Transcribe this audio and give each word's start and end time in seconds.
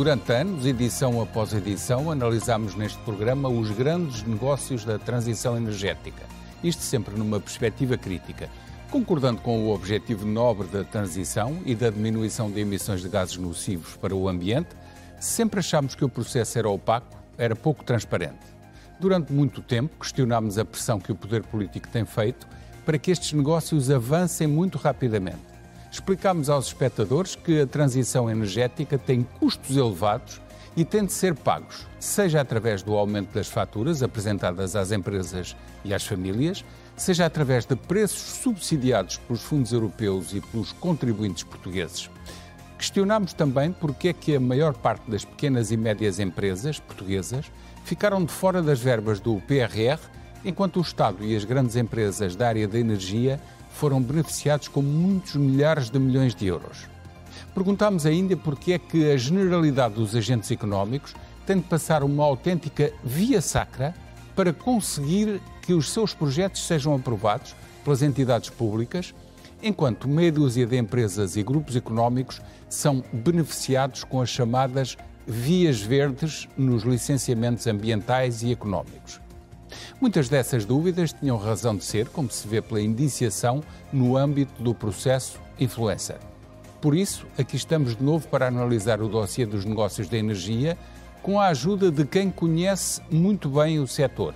Durante 0.00 0.32
anos, 0.32 0.64
edição 0.64 1.20
após 1.20 1.52
edição, 1.52 2.10
analisamos 2.10 2.74
neste 2.74 2.98
programa 3.00 3.50
os 3.50 3.70
grandes 3.70 4.22
negócios 4.22 4.82
da 4.82 4.98
transição 4.98 5.58
energética. 5.58 6.22
Isto 6.64 6.80
sempre 6.80 7.14
numa 7.18 7.38
perspectiva 7.38 7.98
crítica. 7.98 8.48
Concordando 8.90 9.42
com 9.42 9.58
o 9.58 9.74
objetivo 9.74 10.24
nobre 10.24 10.68
da 10.68 10.84
transição 10.84 11.58
e 11.66 11.74
da 11.74 11.90
diminuição 11.90 12.50
de 12.50 12.60
emissões 12.60 13.02
de 13.02 13.10
gases 13.10 13.36
nocivos 13.36 13.94
para 13.98 14.14
o 14.14 14.26
ambiente, 14.26 14.70
sempre 15.20 15.60
achamos 15.60 15.94
que 15.94 16.02
o 16.02 16.08
processo 16.08 16.58
era 16.58 16.70
opaco, 16.70 17.18
era 17.36 17.54
pouco 17.54 17.84
transparente. 17.84 18.40
Durante 18.98 19.34
muito 19.34 19.60
tempo, 19.60 19.98
questionámos 20.00 20.56
a 20.56 20.64
pressão 20.64 20.98
que 20.98 21.12
o 21.12 21.14
poder 21.14 21.42
político 21.42 21.88
tem 21.88 22.06
feito 22.06 22.48
para 22.86 22.96
que 22.96 23.10
estes 23.10 23.34
negócios 23.34 23.90
avancem 23.90 24.46
muito 24.46 24.78
rapidamente. 24.78 25.49
Explicámos 25.90 26.48
aos 26.48 26.68
espectadores 26.68 27.34
que 27.34 27.60
a 27.60 27.66
transição 27.66 28.30
energética 28.30 28.96
tem 28.96 29.26
custos 29.40 29.76
elevados 29.76 30.40
e 30.76 30.84
tem 30.84 31.04
de 31.04 31.12
ser 31.12 31.34
pagos, 31.34 31.84
seja 31.98 32.40
através 32.40 32.80
do 32.80 32.94
aumento 32.94 33.34
das 33.34 33.48
faturas 33.48 34.00
apresentadas 34.00 34.76
às 34.76 34.92
empresas 34.92 35.56
e 35.84 35.92
às 35.92 36.06
famílias, 36.06 36.64
seja 36.96 37.26
através 37.26 37.66
de 37.66 37.74
preços 37.74 38.20
subsidiados 38.20 39.16
pelos 39.18 39.42
fundos 39.42 39.72
europeus 39.72 40.32
e 40.32 40.40
pelos 40.40 40.70
contribuintes 40.70 41.42
portugueses. 41.42 42.08
Questionámos 42.78 43.32
também 43.32 43.72
porque 43.72 44.08
é 44.08 44.12
que 44.12 44.36
a 44.36 44.40
maior 44.40 44.74
parte 44.74 45.10
das 45.10 45.24
pequenas 45.24 45.72
e 45.72 45.76
médias 45.76 46.20
empresas 46.20 46.78
portuguesas 46.78 47.50
ficaram 47.84 48.24
de 48.24 48.32
fora 48.32 48.62
das 48.62 48.78
verbas 48.78 49.18
do 49.18 49.40
PRR, 49.40 50.00
enquanto 50.44 50.76
o 50.76 50.82
Estado 50.82 51.24
e 51.24 51.34
as 51.34 51.44
grandes 51.44 51.74
empresas 51.74 52.36
da 52.36 52.46
área 52.46 52.68
da 52.68 52.78
energia 52.78 53.40
foram 53.70 54.02
beneficiados 54.02 54.68
com 54.68 54.82
muitos 54.82 55.36
milhares 55.36 55.90
de 55.90 55.98
milhões 55.98 56.34
de 56.34 56.46
euros. 56.46 56.86
Perguntámos 57.54 58.06
ainda 58.06 58.36
porque 58.36 58.74
é 58.74 58.78
que 58.78 59.10
a 59.10 59.16
generalidade 59.16 59.94
dos 59.94 60.14
agentes 60.14 60.50
económicos 60.50 61.14
tem 61.46 61.56
de 61.56 61.64
passar 61.64 62.02
uma 62.02 62.24
autêntica 62.24 62.92
via 63.02 63.40
sacra 63.40 63.94
para 64.36 64.52
conseguir 64.52 65.40
que 65.62 65.72
os 65.72 65.90
seus 65.90 66.14
projetos 66.14 66.66
sejam 66.66 66.94
aprovados 66.94 67.54
pelas 67.84 68.02
entidades 68.02 68.50
públicas, 68.50 69.14
enquanto 69.62 70.08
meia 70.08 70.32
dúzia 70.32 70.66
de 70.66 70.76
empresas 70.76 71.36
e 71.36 71.42
grupos 71.42 71.76
económicos 71.76 72.40
são 72.68 73.04
beneficiados 73.12 74.04
com 74.04 74.20
as 74.20 74.28
chamadas 74.28 74.96
vias 75.26 75.80
verdes 75.80 76.48
nos 76.56 76.82
licenciamentos 76.82 77.66
ambientais 77.66 78.42
e 78.42 78.52
económicos. 78.52 79.20
Muitas 80.00 80.30
dessas 80.30 80.64
dúvidas 80.64 81.12
tinham 81.12 81.36
razão 81.36 81.76
de 81.76 81.84
ser, 81.84 82.08
como 82.08 82.30
se 82.30 82.48
vê 82.48 82.62
pela 82.62 82.80
indiciação 82.80 83.62
no 83.92 84.16
âmbito 84.16 84.62
do 84.62 84.74
processo 84.74 85.38
influencer. 85.58 86.16
Por 86.80 86.96
isso, 86.96 87.26
aqui 87.36 87.56
estamos 87.56 87.94
de 87.94 88.02
novo 88.02 88.26
para 88.28 88.48
analisar 88.48 89.02
o 89.02 89.08
dossiê 89.08 89.44
dos 89.44 89.66
negócios 89.66 90.08
da 90.08 90.16
energia 90.16 90.78
com 91.22 91.38
a 91.38 91.48
ajuda 91.48 91.90
de 91.90 92.06
quem 92.06 92.30
conhece 92.30 93.02
muito 93.10 93.50
bem 93.50 93.78
o 93.78 93.86
setor. 93.86 94.34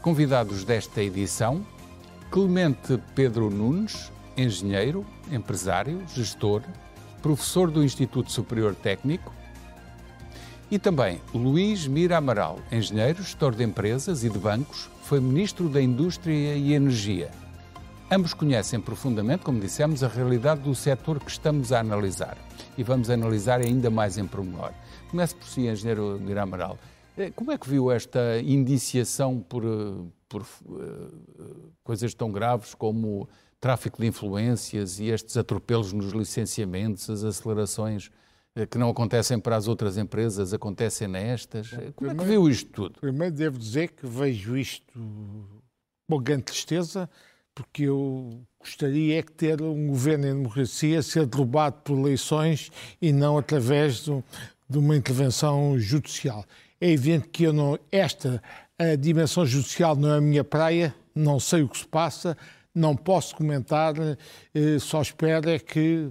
Convidados 0.00 0.62
desta 0.62 1.02
edição, 1.02 1.66
Clemente 2.30 3.02
Pedro 3.16 3.50
Nunes, 3.50 4.12
engenheiro, 4.36 5.04
empresário, 5.32 6.00
gestor, 6.14 6.62
professor 7.20 7.68
do 7.68 7.82
Instituto 7.82 8.30
Superior 8.30 8.76
Técnico, 8.76 9.34
e 10.70 10.78
também 10.78 11.20
Luís 11.32 11.86
Mira 11.86 12.18
Amaral, 12.18 12.58
engenheiro, 12.70 13.22
gestor 13.22 13.54
de 13.54 13.64
empresas 13.64 14.24
e 14.24 14.28
de 14.28 14.38
bancos, 14.38 14.90
foi 15.02 15.20
ministro 15.20 15.68
da 15.68 15.80
Indústria 15.80 16.54
e 16.54 16.74
Energia. 16.74 17.30
Ambos 18.10 18.32
conhecem 18.32 18.80
profundamente, 18.80 19.44
como 19.44 19.60
dissemos, 19.60 20.02
a 20.02 20.08
realidade 20.08 20.62
do 20.62 20.74
setor 20.74 21.20
que 21.20 21.30
estamos 21.30 21.72
a 21.72 21.80
analisar. 21.80 22.38
E 22.76 22.82
vamos 22.82 23.10
analisar 23.10 23.60
ainda 23.60 23.90
mais 23.90 24.16
em 24.16 24.26
pormenor. 24.26 24.72
Comece 25.10 25.34
por 25.34 25.46
si, 25.46 25.66
engenheiro 25.66 26.18
Mira 26.20 26.42
Amaral. 26.42 26.78
Eh, 27.18 27.30
como 27.30 27.52
é 27.52 27.58
que 27.58 27.68
viu 27.68 27.90
esta 27.90 28.40
indiciação 28.40 29.40
por, 29.40 29.64
eh, 29.64 30.08
por 30.28 30.42
uh, 30.42 31.72
coisas 31.82 32.14
tão 32.14 32.30
graves 32.30 32.74
como 32.74 33.28
tráfico 33.60 34.00
de 34.00 34.06
influências 34.06 35.00
e 35.00 35.06
estes 35.06 35.36
atropelos 35.36 35.92
nos 35.92 36.12
licenciamentos, 36.12 37.10
as 37.10 37.24
acelerações 37.24 38.10
que 38.70 38.78
não 38.78 38.90
acontecem 38.90 39.38
para 39.38 39.56
as 39.56 39.68
outras 39.68 39.96
empresas, 39.96 40.52
acontecem 40.52 41.06
nestas. 41.06 41.70
Bom, 41.70 41.76
Como 41.76 41.92
primeiro, 41.94 42.20
é 42.20 42.24
que 42.24 42.30
viu 42.30 42.48
isto 42.48 42.70
tudo? 42.70 43.00
Primeiro 43.00 43.34
devo 43.34 43.58
dizer 43.58 43.88
que 43.88 44.06
vejo 44.06 44.56
isto 44.56 44.92
com 46.08 46.18
grande 46.20 46.44
tristeza, 46.44 47.08
porque 47.54 47.84
eu 47.84 48.40
gostaria 48.58 49.18
é 49.18 49.22
que 49.22 49.32
ter 49.32 49.60
um 49.62 49.88
governo 49.88 50.26
em 50.26 50.34
democracia 50.34 51.02
ser 51.02 51.26
derrubado 51.26 51.76
por 51.84 51.98
eleições 51.98 52.70
e 53.00 53.12
não 53.12 53.38
através 53.38 54.04
de, 54.04 54.24
de 54.68 54.78
uma 54.78 54.96
intervenção 54.96 55.78
judicial. 55.78 56.44
É 56.80 56.90
evidente 56.90 57.28
que 57.28 57.44
eu 57.44 57.52
não, 57.52 57.78
esta 57.90 58.42
a 58.78 58.94
dimensão 58.94 59.44
judicial 59.44 59.96
não 59.96 60.14
é 60.14 60.18
a 60.18 60.20
minha 60.20 60.44
praia, 60.44 60.94
não 61.12 61.40
sei 61.40 61.62
o 61.62 61.68
que 61.68 61.78
se 61.78 61.86
passa, 61.86 62.36
não 62.72 62.94
posso 62.94 63.34
comentar, 63.34 63.94
eh, 64.54 64.78
só 64.78 65.02
espero 65.02 65.50
é 65.50 65.58
que, 65.58 66.08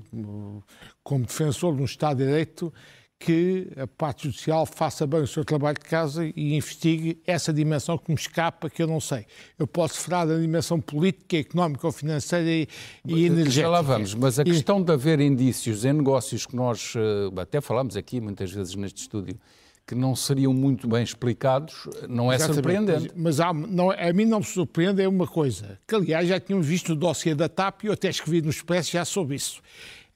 como 1.08 1.26
defensor 1.26 1.74
de 1.74 1.82
um 1.82 1.86
Estado 1.86 2.18
de 2.18 2.26
Direito, 2.26 2.74
que 3.18 3.72
a 3.78 3.88
parte 3.88 4.26
judicial 4.26 4.66
faça 4.66 5.08
bem 5.08 5.22
o 5.22 5.28
seu 5.28 5.46
trabalho 5.46 5.78
de 5.82 5.86
casa 5.86 6.26
e 6.36 6.54
investigue 6.54 7.18
essa 7.26 7.54
dimensão 7.54 7.98
que 7.98 8.12
me 8.12 8.18
escapa, 8.18 8.70
que 8.70 8.84
eu 8.84 8.88
não 8.88 9.00
sei. 9.00 9.26
Eu 9.58 9.66
posso 9.66 10.02
falar 10.02 10.26
da 10.26 10.38
dimensão 10.38 10.82
política, 10.82 11.38
económica 11.38 11.88
ou 11.88 11.94
financeira 11.94 12.46
e, 12.46 12.68
e 13.06 13.26
energética. 13.26 13.52
Já 13.52 13.70
lá 13.70 13.82
vamos, 13.82 14.14
mas 14.16 14.38
a 14.38 14.44
questão 14.44 14.84
de 14.84 14.92
haver 14.92 15.22
indícios 15.22 15.86
em 15.86 15.94
negócios 15.94 16.46
que 16.46 16.58
nós 16.58 16.94
eh, 16.98 17.42
até 17.42 17.62
falamos 17.62 17.96
aqui 17.96 18.20
muitas 18.20 18.52
vezes 18.52 18.76
neste 18.76 19.04
estúdio, 19.04 19.40
que 19.88 19.96
não 19.96 20.14
seriam 20.14 20.54
muito 20.54 20.90
bem 20.90 21.04
explicados, 21.04 21.88
não 22.10 22.30
é 22.30 22.36
Exatamente, 22.36 22.56
surpreendente. 22.56 23.14
Mas, 23.16 23.40
há, 23.40 23.54
não, 23.54 23.92
a 23.92 24.12
mim 24.12 24.26
não 24.26 24.40
me 24.40 24.46
surpreende 24.46 25.02
é 25.02 25.08
uma 25.08 25.26
coisa, 25.26 25.80
que 25.88 25.96
aliás 25.96 26.28
já 26.28 26.38
tínhamos 26.38 26.68
visto 26.68 26.90
no 26.90 26.98
dossiê 26.98 27.34
da 27.34 27.48
TAP 27.48 27.86
e 27.86 27.88
eu 27.88 27.94
até 27.94 28.10
escrevi 28.10 28.42
no 28.42 28.50
Expresso 28.50 28.92
já 28.92 29.06
sobre 29.06 29.38
isso. 29.38 29.62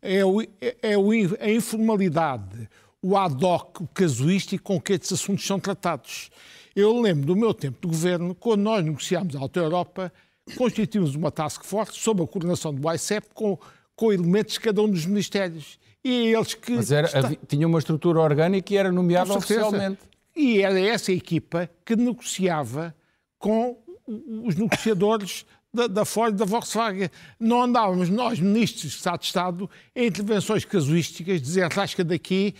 É, 0.02 0.26
o, 0.26 0.42
é 0.82 0.98
o, 0.98 1.12
a 1.40 1.50
informalidade, 1.52 2.68
o 3.02 3.16
ad 3.16 3.44
hoc, 3.44 3.82
o 3.82 3.88
casuístico 3.88 4.64
com 4.64 4.82
que 4.82 4.94
estes 4.94 5.14
assuntos 5.14 5.46
são 5.46 5.60
tratados. 5.60 6.30
Eu 6.76 7.00
lembro 7.00 7.26
do 7.26 7.36
meu 7.36 7.54
tempo 7.54 7.78
de 7.82 7.88
governo, 7.88 8.34
quando 8.34 8.62
nós 8.62 8.84
negociámos 8.84 9.36
a 9.36 9.40
Alta 9.40 9.60
Europa, 9.60 10.12
constituímos 10.58 11.16
uma 11.16 11.32
task 11.32 11.64
force 11.64 11.94
sob 11.98 12.24
a 12.24 12.28
coordenação 12.28 12.74
do 12.74 12.92
ICEP 12.92 13.28
com, 13.34 13.58
com 13.96 14.12
elementos 14.12 14.54
de 14.54 14.60
cada 14.60 14.82
um 14.82 14.90
dos 14.90 15.06
ministérios 15.06 15.80
e 16.04 16.34
eles 16.34 16.54
que. 16.54 16.72
Mas 16.72 16.92
era, 16.92 17.08
está... 17.08 17.32
tinha 17.48 17.68
uma 17.68 17.80
estrutura 17.80 18.20
orgânica 18.20 18.74
e 18.74 18.78
era 18.78 18.92
nomeado 18.92 19.34
oficialmente. 19.34 20.00
E 20.36 20.62
era 20.62 20.80
essa 20.80 21.12
equipa 21.12 21.70
que 21.86 21.96
negociava 21.96 22.96
com 23.38 23.78
os 24.08 24.56
negociadores 24.56 25.46
da, 25.74 25.88
da 25.88 26.06
Ford 26.06 26.36
da 26.36 26.46
Volkswagen. 26.46 27.10
Não 27.40 27.64
andávamos 27.64 28.10
nós, 28.10 28.40
ministros 28.40 28.92
de 28.92 28.98
Estado 28.98 29.20
de 29.20 29.26
Estado, 29.26 29.70
em 29.96 30.08
intervenções 30.08 30.66
casuísticas, 30.66 31.42
dizer 31.42 31.72
rasca 31.72 32.04
daqui, 32.04 32.56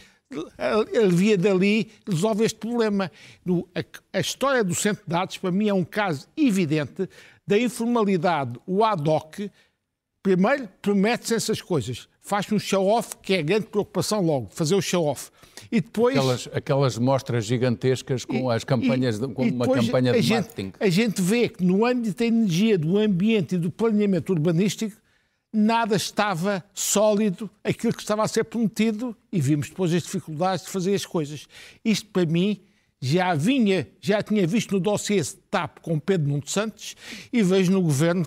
alivia 0.94 1.38
dali, 1.38 1.92
resolve 2.08 2.46
este 2.46 2.60
problema. 2.60 3.12
A, 3.76 4.18
a 4.18 4.20
história 4.20 4.64
do 4.64 4.74
centro 4.74 5.04
de 5.04 5.10
dados, 5.10 5.38
para 5.38 5.52
mim, 5.52 5.68
é 5.68 5.74
um 5.74 5.84
caso 5.84 6.28
evidente 6.38 7.10
da 7.46 7.58
informalidade, 7.58 8.60
o 8.66 8.84
ad 8.84 9.08
hoc. 9.10 9.40
Primeiro, 10.24 10.70
promete-se 10.82 11.36
essas 11.36 11.62
coisas 11.62 12.08
faz 12.22 12.50
um 12.52 12.60
show-off, 12.60 13.16
que 13.22 13.34
é 13.34 13.40
a 13.40 13.42
grande 13.42 13.66
preocupação 13.66 14.22
logo, 14.22 14.48
fazer 14.52 14.76
o 14.76 14.82
show-off. 14.82 15.30
E 15.72 15.82
depois... 15.82 16.16
Aquelas, 16.16 16.50
aquelas 16.54 16.98
mostras 16.98 17.46
gigantescas 17.46 18.24
com 18.24 18.52
e, 18.52 18.56
as 18.56 18.64
campanhas, 18.64 19.18
e, 19.18 19.28
com 19.28 19.48
uma 19.48 19.68
campanha 19.68 20.14
de 20.14 20.22
gente, 20.22 20.46
marketing. 20.46 20.74
A 20.80 20.90
gente 20.90 21.22
vê 21.22 21.50
que 21.50 21.64
no 21.64 21.86
âmbito 21.86 22.18
da 22.18 22.26
energia, 22.26 22.78
do 22.78 22.98
ambiente 22.98 23.56
e 23.56 23.58
do 23.58 23.72
planeamento 23.72 24.32
urbanístico, 24.32 24.96
nada 25.52 25.96
estava 25.96 26.64
sólido, 26.74 27.50
aquilo 27.64 27.94
que 27.94 28.02
estava 28.02 28.24
a 28.24 28.28
ser 28.28 28.44
prometido, 28.46 29.16
e 29.32 29.42
vimos 29.42 29.70
depois 29.70 29.94
as 29.94 30.04
dificuldades 30.04 30.66
de 30.66 30.72
fazer 30.72 30.94
as 30.94 31.06
coisas. 31.06 31.48
Isto, 31.84 32.08
para 32.10 32.26
mim, 32.26 32.62
já 33.02 33.34
vinha, 33.34 33.88
já 34.00 34.22
tinha 34.22 34.46
visto 34.46 34.74
no 34.74 34.80
dossiê 34.80 35.22
TAP 35.50 35.80
com 35.80 36.00
Pedro 36.00 36.30
Nuno 36.30 36.44
Santos 36.46 36.96
e 37.34 37.42
vejo 37.42 37.72
no 37.72 37.82
governo 37.82 38.26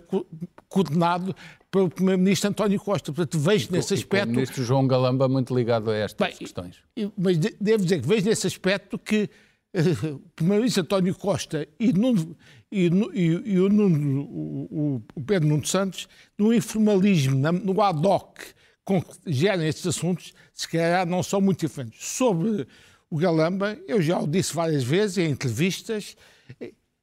coordenado 0.68 1.34
pelo 1.74 1.90
Primeiro-Ministro 1.90 2.50
António 2.50 2.78
Costa. 2.78 3.12
Portanto, 3.12 3.36
vejo 3.36 3.68
nesse 3.72 3.94
aspecto. 3.94 4.28
O 4.28 4.34
Ministro 4.36 4.62
João 4.62 4.86
Galamba 4.86 5.28
muito 5.28 5.52
ligado 5.52 5.90
a 5.90 5.96
estas 5.96 6.28
bem, 6.28 6.36
questões. 6.36 6.76
Mas 7.18 7.36
devo 7.36 7.82
dizer 7.82 8.00
que 8.00 8.06
vejo 8.06 8.26
nesse 8.26 8.46
aspecto 8.46 8.96
que 8.96 9.28
uh, 9.74 10.14
o 10.14 10.30
Primeiro-Ministro 10.36 10.84
António 10.84 11.12
Costa 11.16 11.66
e, 11.80 11.92
Nuno, 11.92 12.36
e, 12.70 12.86
e, 13.12 13.54
e 13.54 13.58
o, 13.58 13.68
Nuno, 13.68 14.20
o, 14.22 15.02
o, 15.16 15.20
Pedro 15.20 15.48
Nuno 15.48 15.66
Santos, 15.66 16.08
no 16.38 16.54
informalismo, 16.54 17.36
no 17.36 17.82
ad 17.82 18.06
hoc 18.06 18.38
com 18.84 19.02
que 19.02 19.16
gerem 19.26 19.66
estes 19.66 19.88
assuntos, 19.88 20.32
se 20.52 20.68
calhar 20.68 21.04
não 21.04 21.24
são 21.24 21.40
muito 21.40 21.66
diferentes. 21.66 22.06
Sobre 22.06 22.68
o 23.10 23.16
Galamba, 23.16 23.76
eu 23.88 24.00
já 24.00 24.20
o 24.20 24.28
disse 24.28 24.54
várias 24.54 24.84
vezes 24.84 25.18
em 25.18 25.30
entrevistas, 25.30 26.16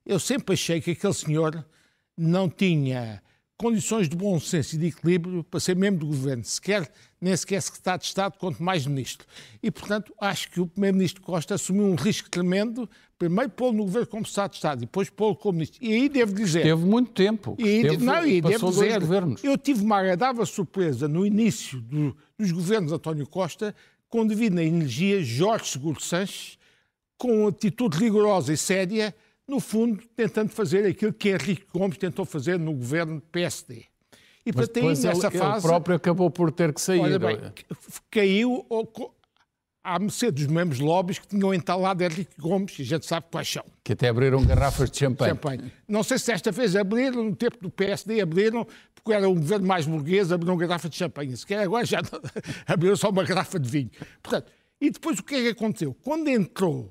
eu 0.05 0.17
sempre 0.17 0.53
achei 0.53 0.79
que 0.79 0.91
aquele 0.91 1.13
senhor 1.13 1.65
não 2.15 2.47
tinha 2.47 3.21
condições 3.61 4.09
de 4.09 4.15
bom 4.15 4.39
senso 4.39 4.75
e 4.75 4.79
de 4.79 4.87
equilíbrio 4.87 5.43
para 5.43 5.59
ser 5.59 5.75
membro 5.75 5.99
do 5.99 6.07
governo, 6.07 6.43
sequer, 6.43 6.91
nem 7.21 7.37
sequer 7.37 7.61
secretário 7.61 8.01
de 8.01 8.07
Estado, 8.07 8.35
quanto 8.39 8.61
mais 8.63 8.87
ministro. 8.87 9.27
E, 9.61 9.69
portanto, 9.69 10.11
acho 10.19 10.49
que 10.49 10.59
o 10.59 10.65
primeiro-ministro 10.65 11.21
Costa 11.21 11.53
assumiu 11.53 11.85
um 11.85 11.93
risco 11.93 12.27
tremendo, 12.27 12.89
primeiro 13.19 13.51
pô-lo 13.51 13.73
no 13.73 13.83
governo 13.83 14.07
como 14.07 14.25
secretário 14.25 14.49
de 14.49 14.55
Estado 14.55 14.77
e 14.79 14.85
depois 14.87 15.11
pô-lo 15.11 15.35
como 15.35 15.59
ministro. 15.59 15.77
E 15.79 15.93
aí 15.93 16.09
devo 16.09 16.33
dizer... 16.33 16.63
Teve 16.63 16.83
muito 16.83 17.11
tempo. 17.11 17.55
E 17.59 17.63
aí, 17.63 17.81
Teve, 17.83 18.03
não, 18.03 18.25
e 18.25 18.41
devo 18.41 18.69
dizer, 18.71 18.99
governos. 18.99 19.43
eu 19.43 19.55
tive 19.55 19.83
uma 19.83 19.99
agradável 19.99 20.43
surpresa 20.43 21.07
no 21.07 21.23
início 21.23 21.79
do, 21.81 22.17
dos 22.39 22.51
governos 22.51 22.89
de 22.89 22.95
António 22.95 23.27
Costa, 23.27 23.75
quando 24.09 24.35
vi 24.35 24.49
na 24.49 24.63
energia 24.63 25.23
Jorge 25.23 25.67
Seguro 25.67 26.01
Sanches, 26.01 26.57
com 27.15 27.47
atitude 27.47 27.95
rigorosa 27.95 28.51
e 28.51 28.57
séria, 28.57 29.13
no 29.51 29.59
fundo, 29.59 30.01
tentando 30.15 30.49
fazer 30.49 30.85
aquilo 30.85 31.11
que 31.11 31.29
Henrique 31.29 31.65
Gomes 31.73 31.97
tentou 31.97 32.23
fazer 32.23 32.57
no 32.57 32.73
governo 32.73 33.21
PSD. 33.33 33.83
E 34.45 34.51
Mas 34.55 34.69
depois 34.69 35.03
nessa 35.03 35.27
ele, 35.27 35.37
fase. 35.37 35.53
Ele 35.57 35.61
próprio 35.61 35.95
acabou 35.97 36.31
por 36.31 36.53
ter 36.53 36.73
que 36.73 36.79
sair. 36.79 37.01
Olha 37.01 37.19
bem, 37.19 37.37
caiu 38.09 38.65
à 39.83 39.99
mercê 39.99 40.31
dos 40.31 40.47
mesmos 40.47 40.79
lobbies 40.79 41.19
que 41.19 41.27
tinham 41.27 41.53
entalado 41.53 42.01
Henrique 42.01 42.39
Gomes, 42.39 42.79
e 42.79 42.83
a 42.83 42.85
gente 42.85 43.05
sabe 43.05 43.25
quais 43.29 43.51
são. 43.51 43.65
Que 43.83 43.91
até 43.91 44.07
abriram 44.07 44.41
garrafas 44.45 44.89
de 44.89 44.99
champanhe. 44.99 45.31
champanhe. 45.31 45.73
Não 45.85 46.01
sei 46.01 46.17
se 46.17 46.31
esta 46.31 46.49
vez 46.49 46.73
abriram, 46.73 47.21
no 47.21 47.35
tempo 47.35 47.57
do 47.61 47.69
PSD 47.69 48.21
abriram, 48.21 48.65
porque 48.95 49.11
era 49.11 49.27
um 49.27 49.35
governo 49.35 49.67
mais 49.67 49.85
burguês, 49.85 50.31
abriram 50.31 50.55
garrafa 50.55 50.87
de 50.87 50.95
champanhe. 50.95 51.35
Se 51.35 51.45
quer 51.45 51.59
agora 51.59 51.85
já 51.85 51.99
abriram 52.65 52.95
só 52.95 53.09
uma 53.09 53.25
garrafa 53.25 53.59
de 53.59 53.69
vinho. 53.69 53.91
Portanto, 54.23 54.49
e 54.79 54.89
depois 54.89 55.19
o 55.19 55.23
que 55.23 55.35
é 55.35 55.41
que 55.41 55.47
aconteceu? 55.49 55.93
Quando 56.01 56.29
entrou 56.29 56.89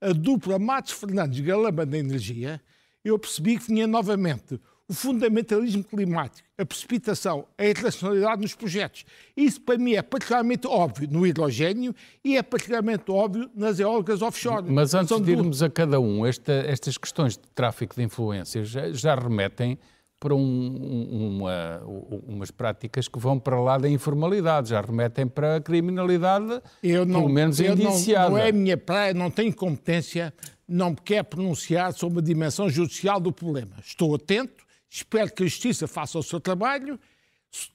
a 0.00 0.12
dupla 0.12 0.58
Matos 0.58 0.92
Fernandes 0.92 1.40
Galamba 1.40 1.84
da 1.84 1.98
Energia, 1.98 2.60
eu 3.04 3.18
percebi 3.18 3.58
que 3.58 3.66
vinha 3.66 3.86
novamente 3.86 4.60
o 4.88 4.92
fundamentalismo 4.92 5.84
climático, 5.84 6.48
a 6.58 6.66
precipitação, 6.66 7.46
a 7.56 7.64
irracionalidade 7.64 8.42
nos 8.42 8.56
projetos. 8.56 9.04
Isso 9.36 9.60
para 9.60 9.78
mim 9.78 9.92
é 9.94 10.02
particularmente 10.02 10.66
óbvio 10.66 11.08
no 11.08 11.24
hidrogênio 11.24 11.94
e 12.24 12.36
é 12.36 12.42
particularmente 12.42 13.08
óbvio 13.08 13.48
nas 13.54 13.78
eólicas 13.78 14.20
offshore. 14.20 14.68
Mas 14.68 14.92
antes 14.92 15.20
de 15.20 15.30
irmos 15.30 15.62
a 15.62 15.70
cada 15.70 16.00
um, 16.00 16.26
esta, 16.26 16.52
estas 16.52 16.98
questões 16.98 17.34
de 17.34 17.44
tráfico 17.54 17.94
de 17.94 18.02
influências 18.02 18.68
já, 18.68 18.90
já 18.90 19.14
remetem 19.14 19.78
para 20.20 20.34
um, 20.34 21.38
uma, 21.38 21.82
umas 22.28 22.50
práticas 22.50 23.08
que 23.08 23.18
vão 23.18 23.40
para 23.40 23.58
lá 23.58 23.78
da 23.78 23.88
informalidade, 23.88 24.68
já 24.68 24.80
remetem 24.82 25.26
para 25.26 25.56
a 25.56 25.60
criminalidade, 25.62 26.60
eu 26.82 27.06
não, 27.06 27.20
pelo 27.22 27.32
menos 27.32 27.58
eu 27.58 27.72
indiciada. 27.72 28.28
Não, 28.28 28.36
não 28.36 28.44
é 28.44 28.52
minha 28.52 28.76
praia, 28.76 29.14
não 29.14 29.30
tenho 29.30 29.54
competência, 29.54 30.32
não 30.68 30.90
me 30.90 30.96
quer 30.96 31.24
pronunciar 31.24 31.94
sobre 31.94 32.18
a 32.18 32.22
dimensão 32.22 32.68
judicial 32.68 33.18
do 33.18 33.32
problema. 33.32 33.76
Estou 33.82 34.14
atento, 34.14 34.62
espero 34.90 35.32
que 35.32 35.42
a 35.42 35.46
Justiça 35.46 35.88
faça 35.88 36.18
o 36.18 36.22
seu 36.22 36.38
trabalho. 36.38 37.00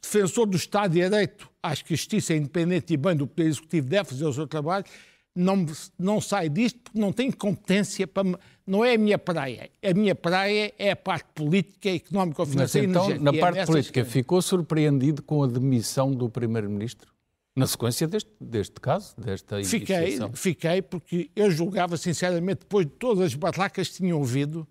Defensor 0.02 0.46
do 0.46 0.56
Estado 0.56 0.94
de 0.94 1.02
Direito, 1.02 1.50
acho 1.62 1.84
que 1.84 1.96
a 1.96 1.98
Justiça 1.98 2.34
é 2.34 2.38
independente 2.38 2.94
e 2.94 2.98
bem 2.98 3.16
do 3.16 3.26
Poder 3.26 3.50
Executivo 3.50 3.88
deve 3.90 4.10
fazer 4.10 4.26
o 4.26 4.32
seu 4.32 4.48
trabalho. 4.48 4.86
Não, 5.36 5.66
não 6.00 6.22
sai 6.22 6.48
disto 6.48 6.80
porque 6.80 6.98
não 6.98 7.12
tenho 7.12 7.36
competência 7.36 8.08
para 8.08 8.24
não 8.66 8.84
é 8.84 8.96
a 8.96 8.98
minha 8.98 9.18
praia. 9.18 9.70
A 9.84 9.94
minha 9.94 10.16
praia 10.16 10.74
é 10.80 10.92
a 10.92 10.96
parte 10.96 11.28
política, 11.36 11.90
económica, 11.90 12.46
financeira 12.46 12.88
Mas 12.88 13.10
então, 13.10 13.24
na 13.24 13.34
parte 13.34 13.60
é 13.60 13.66
política, 13.66 14.04
ficou 14.06 14.42
surpreendido 14.42 15.22
com 15.22 15.44
a 15.44 15.48
demissão 15.48 16.12
do 16.12 16.30
Primeiro-Ministro? 16.30 17.14
Na 17.56 17.68
sequência 17.68 18.08
deste, 18.08 18.32
deste 18.42 18.82
caso, 18.82 19.14
desta 19.18 19.64
fiquei, 19.64 20.20
fiquei, 20.34 20.82
porque 20.82 21.30
eu 21.34 21.50
julgava, 21.50 21.96
sinceramente, 21.96 22.60
depois 22.62 22.86
de 22.86 22.92
todas 22.94 23.28
as 23.28 23.34
barracas 23.34 23.88
que 23.88 23.96
tinham 23.96 24.18
ouvido, 24.18 24.68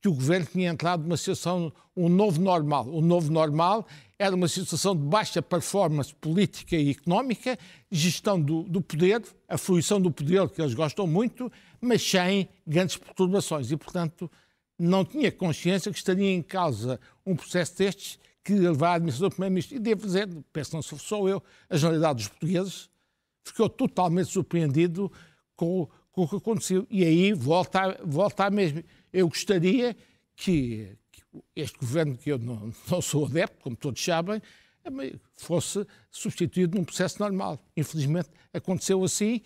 que 0.00 0.08
o 0.08 0.14
governo 0.14 0.46
tinha 0.50 0.70
entrado 0.70 1.02
numa 1.02 1.16
situação, 1.16 1.70
um 1.94 2.08
novo 2.08 2.40
normal. 2.40 2.86
O 2.88 3.02
novo 3.02 3.30
normal 3.30 3.86
era 4.18 4.34
uma 4.34 4.48
situação 4.48 4.96
de 4.96 5.02
baixa 5.02 5.42
performance 5.42 6.14
política 6.14 6.76
e 6.76 6.90
económica, 6.90 7.58
gestão 7.90 8.40
do, 8.40 8.62
do 8.62 8.80
poder, 8.80 9.22
a 9.48 9.58
fruição 9.58 10.00
do 10.00 10.10
poder, 10.10 10.48
que 10.48 10.60
eles 10.60 10.74
gostam 10.74 11.06
muito, 11.06 11.52
mas 11.80 12.02
sem 12.02 12.48
grandes 12.66 12.96
perturbações. 12.96 13.70
E, 13.70 13.76
portanto, 13.76 14.30
não 14.78 15.04
tinha 15.04 15.30
consciência 15.30 15.92
que 15.92 15.98
estaria 15.98 16.30
em 16.30 16.42
causa 16.42 16.98
um 17.24 17.36
processo 17.36 17.76
destes 17.76 18.18
que 18.42 18.54
levar 18.54 18.90
a 18.90 18.94
administração 18.94 19.28
do 19.28 19.32
Primeiro-Ministro. 19.32 19.76
E 19.76 19.80
devo 19.80 20.06
dizer, 20.06 20.28
penso 20.52 20.74
não 20.74 20.82
sou 20.82 21.28
eu, 21.28 21.42
a 21.68 21.76
generalidade 21.76 22.18
dos 22.18 22.28
portugueses 22.28 22.88
ficou 23.44 23.68
totalmente 23.68 24.30
surpreendido 24.30 25.10
com, 25.54 25.88
com 26.10 26.22
o 26.22 26.28
que 26.28 26.36
aconteceu. 26.36 26.86
E 26.90 27.04
aí 27.04 27.32
volta, 27.32 28.00
volta 28.04 28.48
mesmo. 28.50 28.82
Eu 29.12 29.28
gostaria 29.28 29.96
que 30.34 30.96
este 31.54 31.78
governo, 31.78 32.16
que 32.16 32.30
eu 32.30 32.38
não, 32.38 32.72
não 32.90 33.02
sou 33.02 33.26
adepto, 33.26 33.62
como 33.62 33.76
todos 33.76 34.02
sabem, 34.02 34.40
fosse 35.36 35.86
substituído 36.10 36.78
num 36.78 36.84
processo 36.84 37.20
normal. 37.20 37.58
Infelizmente 37.76 38.28
aconteceu 38.52 39.02
assim. 39.02 39.40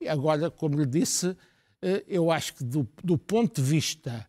E 0.00 0.08
agora, 0.08 0.50
como 0.50 0.78
lhe 0.78 0.86
disse, 0.86 1.36
eh, 1.82 2.04
eu 2.08 2.30
acho 2.30 2.54
que 2.54 2.64
do, 2.64 2.88
do 3.02 3.16
ponto 3.16 3.60
de 3.60 3.68
vista 3.68 4.26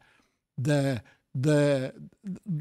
da, 0.57 1.01
da, 1.33 1.93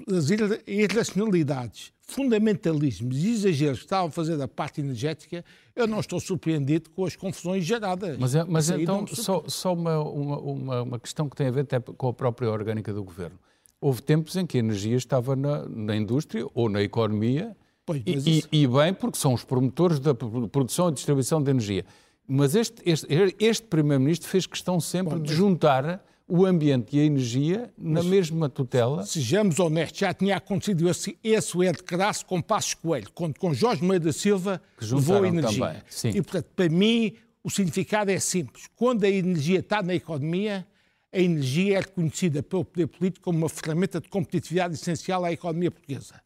das 0.08 0.29
irracionalidades, 0.67 1.93
fundamentalismos 2.02 3.17
e 3.17 3.31
exageros 3.31 3.79
que 3.79 3.85
estavam 3.87 4.09
a 4.09 4.11
fazer 4.11 4.37
da 4.37 4.47
parte 4.47 4.81
energética, 4.81 5.44
eu 5.75 5.87
não 5.87 6.00
estou 6.00 6.20
surpreendido 6.20 6.91
com 6.91 7.05
as 7.05 7.17
confusões 7.17 7.64
geradas. 7.64 8.17
Mas, 8.19 8.35
é, 8.35 8.44
mas 8.44 8.70
então, 8.70 9.06
só, 9.06 9.44
só 9.49 9.73
uma, 9.73 9.99
uma, 9.99 10.82
uma, 10.82 11.00
questão 11.00 11.29
que 11.29 11.37
tem 11.37 11.49
a 11.49 11.50
ver 11.50 11.62
até 11.62 11.80
com 11.80 12.09
a 12.09 12.12
própria 12.12 12.50
orgânica 12.50 12.92
do 12.92 13.02
governo. 13.02 13.38
Houve 13.80 14.02
tempos 14.02 14.37
em 14.37 14.47
que 14.47 14.56
a 14.56 14.61
energia 14.61 14.97
estava 14.97 15.37
na, 15.37 15.68
na 15.68 15.97
indústria 15.97 16.47
ou 16.54 16.68
na 16.68 16.83
economia, 16.83 17.56
pois, 17.85 18.02
e, 18.06 18.38
isso... 18.38 18.49
e, 18.50 18.66
bem, 18.66 18.95
porque 18.95 19.18
são 19.18 19.35
os 19.35 19.45
promotores 19.45 20.00
da 20.00 20.14
produção 20.14 20.88
e 20.88 20.92
distribuição 20.92 21.42
de 21.42 21.50
energia. 21.50 21.85
Mas 22.26 22.54
este, 22.54 22.83
este, 22.85 23.06
este 23.38 23.66
Primeiro-Ministro 23.66 24.28
fez 24.28 24.47
questão 24.47 24.80
sempre 24.80 25.14
Bom, 25.14 25.21
mas... 25.21 25.28
de 25.28 25.35
juntar 25.35 26.04
o 26.28 26.45
ambiente 26.45 26.97
e 26.97 27.00
a 27.00 27.04
energia 27.04 27.73
na 27.78 28.02
mas, 28.02 28.06
mesma 28.06 28.49
tutela. 28.49 29.04
Sejamos 29.04 29.61
honestos, 29.61 30.00
já 30.00 30.12
tinha 30.12 30.37
acontecido 30.37 30.88
esse, 30.88 31.16
esse 31.23 31.56
erro 31.62 31.76
de 31.76 31.83
crasso 31.85 32.26
com 32.26 32.42
Passos 32.42 32.75
Coelho, 32.75 33.09
quando 33.14 33.38
com 33.38 33.54
Jorge 33.54 33.85
Moeida 33.85 34.12
Silva 34.12 34.61
levou 34.80 35.23
a 35.23 35.28
energia. 35.28 35.85
E, 36.04 36.21
portanto, 36.21 36.47
para 36.56 36.68
mim, 36.68 37.14
o 37.45 37.50
significado 37.50 38.11
é 38.11 38.18
simples. 38.18 38.64
Quando 38.75 39.04
a 39.04 39.09
energia 39.09 39.61
está 39.61 39.83
na 39.83 39.95
economia, 39.95 40.66
a 41.12 41.18
energia 41.18 41.78
é 41.78 41.80
reconhecida 41.80 42.42
pelo 42.42 42.64
poder 42.64 42.86
político 42.86 43.25
como 43.25 43.38
uma 43.38 43.48
ferramenta 43.48 44.00
de 44.00 44.08
competitividade 44.08 44.75
essencial 44.75 45.25
à 45.25 45.32
economia 45.32 45.70
portuguesa. 45.70 46.20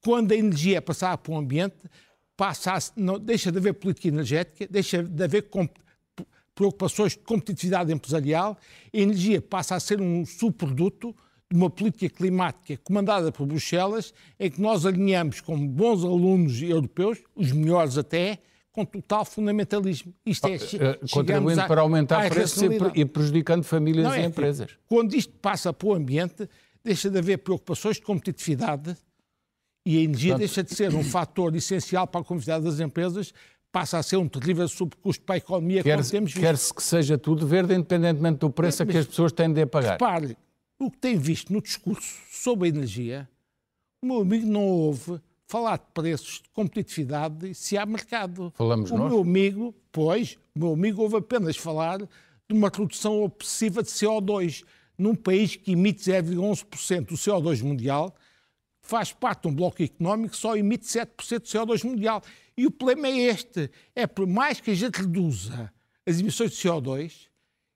Quando 0.00 0.32
a 0.32 0.36
energia 0.36 0.78
é 0.78 0.80
passada 0.80 1.18
para 1.18 1.32
o 1.32 1.36
ambiente, 1.36 1.76
passa 2.36 2.72
a, 2.74 2.78
não, 2.96 3.18
deixa 3.18 3.50
de 3.50 3.58
haver 3.58 3.74
política 3.74 4.08
energética, 4.08 4.66
deixa 4.70 5.02
de 5.02 5.24
haver 5.24 5.48
preocupações 6.54 7.12
de 7.12 7.18
competitividade 7.18 7.92
empresarial, 7.92 8.58
a 8.92 8.96
energia 8.96 9.40
passa 9.40 9.74
a 9.74 9.80
ser 9.80 10.00
um 10.00 10.24
subproduto 10.24 11.14
de 11.50 11.56
uma 11.56 11.70
política 11.70 12.08
climática 12.08 12.76
comandada 12.82 13.30
por 13.30 13.46
Bruxelas, 13.46 14.12
em 14.38 14.50
que 14.50 14.60
nós 14.60 14.84
alinhamos 14.84 15.40
como 15.40 15.66
bons 15.68 16.04
alunos 16.04 16.60
europeus, 16.60 17.18
os 17.34 17.52
melhores 17.52 17.96
até, 17.96 18.40
com 18.76 18.84
total 18.84 19.24
fundamentalismo. 19.24 20.12
Isto 20.26 20.48
é, 20.48 20.56
uh, 20.56 21.10
contribuindo 21.10 21.62
a, 21.62 21.66
para 21.66 21.80
aumentar 21.80 22.28
preços 22.28 22.62
e 22.94 23.06
prejudicando 23.06 23.64
famílias 23.64 24.04
Não, 24.04 24.14
e 24.14 24.20
é 24.20 24.24
empresas. 24.26 24.70
Quando 24.86 25.14
isto 25.14 25.32
passa 25.40 25.72
para 25.72 25.88
o 25.88 25.94
ambiente, 25.94 26.46
deixa 26.84 27.08
de 27.08 27.18
haver 27.18 27.38
preocupações 27.38 27.96
de 27.96 28.02
competitividade 28.02 28.94
e 29.86 29.96
a 29.96 30.00
energia 30.02 30.32
Portanto, 30.32 30.46
deixa 30.46 30.62
de 30.62 30.74
ser 30.74 30.94
um 30.94 31.02
fator 31.02 31.56
essencial 31.56 32.06
para 32.06 32.20
a 32.20 32.24
competitividade 32.24 32.64
das 32.66 32.78
empresas, 32.78 33.32
passa 33.72 33.96
a 33.96 34.02
ser 34.02 34.18
um 34.18 34.28
terrível 34.28 34.68
subcusto 34.68 35.24
para 35.24 35.36
a 35.36 35.38
economia 35.38 35.82
quer, 35.82 35.96
como 35.96 36.10
temos 36.10 36.32
visto. 36.32 36.44
Quer-se 36.44 36.74
que 36.74 36.82
seja 36.82 37.16
tudo 37.16 37.46
verde, 37.46 37.72
independentemente 37.72 38.40
do 38.40 38.50
preço 38.50 38.82
a 38.82 38.86
que 38.86 38.98
as 38.98 39.06
pessoas 39.06 39.32
têm 39.32 39.50
de 39.50 39.64
pagar. 39.64 39.92
Repare, 39.92 40.36
o 40.78 40.90
que 40.90 40.98
tem 40.98 41.16
visto 41.16 41.50
no 41.50 41.62
discurso 41.62 42.14
sobre 42.30 42.66
a 42.66 42.68
energia, 42.68 43.26
o 44.02 44.06
meu 44.06 44.20
amigo 44.20 44.46
não 44.46 44.66
ouve 44.66 45.18
falar 45.46 45.78
de 45.78 45.84
preços, 45.94 46.42
de 46.42 46.48
competitividade 46.50 47.54
se 47.54 47.78
há 47.78 47.86
mercado. 47.86 48.52
Falamos 48.56 48.90
o 48.90 48.96
nós? 48.96 49.06
O 49.06 49.14
meu 49.14 49.22
amigo, 49.22 49.74
pois, 49.92 50.36
o 50.54 50.58
meu 50.58 50.72
amigo 50.72 51.02
ouve 51.02 51.16
apenas 51.16 51.56
falar 51.56 51.98
de 51.98 52.08
uma 52.50 52.68
redução 52.68 53.22
obsessiva 53.22 53.82
de 53.82 53.88
CO2 53.88 54.64
num 54.98 55.14
país 55.14 55.56
que 55.56 55.72
emite 55.72 56.02
0,11% 56.10 57.06
do 57.06 57.14
CO2 57.14 57.62
mundial, 57.62 58.14
faz 58.80 59.12
parte 59.12 59.42
de 59.42 59.48
um 59.48 59.54
bloco 59.54 59.82
económico 59.82 60.30
que 60.30 60.36
só 60.36 60.56
emite 60.56 60.86
7% 60.86 61.38
do 61.38 61.44
CO2 61.44 61.84
mundial. 61.84 62.22
E 62.56 62.66
o 62.66 62.70
problema 62.70 63.08
é 63.08 63.18
este: 63.18 63.70
é 63.94 64.06
por 64.06 64.26
mais 64.26 64.60
que 64.60 64.70
a 64.70 64.74
gente 64.74 64.96
reduza 64.96 65.72
as 66.06 66.20
emissões 66.20 66.52
de 66.52 66.56
CO2, 66.56 67.26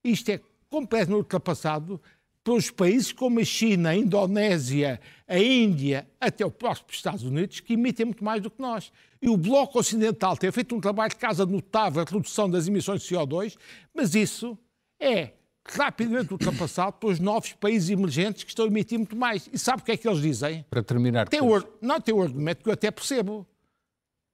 isto 0.05 0.31
é 0.31 0.41
completamente 0.69 1.19
ultrapassado 1.19 2.01
pelos 2.43 2.71
países 2.71 3.13
como 3.13 3.39
a 3.41 3.45
China, 3.45 3.91
a 3.91 3.97
Indonésia, 3.97 5.01
a 5.29 5.39
Índia, 5.39 6.09
até 6.21 6.45
o 6.45 6.51
próximo 6.51 6.89
Estados 6.91 7.23
Unidos, 7.23 7.61
que 7.61 7.75
emitem 7.75 8.07
muito 8.07 8.25
mais 8.25 8.43
do 8.43 8.51
que 8.51 8.61
nós. 8.61 8.93
E 9.21 9.29
o 9.29 9.37
Bloco 9.37 9.79
Ocidental 9.79 10.37
tem 10.37 10.51
feito 10.51 10.75
um 10.75 10.81
trabalho 10.81 11.11
de 11.11 11.17
casa 11.17 11.45
notável, 11.45 12.03
a 12.03 12.11
redução 12.11 12.49
das 12.49 12.67
emissões 12.67 13.03
de 13.03 13.15
CO2, 13.15 13.57
mas 13.95 14.15
isso 14.15 14.59
é 14.99 15.33
rapidamente 15.69 16.33
ultrapassado 16.33 16.95
pelos 16.95 17.21
novos 17.21 17.53
países 17.53 17.91
emergentes 17.91 18.43
que 18.43 18.51
estão 18.51 18.65
a 18.65 18.69
emitir 18.69 18.99
muito 18.99 19.15
mais. 19.15 19.49
E 19.53 19.59
sabe 19.59 19.83
o 19.83 19.85
que 19.85 19.93
é 19.93 19.97
que 19.97 20.09
eles 20.09 20.21
dizem? 20.21 20.65
Para 20.71 20.83
terminar. 20.83 21.29
Tem 21.29 21.41
o, 21.41 21.65
não 21.81 22.01
tem 22.01 22.15
o 22.15 22.23
argumento 22.23 22.63
que 22.63 22.69
eu 22.69 22.73
até 22.73 22.91
percebo. 22.91 23.47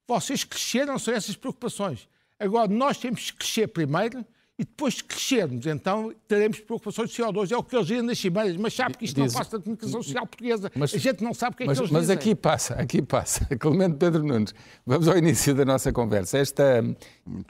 Vocês 0.08 0.44
cresceram, 0.44 0.98
são 0.98 1.12
essas 1.12 1.34
preocupações. 1.34 2.08
Agora, 2.38 2.68
nós 2.68 2.98
temos 2.98 3.30
que 3.30 3.38
crescer 3.38 3.66
primeiro 3.66 4.24
e 4.58 4.64
depois 4.64 4.94
de 4.94 5.04
crescermos, 5.04 5.66
então 5.66 6.14
teremos 6.26 6.60
preocupações 6.60 7.10
de 7.10 7.22
CO2. 7.22 7.52
É 7.52 7.56
o 7.56 7.62
que 7.62 7.76
eles 7.76 7.86
dizem 7.86 8.02
nas 8.02 8.18
cimeiras, 8.18 8.56
mas 8.56 8.72
sabe 8.72 8.96
que 8.96 9.04
isto 9.04 9.20
Diz, 9.20 9.32
não 9.32 9.38
passa 9.38 9.58
da 9.58 9.62
comunicação 9.62 10.02
social 10.02 10.26
portuguesa. 10.26 10.72
Mas, 10.74 10.94
a 10.94 10.98
gente 10.98 11.22
não 11.22 11.34
sabe 11.34 11.54
o 11.54 11.56
que 11.58 11.62
é 11.64 11.66
mas, 11.66 11.76
que 11.76 11.82
eles 11.82 11.92
mas 11.92 12.02
dizem. 12.02 12.16
Mas 12.16 12.24
aqui 12.24 12.34
passa, 12.34 12.74
aqui 12.74 13.02
passa. 13.02 13.44
Clemente 13.56 13.96
Pedro 13.96 14.24
Nunes, 14.24 14.54
vamos 14.86 15.08
ao 15.08 15.18
início 15.18 15.54
da 15.54 15.64
nossa 15.66 15.92
conversa. 15.92 16.38
Esta, 16.38 16.82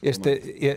esta, 0.03 0.31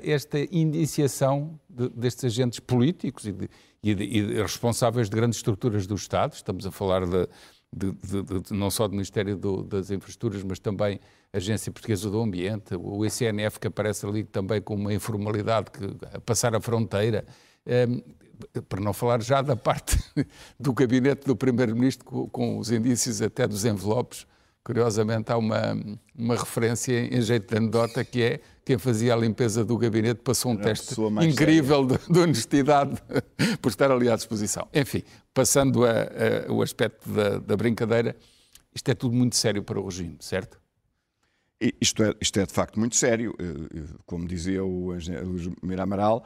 esta 0.03 0.39
indiciação 0.51 1.59
de, 1.67 1.89
destes 1.89 2.25
agentes 2.25 2.59
políticos 2.59 3.25
e, 3.25 3.31
de, 3.31 3.49
e, 3.81 3.95
de, 3.95 4.03
e 4.03 4.41
responsáveis 4.41 5.09
de 5.09 5.15
grandes 5.15 5.39
estruturas 5.39 5.87
do 5.87 5.95
Estado, 5.95 6.33
estamos 6.33 6.63
a 6.67 6.71
falar 6.71 7.07
de 7.07 7.27
de, 7.71 7.91
de, 7.91 8.41
de, 8.41 8.53
não 8.53 8.69
só 8.69 8.87
do 8.87 8.93
Ministério 8.93 9.37
do, 9.37 9.63
das 9.63 9.91
Infraestruturas, 9.91 10.43
mas 10.43 10.59
também 10.59 10.99
Agência 11.31 11.71
Portuguesa 11.71 12.09
do 12.09 12.19
Ambiente, 12.19 12.75
o 12.75 13.05
ICNF 13.05 13.59
que 13.59 13.67
aparece 13.67 14.05
ali 14.05 14.23
também 14.23 14.61
com 14.61 14.75
uma 14.75 14.93
informalidade 14.93 15.69
que 15.69 15.85
a 16.13 16.19
passar 16.19 16.55
a 16.55 16.59
fronteira, 16.59 17.25
um, 17.87 18.01
para 18.67 18.81
não 18.81 18.93
falar 18.93 19.21
já 19.21 19.41
da 19.41 19.55
parte 19.55 19.99
do 20.59 20.73
gabinete 20.73 21.25
do 21.25 21.35
Primeiro-Ministro 21.35 22.05
com, 22.05 22.29
com, 22.29 22.57
os 22.57 22.71
indícios 22.71 23.21
até 23.21 23.47
dos 23.47 23.65
envelopes. 23.65 24.25
Curiosamente 24.63 25.31
há 25.31 25.37
uma, 25.37 25.77
uma 26.15 26.35
referência 26.35 26.93
em 26.93 27.21
jeito 27.21 27.49
de 27.49 27.57
anedota 27.57 28.03
que 28.03 28.21
é 28.21 28.41
quem 28.69 28.77
fazia 28.77 29.15
a 29.15 29.17
limpeza 29.17 29.65
do 29.65 29.75
gabinete 29.77 30.21
passou 30.21 30.51
um 30.51 30.55
Era 30.55 30.63
teste 30.65 30.93
incrível 31.23 31.87
de, 31.87 31.97
de, 32.07 32.19
honestidade 32.19 33.01
por 33.61 33.69
estar 33.69 33.89
ali 33.89 34.07
à 34.07 34.15
disposição. 34.15 34.67
Enfim, 34.71 35.01
passando 35.33 35.85
a, 35.85 35.91
a, 36.47 36.51
o 36.51 36.61
aspecto 36.61 37.09
da, 37.09 37.39
da, 37.39 37.57
brincadeira, 37.57 38.15
isto 38.75 38.87
é 38.91 38.93
tudo 38.93 39.15
muito 39.15 39.35
sério 39.35 39.63
para 39.63 39.79
o 39.79 39.85
regime, 39.85 40.17
certo? 40.19 40.61
Isto 41.81 42.03
é, 42.03 42.13
isto 42.21 42.39
é 42.39 42.45
de 42.45 42.53
facto 42.53 42.79
muito 42.79 42.95
sério. 42.95 43.35
Eh, 43.39 43.79
eh, 43.79 43.83
como 44.05 44.27
dizia 44.27 44.63
o 44.63 44.95
engenheiro 44.95 45.57
Mira 45.63 45.83
Amaral, 45.83 46.25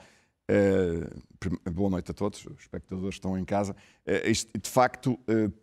uh, 0.52 1.72
boa 1.72 1.90
noite 1.90 2.12
a 2.12 2.14
todos, 2.14 2.46
os 2.46 2.60
espectadores 2.60 3.16
estão 3.16 3.38
em 3.38 3.46
casa. 3.46 3.76
Isto, 4.26 4.52
de 4.60 4.70
facto, 4.70 5.18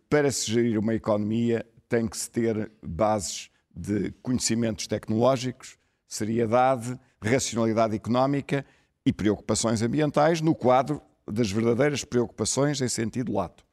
para 0.09 0.33
se 0.33 0.50
gerir 0.50 0.79
uma 0.79 0.95
economia, 0.95 1.65
tem 1.90 2.06
que 2.06 2.16
se 2.16 2.30
ter 2.30 2.70
bases 2.80 3.50
de 3.75 4.12
conhecimentos 4.23 4.87
tecnológicos, 4.87 5.76
seriedade, 6.06 6.99
racionalidade 7.20 7.97
económica 7.97 8.64
e 9.04 9.12
preocupações 9.12 9.82
ambientais 9.82 10.40
no 10.40 10.54
quadro 10.54 11.02
das 11.26 11.50
verdadeiras 11.50 12.04
preocupações 12.04 12.80
em 12.80 12.88
sentido 12.88 13.32
lato. 13.32 13.64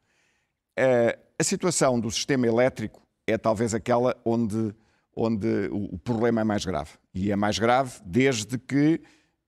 Eh, 0.76 1.18
a 1.40 1.44
situação 1.44 2.00
do 2.00 2.10
sistema 2.10 2.48
elétrico 2.48 3.02
é 3.28 3.38
talvez 3.38 3.74
aquela 3.74 4.16
onde, 4.26 4.74
onde 5.16 5.70
o 5.72 5.98
problema 6.00 6.42
é 6.42 6.44
mais 6.44 6.66
grave. 6.66 6.92
E 7.14 7.32
é 7.32 7.36
mais 7.36 7.60
grave 7.60 8.00
desde 8.04 8.58
que 8.58 9.00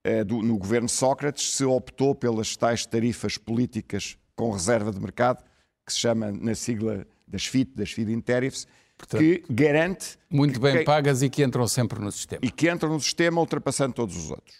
eh, 0.04 0.24
no 0.24 0.56
governo 0.56 0.88
Sócrates 0.88 1.56
se 1.56 1.64
optou 1.64 2.14
pelas 2.14 2.56
tais 2.56 2.86
tarifas 2.86 3.36
políticas 3.36 4.16
com 4.36 4.52
reserva 4.52 4.92
de 4.92 5.00
mercado, 5.00 5.42
que 5.84 5.92
se 5.92 5.98
chama 5.98 6.30
na 6.30 6.54
sigla 6.54 7.04
das 7.30 7.46
FIT, 7.46 7.72
das 7.76 7.92
Feed-in 7.92 8.20
Tariffs, 8.20 8.66
Portanto, 9.00 9.20
que 9.20 9.42
garante. 9.48 10.18
Muito 10.28 10.60
bem 10.60 10.78
que, 10.78 10.84
pagas 10.84 11.22
e 11.22 11.30
que 11.30 11.42
entram 11.42 11.66
sempre 11.66 11.98
no 11.98 12.12
sistema. 12.12 12.40
E 12.44 12.50
que 12.50 12.70
entram 12.70 12.92
no 12.92 13.00
sistema 13.00 13.40
ultrapassando 13.40 13.94
todos 13.94 14.16
os 14.16 14.30
outros. 14.30 14.56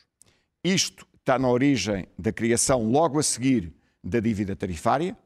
Isto 0.65 1.07
está 1.19 1.39
na 1.39 1.49
origem 1.49 2.09
da 2.19 2.33
criação, 2.33 2.83
logo 2.91 3.19
a 3.19 3.23
seguir, 3.23 3.73
da 4.03 4.19
dívida 4.19 4.57
tarifária, 4.57 5.17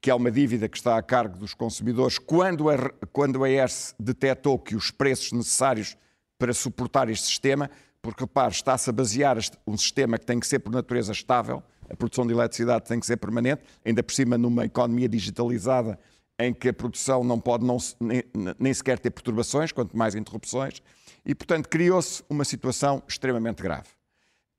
que 0.00 0.10
é 0.10 0.14
uma 0.14 0.30
dívida 0.30 0.68
que 0.68 0.76
está 0.76 0.98
a 0.98 1.02
cargo 1.02 1.38
dos 1.38 1.54
consumidores 1.54 2.18
quando 2.18 2.68
a, 2.68 2.76
quando 3.12 3.44
a 3.44 3.50
ERS 3.50 3.94
detectou 3.98 4.58
que 4.58 4.74
os 4.74 4.90
preços 4.90 5.32
necessários 5.32 5.96
para 6.38 6.52
suportar 6.52 7.08
este 7.08 7.26
sistema, 7.26 7.70
porque 8.02 8.24
repare, 8.24 8.52
está-se 8.52 8.90
a 8.90 8.92
basear 8.92 9.38
um 9.66 9.76
sistema 9.76 10.18
que 10.18 10.26
tem 10.26 10.38
que 10.38 10.46
ser 10.46 10.58
por 10.58 10.72
natureza 10.72 11.12
estável, 11.12 11.62
a 11.88 11.96
produção 11.96 12.26
de 12.26 12.32
eletricidade 12.32 12.84
tem 12.84 12.98
que 12.98 13.06
ser 13.06 13.16
permanente, 13.16 13.62
ainda 13.84 14.02
por 14.02 14.12
cima 14.12 14.36
numa 14.36 14.64
economia 14.64 15.08
digitalizada 15.08 15.98
em 16.38 16.52
que 16.52 16.68
a 16.68 16.72
produção 16.72 17.24
não 17.24 17.40
pode 17.40 17.64
não, 17.64 17.78
nem, 18.00 18.22
nem 18.58 18.74
sequer 18.74 18.98
ter 18.98 19.10
perturbações, 19.10 19.72
quanto 19.72 19.96
mais 19.96 20.14
interrupções, 20.14 20.82
e, 21.24 21.34
portanto, 21.34 21.68
criou-se 21.68 22.22
uma 22.28 22.44
situação 22.44 23.02
extremamente 23.08 23.62
grave. 23.62 23.88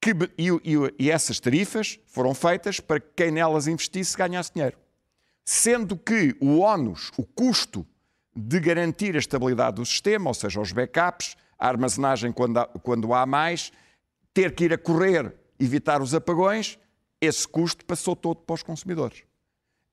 Que, 0.02 0.12
e, 0.38 0.50
e, 0.50 0.76
e, 1.00 1.12
essas 1.12 1.40
tarifas 1.40 2.00
foram 2.06 2.34
feitas 2.34 2.80
para 2.80 3.00
que 3.00 3.08
quem 3.16 3.32
nelas 3.32 3.68
investisse 3.68 4.18
ganhasse 4.18 4.54
dinheiro. 4.54 4.78
Sendo 5.44 5.98
que 5.98 6.36
o 6.40 6.60
ónus, 6.60 7.12
o 7.18 7.24
custo 7.24 7.86
de 8.36 8.60
garantir 8.60 9.16
a 9.16 9.20
estabilidade 9.20 9.78
do 9.78 9.86
sistema, 9.86 10.30
ou 10.30 10.34
seja, 10.34 10.62
os 10.62 10.72
backups, 10.72 11.36
a 11.58 11.68
armazenagem 11.68 12.32
quando 12.32 12.58
há, 12.58 12.68
quando 12.68 13.14
há 13.14 13.26
mais, 13.26 13.72
ter 14.34 14.54
que 14.54 14.66
ir 14.66 14.74
a 14.74 14.78
correr, 14.78 15.34
evitar 15.60 16.02
os 16.02 16.14
apagões, 16.14 16.78
esse 17.20 17.48
custo 17.48 17.84
passou 17.86 18.16
todo 18.16 18.42
para 18.42 18.54
os 18.54 18.62
consumidores. 18.62 19.24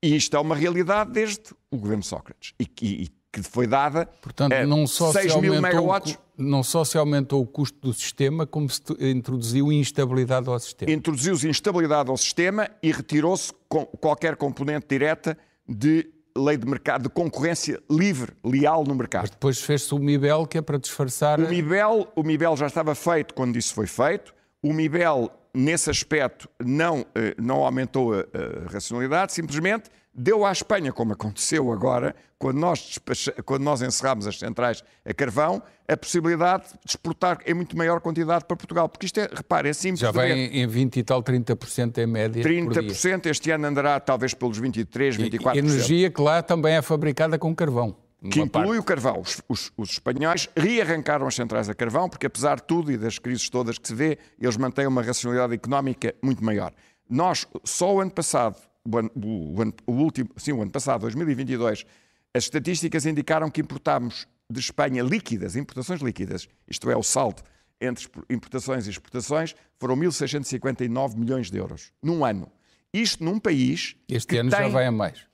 E 0.04 0.16
isto 0.16 0.36
é 0.36 0.38
uma 0.38 0.54
realidade 0.54 1.12
desde 1.12 1.44
o 1.70 1.78
governo 1.78 2.02
Sócrates. 2.02 2.52
E, 2.60 2.68
e, 2.82 3.08
que 3.32 3.42
foi 3.42 3.66
dada 3.66 4.06
Portanto, 4.20 4.54
não 4.66 4.86
só 4.86 5.10
6 5.10 5.36
mil 5.36 5.60
megawatts. 5.60 6.18
Não 6.36 6.62
só 6.62 6.84
se 6.84 6.98
aumentou 6.98 7.40
o 7.40 7.46
custo 7.46 7.78
do 7.80 7.92
sistema, 7.94 8.46
como 8.46 8.68
se 8.68 8.82
introduziu 9.00 9.72
instabilidade 9.72 10.48
ao 10.48 10.58
sistema. 10.58 10.92
Introduziu-se 10.92 11.48
instabilidade 11.48 12.10
ao 12.10 12.16
sistema 12.16 12.68
e 12.82 12.92
retirou-se 12.92 13.52
qualquer 14.00 14.36
componente 14.36 14.86
direta 14.88 15.38
de 15.66 16.06
lei 16.36 16.56
de 16.56 16.66
mercado, 16.66 17.04
de 17.04 17.08
concorrência 17.08 17.80
livre, 17.90 18.32
leal 18.44 18.84
no 18.84 18.94
mercado. 18.94 19.22
Mas 19.22 19.30
depois 19.30 19.60
fez-se 19.60 19.94
o 19.94 19.98
MIBEL, 19.98 20.46
que 20.46 20.58
é 20.58 20.62
para 20.62 20.76
disfarçar... 20.76 21.40
O 21.40 21.48
MIBEL, 21.48 22.08
o 22.14 22.22
MIBEL 22.22 22.56
já 22.56 22.66
estava 22.66 22.94
feito 22.94 23.32
quando 23.32 23.56
isso 23.56 23.72
foi 23.72 23.86
feito. 23.86 24.34
O 24.64 24.72
MIBEL 24.72 25.30
nesse 25.52 25.90
aspecto, 25.90 26.48
não, 26.58 27.04
eh, 27.14 27.34
não 27.38 27.64
aumentou 27.64 28.14
a, 28.14 28.20
a 28.20 28.72
racionalidade, 28.72 29.34
simplesmente 29.34 29.90
deu 30.14 30.46
à 30.46 30.50
Espanha, 30.50 30.90
como 30.90 31.12
aconteceu 31.12 31.70
agora, 31.70 32.16
quando 32.38 32.58
nós, 32.58 32.98
quando 33.44 33.62
nós 33.62 33.82
encerramos 33.82 34.26
as 34.26 34.38
centrais 34.38 34.82
a 35.04 35.12
carvão, 35.12 35.62
a 35.86 35.96
possibilidade 35.96 36.64
de 36.84 36.90
exportar 36.92 37.40
em 37.46 37.52
muito 37.52 37.76
maior 37.76 38.00
quantidade 38.00 38.46
para 38.46 38.56
Portugal. 38.56 38.88
Porque 38.88 39.04
isto 39.06 39.20
é, 39.20 39.28
repare, 39.30 39.68
é 39.68 39.72
simples. 39.74 40.00
Já 40.00 40.10
vem 40.10 40.62
em 40.62 40.66
20 40.66 40.96
e 40.96 41.02
tal, 41.02 41.22
30% 41.22 41.98
em 41.98 42.06
média. 42.06 42.42
30%, 42.42 43.26
este 43.26 43.50
ano 43.50 43.66
andará 43.66 44.00
talvez 44.00 44.32
pelos 44.32 44.56
23, 44.56 45.18
24%. 45.18 45.54
E 45.54 45.58
energia 45.58 46.10
que 46.10 46.22
lá 46.22 46.42
também 46.42 46.74
é 46.74 46.82
fabricada 46.82 47.38
com 47.38 47.54
carvão 47.54 47.96
que 48.30 48.40
inclui 48.40 48.48
parte. 48.48 48.78
o 48.78 48.82
carvão. 48.82 49.20
Os, 49.20 49.42
os, 49.48 49.72
os, 49.76 49.90
espanhóis 49.90 50.48
rearrancaram 50.56 51.26
as 51.26 51.34
centrais 51.34 51.68
a 51.68 51.74
carvão, 51.74 52.08
porque 52.08 52.26
apesar 52.26 52.56
de 52.56 52.64
tudo 52.64 52.90
e 52.90 52.96
das 52.96 53.18
crises 53.18 53.48
todas 53.48 53.78
que 53.78 53.88
se 53.88 53.94
vê, 53.94 54.18
eles 54.40 54.56
mantêm 54.56 54.86
uma 54.86 55.02
racionalidade 55.02 55.54
económica 55.54 56.14
muito 56.22 56.42
maior. 56.44 56.72
Nós, 57.08 57.46
só 57.64 57.94
o 57.94 58.00
ano 58.00 58.10
passado, 58.10 58.56
o, 58.84 58.98
ano, 58.98 59.10
o, 59.14 59.62
ano, 59.62 59.74
o 59.86 59.92
último, 59.92 60.30
sim, 60.36 60.52
o 60.52 60.62
ano 60.62 60.70
passado, 60.70 61.02
2022, 61.02 61.84
as 62.32 62.44
estatísticas 62.44 63.06
indicaram 63.06 63.50
que 63.50 63.60
importámos 63.60 64.26
de 64.50 64.60
Espanha 64.60 65.02
líquidas, 65.02 65.56
importações 65.56 66.00
líquidas, 66.00 66.48
isto 66.68 66.90
é, 66.90 66.96
o 66.96 67.02
saldo 67.02 67.42
entre 67.80 68.08
importações 68.30 68.86
e 68.86 68.90
exportações, 68.90 69.54
foram 69.78 69.96
1.659 69.96 71.16
milhões 71.16 71.50
de 71.50 71.58
euros 71.58 71.92
num 72.02 72.24
ano. 72.24 72.50
Isto 72.92 73.24
num 73.24 73.38
país. 73.38 73.96
Este 74.08 74.38
ano 74.38 74.50
tem... 74.50 74.60
já 74.60 74.68
vai 74.68 74.86
a 74.86 74.92
mais. 74.92 75.26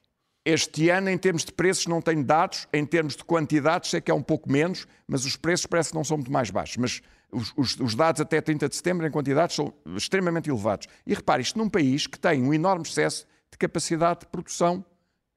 Este 0.44 0.88
ano, 0.88 1.10
em 1.10 1.18
termos 1.18 1.44
de 1.44 1.52
preços, 1.52 1.86
não 1.86 2.00
tenho 2.00 2.24
dados, 2.24 2.66
em 2.72 2.84
termos 2.86 3.14
de 3.14 3.24
quantidades, 3.24 3.90
sei 3.90 4.00
que 4.00 4.10
é 4.10 4.14
um 4.14 4.22
pouco 4.22 4.50
menos, 4.50 4.86
mas 5.06 5.26
os 5.26 5.36
preços 5.36 5.66
parece 5.66 5.90
que 5.90 5.94
não 5.94 6.04
são 6.04 6.16
muito 6.16 6.32
mais 6.32 6.50
baixos. 6.50 6.78
Mas 6.78 7.02
os, 7.30 7.52
os, 7.56 7.78
os, 7.78 7.94
dados 7.94 8.20
até 8.20 8.40
30 8.40 8.68
de 8.68 8.76
setembro, 8.76 9.06
em 9.06 9.10
quantidades, 9.10 9.54
são 9.54 9.72
extremamente 9.96 10.48
elevados. 10.48 10.86
E 11.06 11.14
repare, 11.14 11.42
isto 11.42 11.58
num 11.58 11.68
país 11.68 12.06
que 12.06 12.18
tem 12.18 12.42
um 12.42 12.54
enorme 12.54 12.86
excesso 12.86 13.26
de 13.50 13.58
capacidade 13.58 14.20
de 14.20 14.26
produção 14.26 14.84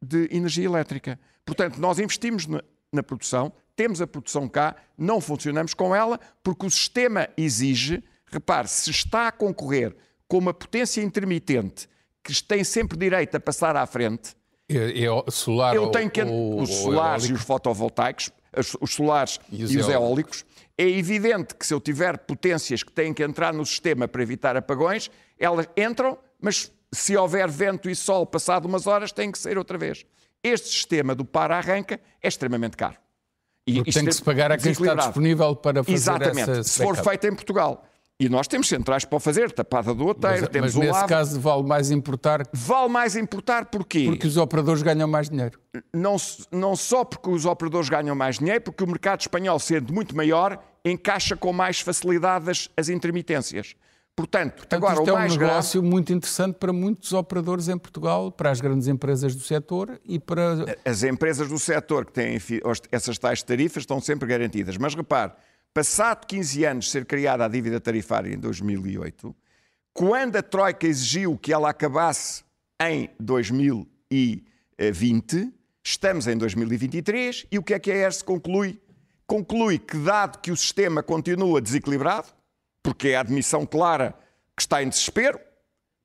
de 0.02 0.30
energia 0.32 0.66
elétrica. 0.66 1.20
Portanto, 1.46 1.78
nós 1.80 2.00
investimos 2.00 2.48
na, 2.48 2.62
na 2.92 3.04
produção, 3.04 3.52
temos 3.76 4.02
a 4.02 4.08
produção 4.08 4.48
cá, 4.48 4.76
não 4.98 5.20
funcionamos 5.20 5.74
com 5.74 5.96
ela, 5.96 6.20
porque 6.42 6.66
o 6.66 6.70
sistema 6.70 7.28
exige, 7.36 8.04
repare, 8.26 8.68
se 8.68 8.90
está 8.90 9.28
a 9.28 9.32
concorrer 9.32 9.96
com 10.28 10.38
uma 10.38 10.54
potência 10.54 11.02
intermitente 11.02 11.90
que 12.24 12.42
tem 12.42 12.64
sempre 12.64 12.98
direito 12.98 13.36
a 13.36 13.40
passar 13.40 13.76
à 13.76 13.86
frente, 13.86 14.36
É, 14.77 15.06
é 15.06 15.32
solar 15.32 15.75
eu 15.75 15.88
tenho 15.89 16.10
que. 16.10 16.22
ou- 16.22 16.62
os 16.62 16.70
solares 16.70 17.25
e 17.25 17.34
os 17.34 17.42
fotovoltaicos, 17.42 18.32
os, 18.58 18.75
os 18.80 18.94
solares 18.94 19.39
E 19.51 19.62
e 19.62 19.63
os 19.65 19.75
os, 19.75 19.89
eólicos. 19.89 20.46
é 20.77 20.88
evidente 20.88 21.56
que 21.56 21.65
se 21.65 21.74
eu 21.74 21.80
tiver 21.80 22.18
potências 22.20 22.84
que 22.84 22.92
têm 22.92 23.13
que 23.13 23.24
entrar 23.24 23.53
no 23.53 23.65
sistema 23.65 24.08
para 24.08 24.22
evitar 24.22 24.56
apagões, 24.58 25.10
elas 25.38 25.68
entram, 25.77 26.18
mas 26.42 26.72
se 26.92 27.15
houver 27.18 27.50
vento 27.50 27.89
e 27.89 27.96
sol 27.96 28.25
passado 28.25 28.65
umas 28.65 28.86
horas, 28.88 29.12
têm 29.12 29.32
que 29.32 29.39
sair 29.39 29.58
outra 29.58 29.77
vez. 29.77 30.06
Este 30.44 30.68
sistema 30.70 31.15
do 31.15 31.24
para-arranca 31.25 32.00
é 32.22 32.27
extremamente 32.27 32.75
caro. 32.77 32.98
E 33.65 33.75
Porque 33.75 33.92
tem 33.94 34.06
que 34.06 34.12
se 34.12 34.22
pagar 34.22 34.51
a 34.51 34.58
quem 34.58 34.74
está 34.74 34.94
disponível 34.94 35.56
para 35.56 35.82
fazer 35.84 35.96
Exatamente. 35.96 36.50
essa 36.51 36.63
Se 36.63 36.84
for 36.84 36.98
feito 36.98 37.25
em 37.27 37.34
Portugal. 37.34 37.86
E 38.20 38.29
nós 38.29 38.48
temos 38.48 38.67
centrais 38.70 39.03
para 39.03 39.17
o 39.17 39.20
fazer, 39.20 39.51
tapada 39.51 39.93
do 39.93 40.05
outeiro, 40.05 40.41
Mas, 40.41 40.50
temos 40.50 40.67
mas 40.67 40.75
o 40.75 40.79
nesse 40.79 40.91
lavo. 40.93 41.08
caso 41.08 41.39
vale 41.39 41.63
mais 41.63 41.89
importar 41.91 42.43
Vale 42.53 42.89
mais 42.89 43.15
importar 43.15 43.65
porquê? 43.65 44.05
porque 44.05 44.27
os 44.27 44.38
operadores 44.38 44.82
ganham 44.84 45.08
mais 45.08 45.29
dinheiro. 45.29 45.60
não, 45.93 46.15
não 46.51 46.75
só 46.75 47.03
porque 47.03 47.29
os 47.29 47.43
operadores 47.46 47.89
ganham 47.89 48.15
mais 48.15 48.38
dinheiro, 48.38 48.62
porque 48.62 48.84
o 48.84 48.88
mercado 48.88 49.22
espanhol, 49.22 49.58
sendo 49.60 49.91
muito 49.91 50.15
maior, 50.15 50.63
encaixa 50.86 51.36
com 51.36 51.51
mais 51.51 51.82
facilidade 51.82 52.50
as, 52.50 52.70
as 52.77 52.88
intermitências. 52.88 53.75
Portanto, 54.15 54.58
Portanto, 54.58 54.74
agora 54.75 54.93
isto 54.93 55.05
o 55.05 55.10
é 55.10 55.13
um 55.13 55.15
mais 55.15 55.36
grave, 55.36 55.51
negócio 55.53 55.82
muito 55.84 56.13
interessante 56.13 56.55
para 56.60 56.72
muitos 56.72 57.13
operadores 57.13 57.67
em 57.67 57.77
Portugal, 57.79 58.32
para 58.32 58.51
as 58.51 58.62
grandes 58.62 58.88
empresas 58.88 59.36
do 59.36 59.41
setor 59.41 60.00
e 60.05 60.20
para. 60.20 60.77
as 60.86 61.01
empresas 61.01 61.50
do 61.50 61.58
setor 61.58 62.05
que 62.05 62.13
têm 62.13 62.38
essas 62.91 63.17
tais 63.17 63.41
tarifas 63.41 63.82
estão 63.82 64.00
sempre 64.00 64.27
garantidas. 64.29 64.77
Mas 64.77 64.93
repare, 64.93 65.32
passado 65.74 66.27
15 66.27 66.65
anos 66.65 66.86
de 66.86 66.92
ser 66.92 67.06
criada 67.06 67.46
a 67.46 67.48
dívida 67.48 67.80
tarifária 67.80 68.32
em 68.34 68.38
2008, 68.38 69.36
quando 69.92 70.36
a 70.36 70.44
Troika 70.44 70.86
exigiu 70.86 71.36
que 71.38 71.51
ela 71.51 71.70
acabasse 71.70 72.44
em 72.82 73.10
2020, 73.20 75.51
estamos 75.84 76.27
em 76.27 76.38
2023 76.38 77.48
e 77.51 77.58
o 77.58 77.63
que 77.63 77.74
é 77.74 77.80
que 77.80 77.92
a 77.92 77.96
ERS 77.96 78.22
conclui? 78.22 78.80
Conclui 79.25 79.80
que, 79.80 79.98
dado 79.98 80.38
que 80.39 80.51
o 80.51 80.58
sistema 80.58 81.01
continua 81.01 81.60
desequilibrado, 81.60 82.27
porque 82.84 83.08
é 83.10 83.15
a 83.15 83.22
admissão 83.22 83.65
clara 83.65 84.13
que 84.56 84.62
está 84.62 84.84
em 84.84 84.89
desespero, 84.89 85.39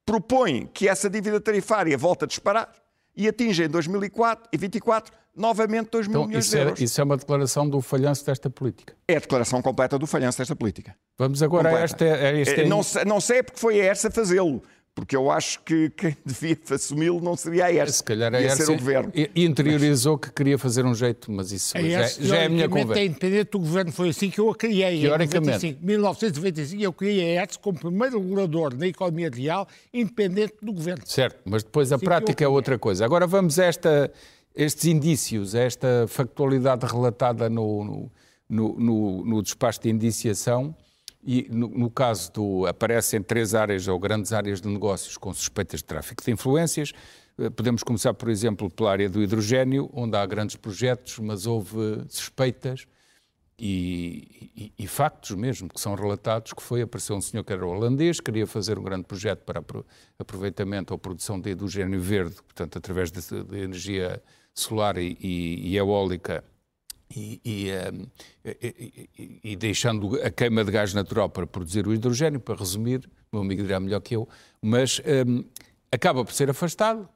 propõe 0.07 0.67
que 0.73 0.89
essa 0.89 1.11
dívida 1.11 1.39
tarifária 1.41 1.99
volte 1.99 2.25
a 2.25 2.27
disparar 2.27 2.73
e 3.15 3.29
atinja 3.29 3.65
em 3.65 3.69
2004 3.69 4.49
e 4.51 4.57
24 4.57 5.13
novamente 5.39 5.89
2 5.91 6.07
mil 6.09 6.17
Então, 6.19 6.27
milhões 6.29 6.45
isso 6.47 6.55
de 6.55 6.59
é, 6.61 6.65
euros. 6.67 6.81
isso 6.81 7.01
é 7.01 7.05
uma 7.05 7.17
declaração 7.17 7.69
do 7.69 7.81
falhanço 7.81 8.25
desta 8.27 8.51
política. 8.51 8.95
É 9.07 9.17
a 9.17 9.21
declaração 9.21 9.63
completa 9.63 9.99
do 9.99 10.07
falhanço 10.07 10.39
desta 10.39 10.55
política. 10.57 10.95
Vamos 11.17 11.43
agora 11.43 11.69
a 11.69 11.73
Completa. 11.73 12.05
esta. 12.05 12.27
A 12.27 12.33
este 12.35 12.61
Eh, 12.63 12.67
Não, 12.69 12.83
sei- 12.83 13.05
não 13.05 13.21
sei 13.21 13.43
porque 13.43 13.59
foi 13.61 13.81
a 13.81 13.85
ERSA 13.87 14.11
fazê-lo, 14.11 14.63
porque 14.95 15.15
eu 15.17 15.31
acho 15.31 15.61
que 15.65 15.91
quem 15.91 16.17
devia 16.27 16.59
assumi-lo 16.71 17.21
não 17.21 17.37
seria 17.37 17.67
a 17.67 17.73
ERSA, 17.73 17.93
Se 17.99 18.05
calhar 18.05 18.35
a 18.35 18.41
ERSA 18.41 18.67
ser 18.67 18.73
o 18.73 18.77
governo. 18.77 19.13
interiorizou 19.35 20.19
que 20.19 20.31
queria 20.33 20.59
fazer 20.59 20.85
um 20.85 20.95
jeito, 20.95 21.31
mas 21.31 21.51
isso 21.53 21.77
A 21.77 21.81
já, 21.81 21.87
ERSA, 22.01 22.23
já 22.25 22.37
é 22.37 22.47
a 22.47 22.49
minha 22.49 22.69
conversa. 22.69 23.01
É 23.01 23.05
independente 23.07 23.51
do 23.51 23.59
governo, 23.61 23.93
foi 23.93 24.09
assim 24.11 24.31
que 24.31 24.41
eu 24.41 24.51
a 24.51 24.55
criei. 24.57 24.99
Em 24.99 25.03
Teoricamente. 25.03 25.47
95, 25.47 25.85
1995, 25.87 26.83
eu 26.83 26.93
criei 26.93 27.37
a 27.39 27.43
ERSA 27.43 27.59
como 27.61 27.79
primeiro 27.79 28.19
regulador 28.21 28.77
na 28.77 28.87
economia 28.87 29.31
real, 29.33 29.67
independente 29.93 30.55
do 30.63 30.73
governo. 30.73 31.03
Certo, 31.07 31.39
mas 31.45 31.63
depois 31.63 31.93
a 31.93 31.99
Sim, 31.99 32.05
prática 32.05 32.45
é 32.45 32.49
outra 32.49 32.79
coisa. 32.79 33.05
Agora 33.05 33.27
vamos 33.27 33.59
a 33.59 33.65
esta, 33.65 34.11
estes 34.59 34.87
indícios, 34.87 35.55
esta 35.55 36.07
factualidade 36.09 36.85
relatada 36.85 37.49
no, 37.49 37.85
no, 37.85 38.11
no, 38.49 39.25
no- 39.25 39.25
despacho 39.43 39.81
de 39.81 39.89
indiciação. 39.89 40.75
E 41.25 41.47
no, 41.51 41.91
caso 41.91 42.33
do. 42.33 42.67
aparecem 42.67 43.21
três 43.23 43.55
áreas 43.55 43.87
ou 43.89 43.99
grandes 43.99 44.33
áreas 44.33 44.61
de 44.61 44.69
negócios 44.69 45.17
com 45.17 45.33
suspeitas 45.35 45.81
de 45.81 45.85
tráfico 45.85 46.23
de 46.25 46.31
influências. 46.31 46.93
Eh, 47.39 47.51
Podemos 47.51 47.83
começar, 47.83 48.15
por 48.15 48.29
exemplo, 48.31 48.71
pela 48.71 48.93
área 48.93 49.09
do 49.11 49.21
hidrogênio, 49.21 49.91
onde 49.93 50.17
há 50.17 50.25
grandes 50.25 50.55
projetos, 50.57 51.19
mas 51.19 51.45
houve 51.45 52.05
suspeitas 52.09 52.87
e, 53.59 54.51
e- 54.57 54.73
e 54.85 54.87
factos 54.87 55.33
mesmo 55.33 55.69
que 55.69 55.81
são 55.81 55.95
relatados 55.95 56.53
que 56.53 56.63
foi 56.63 56.83
apareceu 56.83 57.17
um 57.17 57.21
senhor 57.21 57.43
que 57.43 57.53
era 57.53 57.67
holandês 57.67 58.21
queria 58.21 58.47
fazer 58.47 58.79
um 58.79 58.83
grande 58.85 59.05
projeto 59.05 59.41
para 59.41 59.59
apro- 59.59 59.85
aproveitamento 60.19 60.93
ou 60.95 60.99
produção 60.99 61.41
de 61.41 61.51
hidrogênio 61.51 62.01
verde 62.01 62.37
portanto 62.37 62.79
através 62.79 63.11
de, 63.11 63.21
de 63.43 63.59
energia 63.59 64.23
solar 64.61 64.97
e, 64.99 65.17
e- 65.21 65.69
e 65.71 65.77
eólica 65.77 66.45
ehm, 67.15 68.07
e- 68.45 69.09
e- 69.19 69.41
e 69.53 69.57
deixando 69.57 70.21
a 70.23 70.31
queima 70.31 70.65
de 70.65 70.71
gás 70.71 70.93
natural 70.95 71.29
para 71.31 71.47
produzir 71.47 71.87
o 71.87 71.95
hidrogênio 71.95 72.41
para 72.41 72.57
resumir 72.57 73.09
meu 73.33 73.43
amigo 73.43 73.63
dirá 73.63 73.81
melhor 73.81 74.01
que 74.01 74.15
eu 74.17 74.29
mas 74.61 75.01
ehm, 75.05 75.45
acaba 75.91 76.25
por 76.25 76.33
ser 76.33 76.51
afastado 76.51 77.09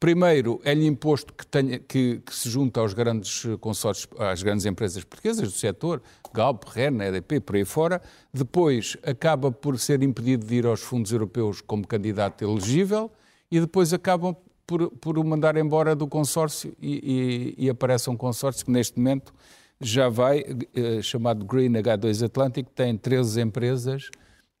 Primeiro, 0.00 0.60
é-lhe 0.64 0.84
imposto 0.84 1.32
que, 1.32 1.46
tenha, 1.46 1.78
que, 1.78 2.18
que 2.26 2.34
se 2.34 2.50
junta 2.50 2.80
aos 2.80 2.92
grandes 2.92 3.44
consórcios, 3.60 4.08
às 4.18 4.42
grandes 4.42 4.66
empresas 4.66 5.04
portuguesas 5.04 5.52
do 5.52 5.56
setor, 5.56 6.02
Galp, 6.34 6.64
REN, 6.70 7.00
EDP, 7.02 7.38
por 7.38 7.54
aí 7.54 7.64
fora. 7.64 8.02
Depois, 8.34 8.96
acaba 9.04 9.52
por 9.52 9.78
ser 9.78 10.02
impedido 10.02 10.44
de 10.44 10.56
ir 10.56 10.66
aos 10.66 10.80
fundos 10.80 11.12
europeus 11.12 11.60
como 11.60 11.86
candidato 11.86 12.42
elegível 12.42 13.12
e 13.48 13.60
depois 13.60 13.92
acabam 13.92 14.34
por, 14.72 14.90
por 14.92 15.18
o 15.18 15.24
mandar 15.24 15.56
embora 15.58 15.94
do 15.94 16.06
consórcio 16.06 16.74
e, 16.80 17.54
e- 17.58 17.66
e 17.66 17.70
aparece 17.70 18.08
um 18.08 18.16
consórcio 18.16 18.64
que 18.64 18.70
neste 18.70 18.98
momento 18.98 19.32
já 19.78 20.08
vai, 20.08 20.44
eh, 20.74 21.02
chamado 21.02 21.44
Green 21.44 21.72
H2 21.72 22.24
Atlantic, 22.24 22.68
tem 22.74 22.96
13 22.96 23.40
empresas, 23.42 24.08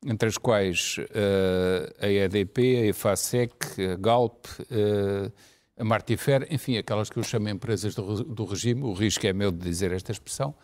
entre 0.04 0.28
as 0.28 0.36
quais 0.36 0.96
eh, 1.14 1.94
a 2.00 2.08
EDP, 2.08 2.76
a 2.76 2.86
EFASEC, 2.88 3.54
a 3.92 3.96
Galp, 3.96 4.44
eh, 4.70 5.30
a 5.78 5.84
Martifer, 5.84 6.46
enfim, 6.50 6.76
aquelas 6.76 7.08
que 7.08 7.18
eu 7.18 7.22
chamo 7.22 7.48
empresas 7.48 7.94
do, 7.94 8.22
do 8.24 8.44
regime, 8.44 8.82
o 8.82 8.92
risco 8.92 9.26
é 9.26 9.32
meu 9.32 9.50
de 9.50 9.58
dizer 9.58 9.92
esta 9.92 10.12
expressão, 10.12 10.54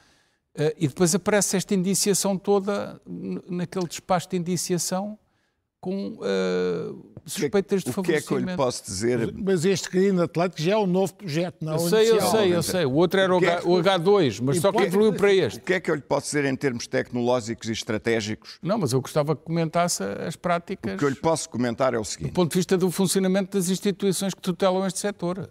eh, 0.56 0.74
e 0.78 0.88
depois 0.88 1.14
aparece 1.14 1.56
esta 1.56 1.72
indiciação 1.74 2.37
toda 2.37 3.00
naquele 3.48 3.87
despacho 3.87 4.28
de 4.28 4.37
indiciação 4.37 5.18
com 5.80 6.18
eh, 6.24 6.92
suspeitas 7.24 7.84
de 7.84 7.90
O 7.90 8.02
que 8.02 8.12
é 8.12 8.20
que 8.20 8.32
eu 8.32 8.38
lhe 8.38 8.46
favorecimento. 8.46 8.56
posso 8.56 8.84
dizer? 8.84 9.32
Mas 9.32 9.64
este 9.64 9.88
Green 9.88 10.18
Atlântico 10.20 10.60
já 10.60 10.72
é 10.72 10.76
um 10.76 10.86
novo 10.86 11.14
projeto, 11.14 11.64
não 11.64 11.72
é 11.72 11.76
Eu 11.76 11.78
sei, 11.80 12.10
eu 12.10 12.20
sei, 12.22 12.54
eu 12.56 12.62
sei. 12.62 12.84
O 12.84 12.94
outro 12.94 13.20
era 13.20 13.32
o, 13.34 13.44
é 13.44 13.48
H, 13.48 13.60
que- 13.62 13.68
o 13.68 13.72
H2, 13.76 14.40
mas 14.42 14.56
E 14.56 14.60
só 14.60 14.72
que 14.72 14.82
evoluiu 14.82 15.12
para 15.12 15.32
este. 15.32 15.58
O 15.58 15.62
que 15.62 15.74
é 15.74 15.80
que 15.80 15.88
eu 15.90 15.94
lhe 15.94 16.00
posso 16.02 16.26
dizer 16.26 16.44
em 16.46 16.56
termos 16.56 16.86
tecnológicos 16.88 17.68
e 17.68 17.72
estratégicos? 17.72 18.58
Não, 18.60 18.76
mas 18.76 18.92
eu 18.92 19.00
gostava 19.00 19.36
que 19.36 19.42
comentasse 19.42 20.02
as 20.02 20.34
práticas 20.34 20.94
O 20.94 20.98
que 20.98 21.04
eu 21.04 21.08
lhe 21.10 21.14
posso 21.14 21.48
comentar 21.48 21.94
é 21.94 21.98
o 21.98 22.02
do 22.02 22.06
seguinte: 22.06 22.32
ponto 22.32 22.50
de 22.50 22.58
vista 22.58 22.76
do 22.76 22.90
funcionamento 22.90 23.56
das 23.56 23.68
instituições 23.68 24.34
que 24.34 24.40
tutelam 24.40 24.84
este 24.86 24.98
setor. 24.98 25.48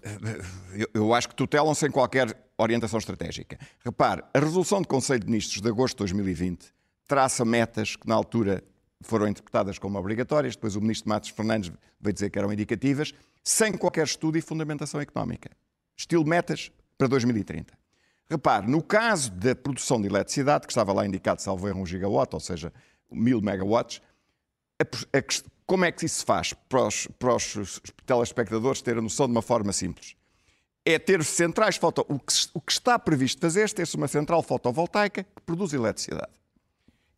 eu, 0.76 0.88
eu 0.94 1.14
acho 1.14 1.30
que 1.30 1.36
tutelam 1.36 1.74
sem 1.74 1.90
qualquer 1.90 2.36
orientação 2.58 3.00
estratégica. 3.00 3.58
Repare, 3.86 4.24
a 4.34 4.40
resolução 4.40 4.82
do 4.82 4.88
Conselho 4.88 5.22
de 5.22 5.28
Ministros 5.28 5.62
de 5.62 5.70
agosto 5.70 5.94
de 5.96 6.00
2020 6.00 6.66
traça 7.08 7.46
metas 7.46 7.96
que 7.96 8.06
na 8.06 8.16
altura 8.16 8.62
foram 9.02 9.28
interpretadas 9.28 9.78
como 9.78 9.98
obrigatórias, 10.00 10.56
depois 10.56 10.76
o 10.76 10.82
ministro 10.82 11.10
Matos 11.10 11.30
Fernandes 11.30 11.72
veio 12.00 12.14
dizer 12.14 12.30
que 12.30 12.40
eram 12.40 12.52
indicativas, 12.52 13.14
sem 13.44 13.74
qualquer 13.78 14.06
estudo 14.06 14.38
e 14.38 14.42
fundamentação 14.42 15.00
económica. 15.00 15.52
Estilo 15.96 16.26
metas 16.26 16.72
para 16.98 17.08
2030. 17.08 17.74
Repare, 18.30 18.68
no 18.68 18.82
caso 18.84 19.32
da 19.32 19.56
produção 19.56 20.02
de 20.02 20.08
eletricidade, 20.08 20.68
que 20.68 20.72
estava 20.72 20.92
lá 20.92 21.06
indicado, 21.06 21.42
salvo 21.42 21.68
erro, 21.68 21.82
1 21.82 21.86
gigawatt, 21.86 22.34
ou 22.34 22.40
seja, 22.40 22.74
1000 23.10 23.42
megawatts, 23.42 24.02
a- 24.82 25.18
a 25.18 25.22
como 25.66 25.84
é 25.86 25.92
que 25.92 26.06
isso 26.06 26.20
se 26.20 26.26
faz 26.26 26.54
para 26.54 26.88
os, 26.88 27.08
para 27.20 27.36
os 27.36 27.82
telespectadores 28.06 28.82
terem 28.82 29.00
a 29.00 29.02
noção 29.04 29.28
de 29.28 29.32
uma 29.32 29.42
forma 29.42 29.72
simples? 29.74 30.16
É 30.86 30.98
ter 30.98 31.22
centrais 31.24 31.76
foto... 31.76 32.06
O 32.08 32.18
que, 32.20 32.34
o 32.54 32.62
que 32.62 32.72
está 32.72 32.98
previsto 32.98 33.42
fazer 33.42 33.64
é 33.64 33.68
ter-se 33.68 33.98
uma 33.98 34.08
central 34.08 34.42
fotovoltaica 34.42 35.24
que 35.24 35.42
produz 35.46 35.74
eletricidade. 35.74 36.32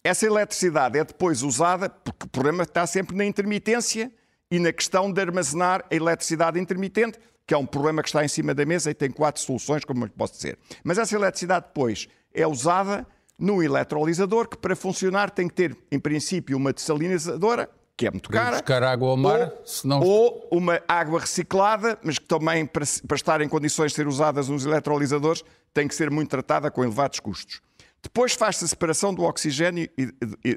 Essa 0.04 0.26
eletricidade 0.26 0.98
é 0.98 1.04
depois 1.04 1.44
usada, 1.44 1.90
porque 1.90 2.26
o 2.26 2.30
problema 2.30 2.64
está 2.64 2.88
sempre 2.88 3.16
na 3.16 3.26
intermitência 3.26 4.12
e 4.50 4.58
na 4.58 4.72
questão 4.72 5.12
de 5.12 5.22
armazenar 5.22 5.86
a 5.92 5.96
eletricidade 5.96 6.60
intermitente, 6.60 7.20
que 7.46 7.54
é 7.54 7.58
um 7.58 7.66
problema 7.66 8.02
que 8.02 8.08
está 8.10 8.24
em 8.24 8.28
cima 8.28 8.54
da 8.54 8.66
mesa 8.66 8.90
e 8.90 8.94
tem 8.94 9.12
quatro 9.12 9.42
soluções, 9.42 9.84
como 9.84 10.04
eu 10.04 10.06
lhe 10.08 10.14
posso 10.14 10.34
dizer. 10.34 10.58
Mas 10.84 10.98
essa 10.98 11.16
eletricidade 11.16 11.66
depois 11.68 12.08
é 12.34 12.48
usada 12.48 13.06
no 13.38 13.62
eletrolisador, 13.62 14.48
que 14.48 14.58
para 14.58 14.76
funcionar 14.76 15.32
tem 15.32 15.48
que 15.48 15.54
ter, 15.54 15.78
em 15.92 16.00
princípio, 16.00 16.56
uma 16.58 16.72
dessalinizadora, 16.72 17.70
que 17.98 18.08
é 18.08 18.12
muito 18.12 18.30
cara. 18.30 18.52
buscar 18.58 18.82
água 18.84 19.10
ao 19.10 19.18
mar, 19.18 19.40
ou, 19.42 19.66
senão- 19.66 20.00
ou 20.02 20.48
uma 20.52 20.80
água 20.88 21.20
reciclada, 21.20 21.98
mas 22.02 22.18
que 22.18 22.26
também, 22.26 22.66
para, 22.66 22.86
para 23.06 23.16
estar 23.16 23.42
em 23.42 23.50
condições 23.50 23.92
de 23.92 23.96
ser 23.98 24.08
usadas 24.08 24.48
nos 24.48 24.66
eletrolisadores, 24.66 25.44
tem 25.74 25.88
que 25.88 25.94
ser 25.96 26.10
muito 26.10 26.30
tratada 26.30 26.72
com 26.72 26.84
elevados 26.84 27.20
custos. 27.20 27.62
Depois 28.02 28.34
faz-se 28.34 28.64
a 28.66 28.68
separação 28.68 29.14
do 29.14 29.24
oxigênio, 29.24 29.90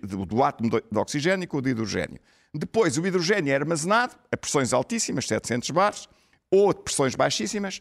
do, 0.03 0.27
do 0.27 0.43
átomo 0.43 0.71
de 0.71 0.83
de 0.91 0.99
oxigênio 0.99 1.49
com 1.49 1.57
o 1.59 1.63
de 1.63 1.71
hidrogênio. 1.71 2.21
Depois 2.55 2.99
o 2.99 3.07
hidrogênio 3.07 3.53
é 3.53 3.57
armazenado 3.57 4.15
a 4.31 4.37
pressões 4.37 4.73
altíssimas, 4.73 5.27
700 5.27 5.71
bares, 5.71 6.09
ou 6.51 6.71
a 6.71 6.75
pressões 6.75 7.15
baixíssimas, 7.15 7.81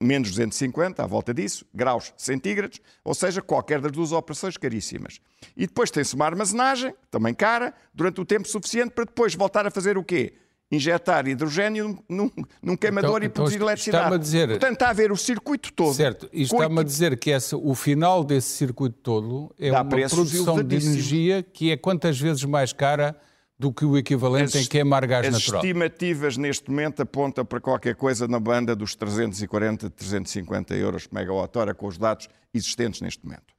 menos 0.00 0.30
250, 0.30 1.02
à 1.02 1.06
volta 1.06 1.34
disso, 1.34 1.66
graus 1.74 2.12
centígrados, 2.16 2.80
ou 3.02 3.14
seja, 3.14 3.42
qualquer 3.42 3.80
das 3.80 3.92
duas 3.92 4.12
operações 4.12 4.56
caríssimas. 4.56 5.20
E 5.56 5.66
depois 5.66 5.90
tem-se 5.90 6.14
uma 6.14 6.26
armazenagem, 6.26 6.94
também 7.10 7.34
cara, 7.34 7.74
durante 7.92 8.20
o 8.20 8.24
tempo 8.24 8.46
suficiente 8.48 8.90
para 8.90 9.04
depois 9.04 9.34
voltar 9.34 9.66
a 9.66 9.70
fazer 9.70 9.98
o 9.98 10.04
quê? 10.04 10.34
Injetar 10.74 11.28
hidrogênio 11.28 11.98
num, 12.08 12.30
num 12.62 12.76
queimador 12.76 13.18
então, 13.18 13.26
e 13.26 13.28
produzir 13.28 13.56
então, 13.56 13.68
eletricidade. 13.68 14.18
Dizer, 14.18 14.48
Portanto, 14.48 14.72
está 14.72 14.90
a 14.90 14.92
ver 14.92 15.12
o 15.12 15.16
circuito 15.16 15.72
todo. 15.72 15.94
Certo, 15.94 16.28
e 16.32 16.42
está-me 16.42 16.80
a 16.80 16.82
dizer 16.82 17.18
que 17.18 17.30
essa, 17.30 17.56
o 17.56 17.74
final 17.74 18.24
desse 18.24 18.48
circuito 18.48 18.98
todo 19.02 19.54
é 19.58 19.70
uma 19.70 19.84
produção 19.84 20.62
de 20.62 20.76
energia 20.76 21.42
que 21.42 21.70
é 21.70 21.76
quantas 21.76 22.18
vezes 22.18 22.44
mais 22.44 22.72
cara 22.72 23.16
do 23.58 23.72
que 23.72 23.84
o 23.84 23.96
equivalente 23.96 24.58
em 24.58 24.66
queimar 24.66 25.06
gás 25.06 25.26
as 25.26 25.32
natural. 25.32 25.62
estimativas 25.62 26.36
neste 26.36 26.68
momento 26.68 27.02
apontam 27.02 27.44
para 27.44 27.60
qualquer 27.60 27.94
coisa 27.94 28.26
na 28.26 28.40
banda 28.40 28.74
dos 28.74 28.94
340, 28.94 29.90
350 29.90 30.74
euros 30.74 31.06
por 31.06 31.14
megawatt-hora 31.14 31.74
com 31.74 31.86
os 31.86 31.96
dados 31.96 32.28
existentes 32.52 33.00
neste 33.00 33.24
momento. 33.24 33.54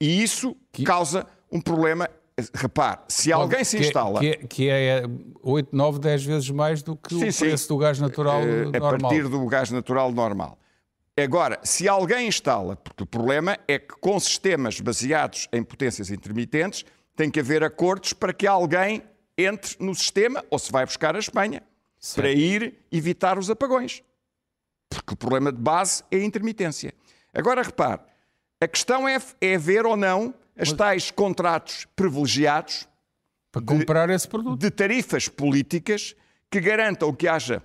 E 0.00 0.22
isso 0.22 0.56
causa 0.84 1.26
um 1.50 1.60
problema. 1.60 2.08
Repare, 2.54 3.00
se 3.08 3.30
alguém 3.32 3.62
se 3.62 3.76
que 3.76 3.82
é- 3.82 3.86
instala... 3.86 4.20
Que 4.20 4.26
é, 4.26 4.36
que 4.36 4.70
é 4.70 5.02
8, 5.42 5.68
9, 5.76 5.98
10 5.98 6.24
vezes 6.24 6.50
mais 6.50 6.82
do 6.82 6.96
que 6.96 7.14
Sim, 7.14 7.28
o 7.28 7.32
sim. 7.32 7.44
preço 7.44 7.68
do 7.68 7.76
gás 7.76 7.98
natural 7.98 8.40
eh, 8.40 8.62
a 8.74 8.80
normal. 8.80 8.98
partir 9.10 9.28
do 9.28 9.46
gás 9.46 9.70
natural 9.70 10.10
normal. 10.12 10.58
Agora, 11.16 11.60
se 11.62 11.86
alguém 11.86 12.26
instala, 12.26 12.74
porque 12.74 13.02
o 13.02 13.06
problema 13.06 13.58
é 13.68 13.78
que 13.78 13.94
com 14.00 14.18
sistemas 14.18 14.80
baseados 14.80 15.46
em 15.52 15.62
potências 15.62 16.10
intermitentes 16.10 16.86
tem 17.14 17.30
que 17.30 17.38
haver 17.38 17.62
acordos 17.62 18.14
para 18.14 18.32
que 18.32 18.46
alguém 18.46 19.02
entre 19.36 19.76
no 19.78 19.94
sistema 19.94 20.42
ou 20.50 20.58
se 20.58 20.72
vai 20.72 20.86
buscar 20.86 21.14
a 21.14 21.18
Espanha 21.18 21.62
Certo. 21.98 22.16
para 22.24 22.32
ir 22.32 22.78
evitar 22.90 23.38
os 23.38 23.50
apagões. 23.50 24.02
Porque 24.88 25.12
o 25.12 25.16
problema 25.16 25.52
de 25.52 25.58
base 25.60 26.02
é 26.10 26.16
a 26.16 26.24
intermitência. 26.24 26.94
Agora 27.34 27.62
repare, 27.62 28.00
a 28.60 28.66
questão 28.66 29.06
é, 29.06 29.18
é 29.40 29.58
ver 29.58 29.84
ou 29.84 29.96
não 29.96 30.34
as 30.56 30.72
tais 30.72 31.10
contratos 31.10 31.86
privilegiados 31.96 32.88
Para 33.50 33.62
comprar 33.62 34.10
esse 34.10 34.28
produto. 34.28 34.58
de 34.58 34.70
tarifas 34.70 35.28
políticas 35.28 36.14
que 36.50 36.60
garantam 36.60 37.12
que 37.14 37.26
haja 37.26 37.62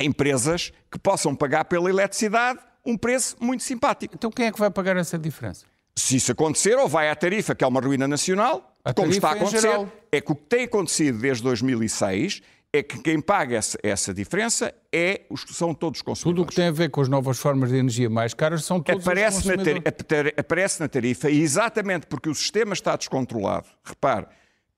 empresas 0.00 0.72
que 0.90 0.98
possam 0.98 1.34
pagar 1.34 1.64
pela 1.64 1.88
eletricidade 1.88 2.60
um 2.84 2.96
preço 2.96 3.36
muito 3.40 3.62
simpático. 3.62 4.14
Então 4.14 4.30
quem 4.30 4.46
é 4.46 4.52
que 4.52 4.58
vai 4.58 4.70
pagar 4.70 4.96
essa 4.96 5.18
diferença? 5.18 5.64
Se 5.98 6.16
isso 6.16 6.30
acontecer, 6.30 6.76
ou 6.76 6.88
vai 6.88 7.08
à 7.08 7.16
tarifa, 7.16 7.54
que 7.54 7.64
é 7.64 7.66
uma 7.66 7.80
ruína 7.80 8.06
nacional, 8.06 8.76
A 8.84 8.92
como 8.92 9.10
está 9.10 9.30
a 9.30 9.32
acontecer, 9.32 9.88
é 10.12 10.20
que 10.20 10.30
o 10.30 10.34
que 10.34 10.44
tem 10.44 10.64
acontecido 10.64 11.18
desde 11.18 11.42
2006 11.42 12.42
é 12.72 12.82
que 12.82 12.98
quem 13.00 13.20
paga 13.20 13.56
essa, 13.56 13.78
essa 13.82 14.12
diferença 14.12 14.74
é 14.92 15.22
os, 15.30 15.42
são 15.50 15.72
todos 15.72 16.00
os 16.00 16.02
Tudo 16.02 16.10
o 16.10 16.14
consumidores. 16.14 16.50
que 16.50 16.56
tem 16.56 16.66
a 16.68 16.72
ver 16.72 16.90
com 16.90 17.00
as 17.00 17.08
novas 17.08 17.38
formas 17.38 17.70
de 17.70 17.76
energia 17.76 18.10
mais 18.10 18.34
caras 18.34 18.64
são 18.64 18.80
todos 18.80 19.02
os 19.02 19.06
aparece, 19.08 19.46
na 19.48 19.54
consumidores. 19.56 19.82
apare- 20.00 20.34
aparece 20.36 20.80
na 20.80 20.88
tarifa 20.88 21.30
e 21.30 21.40
exatamente 21.40 22.06
porque 22.06 22.28
o 22.28 22.34
sistema 22.34 22.74
está 22.74 22.94
descontrolado. 22.96 23.66
Repare, 23.84 24.26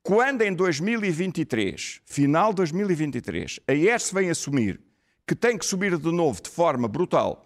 quando 0.03 0.43
em 0.43 0.55
2023, 0.55 2.01
final 2.07 2.51
de 2.51 2.57
2023, 2.57 3.61
a 3.67 3.73
ERS 3.75 4.13
vem 4.13 4.31
assumir 4.31 4.81
que 5.27 5.35
tem 5.35 5.59
que 5.59 5.67
subir 5.67 5.99
de 5.99 6.13
novo 6.13 6.41
de 6.43 6.49
forma 6.51 6.87
brutal 6.89 7.45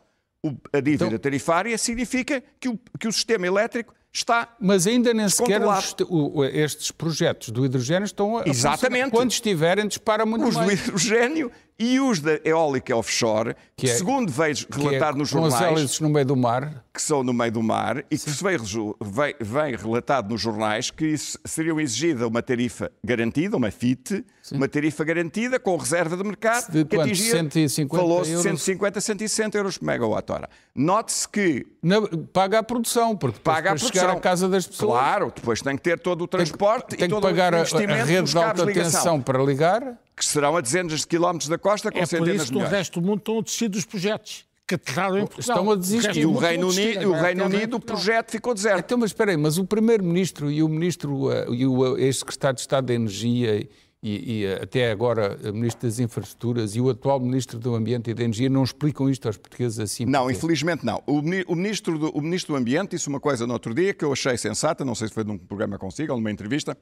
a 0.73 0.81
dívida 0.81 1.07
Então- 1.07 1.19
tarifária, 1.19 1.77
significa 1.79 2.43
que 2.61 2.69
o, 2.69 2.79
que 2.99 3.09
o 3.09 3.13
sistema 3.13 3.47
elétrico 3.47 3.95
está 4.13 4.55
Mas 4.61 4.87
ainda 4.87 5.13
nem 5.15 5.29
sequer 5.29 5.61
os- 5.65 5.95
o- 6.09 6.45
estes 6.45 6.91
projetos 6.91 7.49
do 7.51 7.65
hidrogênio 7.65 8.05
estão 8.05 8.37
a. 8.39 8.43
Exatamente. 8.47 9.11
Quando 9.11 9.31
estiverem, 9.31 9.87
dispara 9.89 10.27
muito 10.27 10.47
os 10.47 10.55
do 10.55 10.61
mais. 10.61 10.81
hidrogênio 10.81 11.51
e 11.79 11.99
os 11.99 12.21
da 12.21 12.39
eólica 12.45 12.95
offshore, 12.97 13.55
que, 13.77 13.87
Que 13.87 13.91
é- 13.93 13.95
segundo 13.97 14.31
veio 14.31 14.55
Que 14.55 14.81
é 14.81 14.85
relatado 14.85 15.17
nos 15.19 15.31
com 15.33 15.45
as 15.45 15.53
jornais, 15.53 15.99
no 16.01 16.09
meio 16.11 16.25
do 16.27 16.37
mar. 16.37 16.85
que 16.95 17.03
são 17.03 17.23
no 17.25 17.33
meio 17.33 17.51
do 17.51 17.63
mar 17.63 17.99
e 18.11 18.17
que 18.17 18.19
se 18.19 18.45
vem, 18.45 18.57
vem- 19.01 19.35
vem 19.41 19.77
relatado 19.77 20.31
nos 20.31 20.41
jornais 20.41 20.91
que 20.91 21.07
isso 21.07 21.39
seriam 21.45 21.81
exigida 21.81 22.29
uma 22.29 22.43
tarifa 22.43 22.91
garantida, 23.03 23.57
uma 23.57 23.71
FIT, 23.71 24.25
uma 24.53 24.69
tarifa 24.69 25.03
garantida 25.05 25.59
com 25.59 25.77
reserva 25.77 26.17
de 26.17 26.23
mercado 26.23 26.71
De 26.71 26.85
que 26.85 26.97
atingia 26.97 27.33
150 27.33 27.97
falou-se 28.01 28.27
de 28.27 28.33
euros? 28.37 28.43
150 28.45 28.99
a 28.99 29.03
160 29.03 29.59
euros 29.59 29.79
por 29.79 29.87
megawatt-hora. 29.87 30.49
Note-se 30.75 31.29
que 31.29 31.67
na- 31.83 32.03
paga 32.33 32.59
a 32.61 32.63
produção, 32.63 33.17
porque 33.17 33.41
paga 33.41 33.71
a 33.71 33.75
produção. 33.75 33.89
chegar 34.03 34.11
à 34.17 34.21
casa 34.21 34.49
das 34.49 34.67
pessoas. 34.67 34.91
Claro, 35.01 35.33
depois 35.35 35.61
tem 35.63 35.77
que 35.77 35.83
ter 35.83 35.99
todo 35.99 36.23
o 36.23 36.29
transporte 36.29 36.91
tem 36.97 36.99
e 37.01 37.03
que 37.03 37.09
todo 37.09 37.23
pagar 37.23 37.53
o 37.53 37.57
a, 37.57 37.59
a 37.59 37.63
investimento 37.63 38.05
rede 38.05 38.31
de 38.31 38.39
alta 38.39 38.67
tensão 38.67 39.21
para 39.21 39.43
ligar. 39.43 39.99
Que 40.17 40.25
serão 40.25 40.57
a 40.57 40.61
dezenas 40.61 41.01
de 41.01 41.07
quilómetros 41.07 41.49
da 41.49 41.59
costa 41.59 41.91
com 41.91 41.99
É 41.99 42.03
por 42.03 42.07
centenas 42.09 42.35
isso 42.37 42.45
de 42.45 42.49
que 42.51 42.55
no 42.55 42.59
milhões. 42.61 42.77
resto 42.79 43.01
do 43.01 43.07
mundo 43.07 43.19
estão 43.19 43.39
a 43.39 43.43
desistir 43.43 43.69
dos 43.69 43.85
projetos 43.85 44.45
que 44.67 44.75
aterraram 44.77 45.19
em 45.19 45.27
Portugal. 45.27 45.57
Estão 45.59 45.71
a 45.73 45.77
desistir. 45.77 46.17
E 46.19 46.27
o 46.27 46.37
Reino. 46.37 46.69
Unido, 46.69 47.11
o 47.11 47.13
Reino 47.13 47.45
Unido 47.45 47.77
o 47.77 47.81
projeto 47.81 48.31
ficou 48.31 48.55
deserto. 48.55 48.85
Então, 48.85 48.99
mas 48.99 49.11
espera 49.11 49.31
aí, 49.33 49.37
mas 49.37 49.59
o 49.59 49.65
Primeiro-Ministro 49.65 50.51
e 50.51 50.63
o 50.63 50.69
Ministro 50.69 51.31
eh, 51.33 51.47
e 51.51 51.67
o 51.67 51.97
eh, 51.99 52.03
ex-Secretário 52.03 52.55
de 52.57 52.61
Estado 52.61 52.87
da 52.87 52.95
Energia 52.95 53.57
e, 53.59 53.69
e, 54.05 54.45
eh, 54.45 54.61
até 54.63 54.91
agora 54.91 55.39
o 55.45 55.53
Ministro 55.53 55.89
das 55.89 55.99
Infraestruturas 55.99 56.75
e 56.77 56.81
o 56.81 56.89
atual 56.91 57.19
Ministro 57.21 57.59
do 57.59 57.75
Ambiente 57.75 58.11
e 58.11 58.15
da 58.15 58.23
Energia 58.23 58.49
não 58.49 58.63
explicam 58.65 59.11
isto 59.11 59.27
aos 59.27 59.37
portugueses 59.37 59.79
assim. 59.81 60.05
Não, 60.07 60.23
porque- 60.23 60.37
infelizmente 60.39 60.87
não. 60.87 61.03
O, 61.07 61.19
o 61.19 61.57
ministro 61.57 61.99
do, 61.99 62.11
o 62.11 62.21
Ministro 62.21 62.55
do 62.55 62.59
Ambiente 62.59 62.91
disse 62.93 63.09
uma 63.09 63.21
coisa 63.21 63.47
no 63.47 63.53
outro 63.53 63.75
dia 63.75 63.93
que 63.93 64.05
eu 64.05 64.13
achei 64.13 64.37
sensata, 64.39 64.85
não 64.85 64.95
sei 64.95 65.09
se 65.09 65.15
foi 65.15 65.25
num 65.25 65.37
programa 65.37 65.77
consigo 65.79 66.13
ou 66.13 66.19
numa 66.19 66.31
entrevista, 66.31 66.77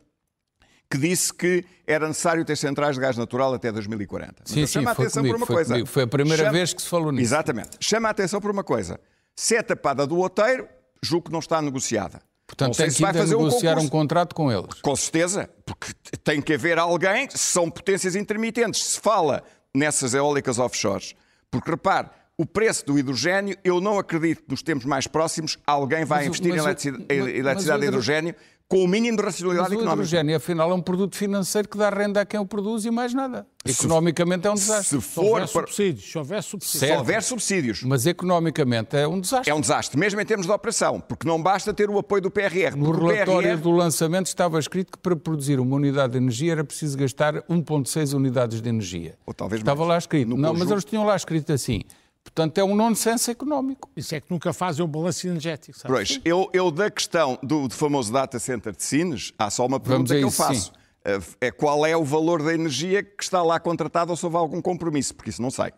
que 0.90 0.98
disse 0.98 1.32
que 1.32 1.64
era 1.86 2.08
necessário 2.08 2.44
ter 2.44 2.56
centrais 2.56 2.96
de 2.96 3.00
gás 3.00 3.16
natural 3.16 3.54
até 3.54 3.70
2040. 3.70 4.34
Mas 4.40 4.48
Sim, 4.50 4.66
sim, 4.66 4.72
chamo 4.72 4.88
a 4.88 4.92
atenção 4.92 5.22
comigo, 5.22 5.34
por 5.34 5.40
uma 5.40 5.46
foi 5.46 5.54
coisa. 5.56 5.74
comigo. 5.74 5.86
Foi 5.88 6.02
a 6.02 6.06
primeira 6.06 6.42
Chama- 6.44 6.52
vez 6.52 6.74
que 6.74 6.82
se 6.82 6.88
falou 6.88 7.12
nisso. 7.12 7.22
Exatamente. 7.24 7.70
Chama 7.80 8.08
a 8.08 8.10
atenção 8.10 8.40
por 8.40 8.50
uma 8.50 8.64
coisa. 8.64 8.98
Se 9.36 9.54
é 9.56 9.62
tapada 9.62 10.06
do 10.06 10.16
outeiro, 10.18 10.66
julgo 11.02 11.26
que 11.26 11.32
não 11.32 11.38
está 11.38 11.62
negociada. 11.62 12.20
Portanto, 12.46 12.76
tem 12.76 12.90
que 12.90 13.00
vai 13.00 13.14
fazer 13.14 13.36
negociar 13.36 13.78
um 13.78 13.82
um 13.82 13.88
contrato 13.88 14.34
com 14.34 14.50
eles. 14.50 14.74
Com 14.82 14.96
certeza, 14.96 15.48
porque 15.64 15.92
tem 16.24 16.42
que 16.42 16.52
haver 16.54 16.78
alguém, 16.80 17.28
são 17.30 17.70
potências 17.70 18.16
intermitentes, 18.16 18.82
se 18.84 19.00
fala 19.00 19.44
nessas 19.72 20.14
eólicas 20.14 20.58
offshores. 20.58 21.14
Porque 21.48 21.70
repare, 21.70 22.08
o 22.36 22.44
preço 22.44 22.84
do 22.86 22.98
hidrogênio, 22.98 23.56
eu 23.62 23.80
não 23.80 23.98
acredito 24.00 24.42
que 24.42 24.50
nos 24.50 24.62
tempos 24.62 24.84
mais 24.84 25.06
próximos 25.06 25.58
alguém 25.64 26.04
vai 26.04 26.20
Mas 26.20 26.26
investir 26.26 26.48
mas 26.50 26.58
em 26.58 26.64
eletricidade, 26.64 27.04
mas- 27.08 27.16
eletricidade 27.36 27.80
de 27.80 27.86
hidro- 27.86 28.00
hidrogênio 28.00 28.34
com 28.70 28.84
o 28.84 28.86
mínimo 28.88 29.16
de 29.16 29.24
Mas 29.24 29.34
racionalidade 29.34 29.70
o 29.70 29.78
económica. 29.80 29.94
hidrogênio, 30.04 30.36
afinal, 30.36 30.70
é 30.70 30.74
um 30.74 30.80
produto 30.80 31.16
financeiro 31.16 31.68
que 31.68 31.76
dá 31.76 31.90
renda 31.90 32.20
a 32.20 32.24
quem 32.24 32.38
o 32.38 32.46
produz 32.46 32.84
e 32.84 32.90
mais 32.92 33.12
nada. 33.12 33.44
Economicamente 33.66 34.46
é 34.46 34.50
um 34.50 34.54
desastre. 34.54 35.00
Se 35.00 35.04
Se 35.06 35.12
for 35.12 35.24
houver 35.24 35.48
para... 35.48 35.66
subsídios, 35.66 36.10
se 36.12 36.16
houver 36.18 36.42
subsídios. 36.44 36.88
Se 36.88 36.96
houver 36.96 37.22
subsídios, 37.22 37.82
Mas 37.82 38.06
economicamente 38.06 38.96
é 38.96 39.08
um 39.08 39.20
desastre. 39.20 39.50
é 39.50 39.54
um 39.54 39.60
desastre, 39.60 39.98
mesmo 39.98 40.20
em 40.20 40.24
termos 40.24 40.46
de 40.46 40.52
operação, 40.52 41.00
porque 41.00 41.26
não 41.26 41.42
basta 41.42 41.74
ter 41.74 41.90
o 41.90 41.98
apoio 41.98 42.22
do 42.22 42.30
PRR. 42.30 42.76
No 42.76 42.90
o 42.90 42.92
relatório 43.08 43.48
PRR 43.48 43.60
do 43.60 43.70
lançamento 43.72 44.26
estava 44.26 44.56
escrito 44.60 44.92
que 44.92 44.98
para 44.98 45.16
produzir 45.16 45.58
uma 45.58 45.74
unidade 45.74 46.12
de 46.12 46.18
energia 46.18 46.52
era 46.52 46.62
preciso 46.64 46.96
gastar 46.96 47.42
1,6 47.50 48.14
unidades 48.14 48.62
de 48.62 48.68
energia. 48.68 49.16
Ou 49.26 49.34
talvez 49.34 49.60
estava 49.60 49.80
mais. 49.80 49.88
lá 49.88 49.98
escrito. 49.98 50.28
No 50.28 50.36
não, 50.36 50.50
mas 50.52 50.60
conjunto. 50.60 50.72
eles 50.74 50.84
tinham 50.84 51.04
lá 51.04 51.16
escrito 51.16 51.52
assim. 51.52 51.82
Portanto, 52.22 52.58
é 52.58 52.64
um 52.64 52.74
nonsense 52.76 53.30
económico. 53.30 53.90
Isso 53.96 54.14
é 54.14 54.20
que 54.20 54.30
nunca 54.30 54.52
fazem 54.52 54.84
o 54.84 54.88
balanço 54.88 55.26
energético. 55.26 55.76
sabe? 55.78 55.92
Pois, 55.94 56.20
eu, 56.24 56.48
eu 56.52 56.70
da 56.70 56.90
questão 56.90 57.38
do, 57.42 57.66
do 57.66 57.74
famoso 57.74 58.12
data 58.12 58.38
center 58.38 58.74
de 58.76 58.82
Sines, 58.82 59.32
há 59.38 59.50
só 59.50 59.66
uma 59.66 59.80
pergunta 59.80 60.14
que 60.14 60.22
eu 60.22 60.28
isso, 60.28 60.36
faço. 60.36 60.72
É 61.04 61.18
é 61.40 61.50
qual 61.50 61.86
é 61.86 61.96
o 61.96 62.04
valor 62.04 62.42
da 62.42 62.52
energia 62.52 63.02
que 63.02 63.22
está 63.22 63.42
lá 63.42 63.58
contratado 63.58 64.10
ou 64.10 64.16
se 64.16 64.24
houve 64.24 64.36
algum 64.36 64.60
compromisso? 64.60 65.14
Porque 65.14 65.30
isso 65.30 65.40
não 65.40 65.50
sei. 65.50 65.72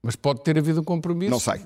Mas 0.00 0.14
pode 0.14 0.44
ter 0.44 0.56
havido 0.56 0.80
um 0.80 0.84
compromisso. 0.84 1.32
Não 1.32 1.40
sei. 1.40 1.60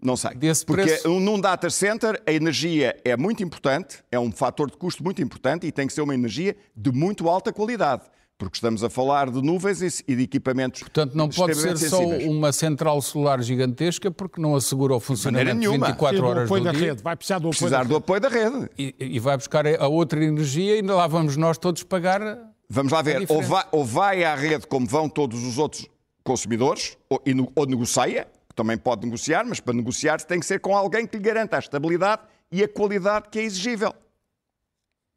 Não 0.00 0.16
sei. 0.16 0.34
Desse 0.36 0.64
Porque 0.64 0.82
preço? 0.84 1.08
um- 1.10 1.18
num 1.18 1.40
data 1.40 1.68
center 1.68 2.22
a 2.24 2.32
energia 2.32 2.96
é 3.04 3.16
muito 3.16 3.42
importante, 3.42 3.98
é 4.12 4.20
um 4.20 4.30
fator 4.30 4.70
de 4.70 4.76
custo 4.76 5.02
muito 5.02 5.20
importante 5.20 5.66
e 5.66 5.72
tem 5.72 5.88
que 5.88 5.92
ser 5.92 6.02
uma 6.02 6.14
energia 6.14 6.56
de 6.76 6.92
muito 6.92 7.28
alta 7.28 7.52
qualidade. 7.52 8.02
Porque 8.36 8.56
estamos 8.56 8.82
a 8.82 8.90
falar 8.90 9.30
de 9.30 9.40
nuvens 9.40 10.02
e 10.08 10.16
de 10.16 10.22
equipamentos. 10.24 10.80
Portanto, 10.80 11.14
não 11.14 11.28
pode 11.28 11.54
ser 11.54 11.76
só 11.78 11.98
sensíveis. 11.98 12.26
uma 12.26 12.52
central 12.52 13.00
solar 13.00 13.40
gigantesca 13.40 14.10
porque 14.10 14.40
não 14.40 14.56
assegura 14.56 14.94
o 14.96 15.00
funcionamento 15.00 15.54
nenhuma. 15.56 15.86
24 15.86 15.96
Precisa 16.08 16.20
do 16.22 16.28
horas 16.28 16.44
apoio 16.46 16.60
do 16.62 16.64
da 16.64 16.72
dia 16.72 16.88
rede. 16.90 17.02
Vai 17.02 17.16
precisar 17.16 17.38
do 17.38 17.48
apoio 17.48 17.50
Precisar 17.58 17.82
da 17.84 17.88
do 17.88 17.96
apoio 17.96 18.20
da 18.20 18.28
rede. 18.28 18.68
e, 18.76 18.94
e 18.98 19.18
vai 19.20 19.36
buscar 19.36 19.64
a 19.66 19.86
outra 19.86 20.22
energia 20.24 20.76
e 20.76 20.82
lá 20.82 21.06
vamos 21.06 21.36
nós 21.36 21.58
todos 21.58 21.84
pagar. 21.84 22.20
Vamos 22.68 22.90
lá 22.92 23.02
ver, 23.02 23.24
ou 23.28 23.40
vai, 23.42 23.64
ou 23.70 23.84
vai 23.84 24.24
à 24.24 24.34
rede 24.34 24.66
como 24.66 24.84
vão 24.86 25.08
todos 25.08 25.44
os 25.44 25.56
outros 25.58 25.86
consumidores, 26.24 26.96
ou, 27.08 27.22
e 27.24 27.34
no- 27.34 27.52
ou 27.54 27.66
negocia, 27.66 28.26
que 28.48 28.54
também 28.54 28.76
pode 28.76 29.04
negociar, 29.04 29.44
mas 29.46 29.60
para 29.60 29.74
negociar 29.74 30.20
tem 30.22 30.40
que 30.40 30.46
ser 30.46 30.58
com 30.58 30.74
alguém 30.76 31.06
que 31.06 31.16
lhe 31.18 31.22
garanta 31.22 31.56
a 31.56 31.58
estabilidade 31.60 32.22
e 32.50 32.64
a 32.64 32.68
qualidade 32.68 33.26
que 33.30 33.38
é 33.38 33.42
exigível. 33.42 33.94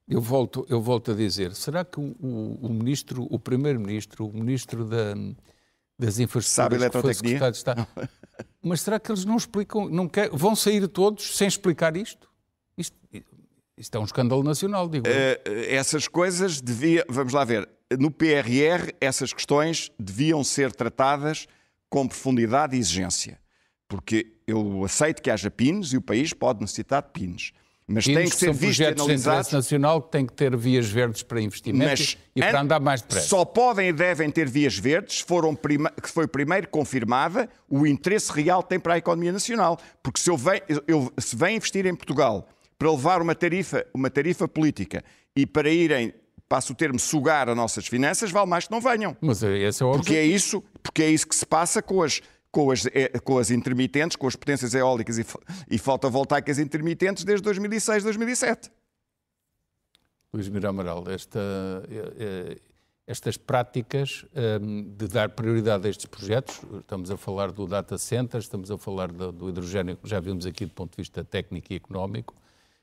Eu 0.10 0.22
volto, 0.22 0.66
eu 0.70 0.82
volto 0.82 1.12
a 1.12 1.14
dizer, 1.16 1.54
será 1.54 1.84
que 1.84 2.00
o, 2.00 2.16
o- 2.20 2.60
o 2.62 2.70
ministro, 2.70 3.28
o 3.30 3.38
primeiro-ministro, 3.38 4.26
o 4.28 4.34
ministro 4.34 4.86
da, 4.86 5.14
das 6.00 6.14
Sabe 6.14 6.24
infraestruturas, 6.24 6.86
que 6.92 7.02
foi 7.02 7.14
secretário 7.14 7.52
de 7.52 7.58
Estado, 7.58 7.88
mas 8.62 8.82
será 8.82 9.00
que 9.00 9.12
eles 9.12 9.26
não 9.26 9.36
explicam, 9.36 9.90
não 9.90 10.08
quer, 10.08 10.30
vão 10.30 10.56
sair 10.56 10.88
todos 10.88 11.36
sem 11.36 11.48
explicar 11.48 11.98
isto? 11.98 12.30
Isto, 12.78 12.96
isto 13.78 13.96
é 13.96 14.00
um 14.00 14.06
escândalo 14.06 14.44
nacional, 14.44 14.88
digo. 14.88 15.06
eh, 15.08 15.76
essas 15.76 16.08
coisas 16.08 16.62
devia, 16.62 17.04
vamos 17.10 17.34
lá 17.34 17.44
ver, 17.44 17.68
no 18.00 18.10
PRR 18.10 18.94
essas 19.02 19.34
questões 19.34 19.92
deviam 20.00 20.44
ser 20.44 20.72
tratadas 20.74 21.48
com 21.90 22.08
profundidade 22.08 22.76
e 22.76 22.80
exigência. 22.80 23.40
porque 23.90 24.34
eu 24.46 24.84
aceito 24.86 25.22
que 25.22 25.30
haja 25.30 25.50
PINs 25.52 25.92
e 25.94 25.98
o 25.98 26.02
país 26.02 26.32
pode 26.34 26.60
necessitar 26.62 27.02
de 27.02 27.10
PINs. 27.10 27.52
Mas 27.90 28.04
PINs 28.04 28.18
tem 28.18 28.30
que 28.30 28.36
ser 28.36 28.46
são 28.48 28.54
visto 28.54 28.64
e 28.82 28.84
projetos 28.84 29.06
de 29.06 29.12
interesse 29.14 29.30
analisado. 29.30 29.56
nacional 29.56 30.02
que 30.02 30.12
têm 30.12 30.26
que 30.26 30.34
ter 30.34 30.58
vias 30.58 30.88
verdes 30.90 31.24
para 31.24 31.40
investimento 31.42 31.86
Mas 31.90 32.18
e 32.36 32.42
para 32.42 32.60
an- 32.60 32.64
andar 32.64 32.80
mais 32.82 33.02
depressa. 33.02 33.28
Só 33.28 33.46
podem 33.46 33.88
e 33.88 33.94
devem 33.94 34.30
ter 34.30 34.50
vias 34.50 34.78
verdes 34.78 35.22
foram 35.22 35.56
prima- 35.56 35.92
que 35.92 36.10
foi 36.10 36.28
primeiro 36.28 36.68
confirmada 36.68 37.48
o 37.70 37.88
interesse 37.88 38.30
real 38.32 38.62
que 38.62 38.70
tem 38.70 38.80
para 38.80 38.96
a 38.96 38.98
economia 38.98 39.32
nacional. 39.32 39.80
Porque 40.04 40.20
se, 40.20 40.30
eu 40.30 40.36
vem, 40.36 40.62
eu- 40.86 41.14
se 41.18 41.34
vem 41.38 41.56
investir 41.56 41.86
em 41.86 41.96
Portugal 41.96 42.50
para 42.78 42.92
levar 42.92 43.22
uma 43.22 43.34
tarifa, 43.34 43.86
uma 43.94 44.10
tarifa 44.10 44.50
política 44.50 45.02
e 45.34 45.46
para 45.46 45.70
irem, 45.70 46.14
passo 46.50 46.74
o 46.74 46.76
termo, 46.76 47.00
sugar 47.00 47.48
as 47.50 47.56
nossas 47.56 47.88
finanças, 47.88 48.32
vale 48.32 48.50
mais 48.50 48.66
que 48.68 48.72
não 48.72 48.82
venham. 48.82 49.16
Mas 49.22 49.42
esse 49.42 49.82
é 49.82 49.86
o 49.86 49.92
Porque 49.94 50.14
é 50.16 50.26
isso, 50.26 50.62
porque 50.84 51.04
é 51.04 51.10
isso 51.10 51.26
que 51.26 51.36
se 51.36 51.46
passa 51.46 51.82
com 51.82 52.04
as, 52.04 52.22
com 52.52 52.72
as, 52.72 52.86
eh, 52.88 53.20
com 53.24 53.38
as 53.38 53.52
intermitentes, 53.52 54.16
com 54.16 54.28
as 54.28 54.36
potências 54.36 54.74
eólicas 54.74 55.18
e, 55.18 55.26
e 55.70 55.78
fotovoltaicas 55.78 56.60
intermitentes 56.60 57.24
desde 57.24 57.44
2006, 57.44 58.04
2007. 58.04 58.72
Luís 60.34 60.50
Mira 60.50 60.70
Amaral, 60.70 61.04
esta, 61.10 61.40
eh, 61.90 62.14
eh, 62.20 62.58
estas 63.08 63.38
práticas 63.38 64.26
eh, 64.36 64.60
de 64.60 65.08
dar 65.08 65.30
prioridade 65.30 65.88
a 65.88 65.90
estes 65.90 66.06
projetos, 66.06 66.60
estamos 66.80 67.10
a 67.10 67.16
falar 67.16 67.54
do 67.54 67.66
data 67.66 67.98
center, 67.98 68.40
estamos 68.40 68.70
a 68.70 68.78
falar 68.78 69.10
do, 69.12 69.50
hidrogênio, 69.50 69.96
que 69.96 70.10
já 70.10 70.20
vimos 70.20 70.46
aqui 70.46 70.66
do 70.66 70.74
ponto 70.74 70.92
de 70.92 70.98
vista 70.98 71.24
técnico 71.24 71.72
e 71.72 71.78
económico, 71.78 72.36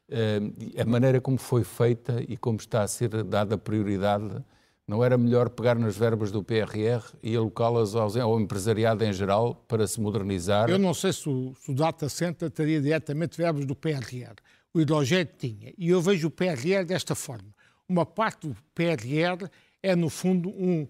eh, 0.08 0.40
a 0.80 0.84
maneira 0.86 1.20
como 1.20 1.36
foi 1.36 1.62
feita 1.62 2.24
e 2.26 2.38
como 2.38 2.56
está 2.56 2.82
a 2.82 2.88
ser 2.88 3.22
dada 3.22 3.58
prioridade, 3.58 4.42
não 4.86 5.02
era 5.02 5.16
melhor 5.16 5.48
pegar 5.48 5.76
nas 5.78 5.96
verbas 5.96 6.30
do 6.30 6.42
PRR 6.42 7.02
e 7.22 7.34
alocá-las 7.34 7.94
aos- 7.94 8.16
ao 8.16 8.38
empresariado 8.40 9.02
em 9.04 9.12
geral 9.12 9.54
para 9.66 9.86
se 9.86 10.00
modernizar? 10.00 10.68
Eu 10.68 10.78
não 10.78 10.92
sei 10.92 11.12
se 11.12 11.28
o, 11.28 11.54
se 11.60 11.70
o 11.70 11.74
data 11.74 12.08
center 12.08 12.50
teria 12.50 12.80
diretamente 12.80 13.36
verbos 13.36 13.64
do 13.64 13.74
PRR. 13.74 14.34
O 14.74 14.80
hidrogênio 14.80 15.28
tinha. 15.38 15.72
E 15.78 15.88
eu 15.88 16.00
vejo 16.02 16.26
o 16.28 16.30
PRR 16.30 16.84
desta 16.86 17.14
forma. 17.14 17.48
Uma 17.88 18.04
parte 18.04 18.48
do 18.48 18.56
PRR 18.74 19.48
é, 19.82 19.94
no 19.96 20.10
fundo, 20.10 20.48
um, 20.50 20.86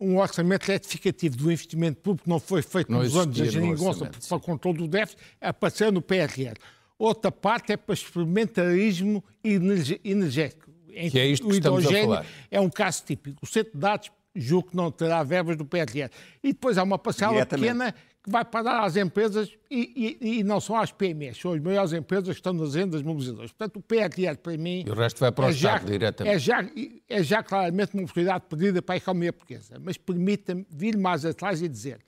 um 0.00 0.18
orçamento 0.18 0.64
retificativo 0.66 1.36
do 1.36 1.44
investimento 1.52 2.00
público 2.00 2.24
que 2.24 2.30
não 2.30 2.38
foi 2.40 2.62
feito 2.62 2.90
Não 2.90 2.98
nos 3.02 3.14
anos 3.16 3.36
da 3.36 3.44
geringonça 3.46 4.10
para 4.28 4.36
o 4.36 4.40
controle 4.40 4.78
do 4.78 4.88
déficit, 4.88 5.20
apareceu 5.40 5.90
no 5.92 6.00
PRR. 6.00 6.54
Outra 6.98 7.30
parte 7.30 7.72
é 7.72 7.76
para 7.76 7.92
experimentarismo 7.94 9.22
energe- 9.44 10.00
energético. 10.04 10.70
Em 10.96 11.10
Que 11.10 11.18
é 11.18 11.26
isto 11.26 11.46
o 11.46 11.50
que 11.50 11.56
estamos 11.56 11.78
a 11.78 11.80
hidrogênio 11.88 12.14
falar. 12.14 12.26
é 12.50 12.60
um 12.60 12.70
caso 12.70 13.02
típico. 13.04 13.38
O 13.42 13.46
centro 13.46 13.72
de 13.74 13.78
dados 13.78 14.10
julgo 14.34 14.70
que 14.70 14.76
não 14.76 14.90
terá 14.90 15.22
verbas 15.22 15.56
do 15.56 15.64
PRR. 15.64 16.10
E 16.42 16.52
depois 16.52 16.76
há 16.78 16.82
uma 16.82 16.98
parcela 16.98 17.32
pequena 17.46 17.92
que 18.22 18.30
vai 18.30 18.44
parar 18.44 18.82
às 18.84 18.96
empresas 18.96 19.50
e, 19.70 20.18
e- 20.20 20.38
e 20.40 20.44
não 20.44 20.60
são 20.60 20.76
às 20.76 20.90
PMEs, 20.90 21.38
são 21.38 21.52
as 21.52 21.60
maiores 21.60 21.92
empresas 21.92 22.26
que 22.28 22.40
estão 22.40 22.52
nas 22.52 22.74
rendas 22.74 23.00
mobilizadoras. 23.00 23.52
Portanto, 23.52 23.76
o 23.76 23.80
PRR, 23.82 24.36
para 24.42 24.56
mim. 24.58 24.82
E 24.86 24.90
o 24.90 24.94
resto 24.94 25.20
vai 25.20 25.30
para 25.30 25.46
o 25.46 25.48
é 25.48 25.52
já, 25.52 25.74
Estado 25.76 25.90
diretamente. 25.92 26.34
É 26.34 26.38
já, 26.38 26.68
é 27.08 27.22
já 27.22 27.42
claramente 27.42 27.94
uma 27.94 28.02
oportunidade 28.02 28.44
perdida 28.48 28.82
para 28.82 28.96
a 28.96 28.98
economia 28.98 29.32
portuguesa. 29.32 29.78
Mas 29.80 29.96
permita-me 29.96 30.66
vir 30.68 30.96
mais 30.98 31.24
atrás 31.24 31.62
e 31.62 31.68
dizer: 31.68 32.00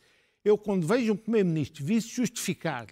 eu, 0.45 0.59
quando 0.59 0.87
vejo 0.87 1.13
um 1.13 1.17
Primeiro-Ministro 1.17 1.85
vir 1.85 2.01
justificar 2.03 2.87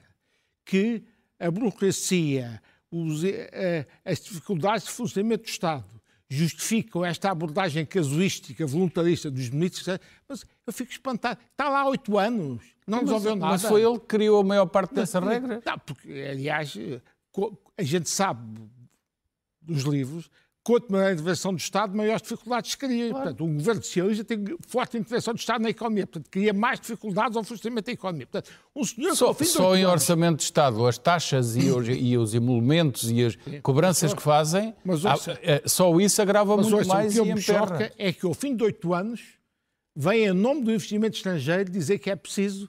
que 0.64 1.02
a 1.38 1.50
burocracia, 1.50 2.62
os, 3.04 3.24
eh, 3.24 3.86
as 4.04 4.20
dificuldades 4.20 4.84
de 4.84 4.90
funcionamento 4.90 5.44
do 5.44 5.48
Estado 5.48 5.96
justificam 6.28 7.04
esta 7.04 7.30
abordagem 7.30 7.86
casuística, 7.86 8.66
voluntarista 8.66 9.30
dos 9.30 9.48
ministros, 9.48 9.98
mas 10.28 10.44
eu 10.66 10.72
fico 10.72 10.90
espantado. 10.90 11.40
Está 11.52 11.68
lá 11.68 11.80
há 11.80 11.88
oito 11.88 12.18
anos, 12.18 12.64
não 12.86 13.00
resolveu 13.00 13.36
nada. 13.36 13.52
Mas 13.52 13.62
foi 13.62 13.82
ele 13.82 13.98
que 14.00 14.06
criou 14.06 14.40
a 14.40 14.44
maior 14.44 14.66
parte 14.66 14.94
dessa 14.94 15.20
regra? 15.20 15.62
Não, 15.64 15.78
porque, 15.78 16.10
aliás, 16.30 16.76
eh, 16.76 17.00
a 17.76 17.82
gente 17.82 18.08
sabe 18.08 18.68
dos 19.62 19.82
livros, 19.82 20.30
quanto 20.66 20.90
maior 20.90 21.06
a 21.10 21.12
intervenção 21.12 21.52
do 21.54 21.58
Estado, 21.60 21.96
maiores 21.96 22.22
dificuldades 22.22 22.72
se 22.72 22.76
cria. 22.76 23.12
Portanto, 23.12 23.44
o 23.44 23.46
governo 23.46 23.82
socialista 23.84 24.24
tem 24.24 24.44
forte 24.66 24.98
intervenção 24.98 25.32
do 25.32 25.38
Estado 25.38 25.62
na 25.62 25.70
economia, 25.70 26.06
portanto, 26.08 26.28
cria 26.28 26.52
mais 26.52 26.80
dificuldades 26.80 27.36
ao 27.36 27.44
funcionamento 27.44 27.86
da 27.86 27.92
economia. 27.92 28.26
Portanto, 28.26 28.52
um 28.74 28.84
senhor 28.84 29.10
que 29.10 29.16
Só, 29.16 29.32
só 29.32 29.76
em 29.76 29.82
anos- 29.84 29.92
orçamento 29.92 30.38
de 30.38 30.42
Estado, 30.42 30.84
as 30.84 30.98
taxas 30.98 31.54
e 31.56 31.70
os, 31.70 31.86
e 31.88 32.16
os 32.18 32.34
emolumentos 32.34 33.08
e 33.12 33.24
as 33.24 33.38
cobranças 33.62 34.12
que 34.12 34.20
fazem, 34.20 34.74
Mas 34.84 35.04
ouça- 35.04 35.38
é, 35.40 35.62
só 35.66 35.96
isso 36.00 36.20
agrava 36.20 36.56
Mas 36.56 36.66
muito 36.66 36.78
ouça, 36.78 36.88
mais 36.94 37.12
o 37.12 37.14
que 37.14 37.18
eu 37.20 37.26
e 37.26 37.34
me 37.34 37.40
choca 37.40 37.92
é 37.96 38.12
que 38.12 38.26
ao 38.26 38.34
fim 38.34 38.56
de 38.56 38.64
oito 38.64 38.92
anos 38.92 39.20
vem 39.94 40.24
em 40.26 40.32
nome 40.32 40.62
do 40.64 40.72
investimento 40.72 41.16
estrangeiro 41.16 41.70
dizer 41.70 42.00
que 42.00 42.10
é 42.10 42.16
preciso 42.16 42.68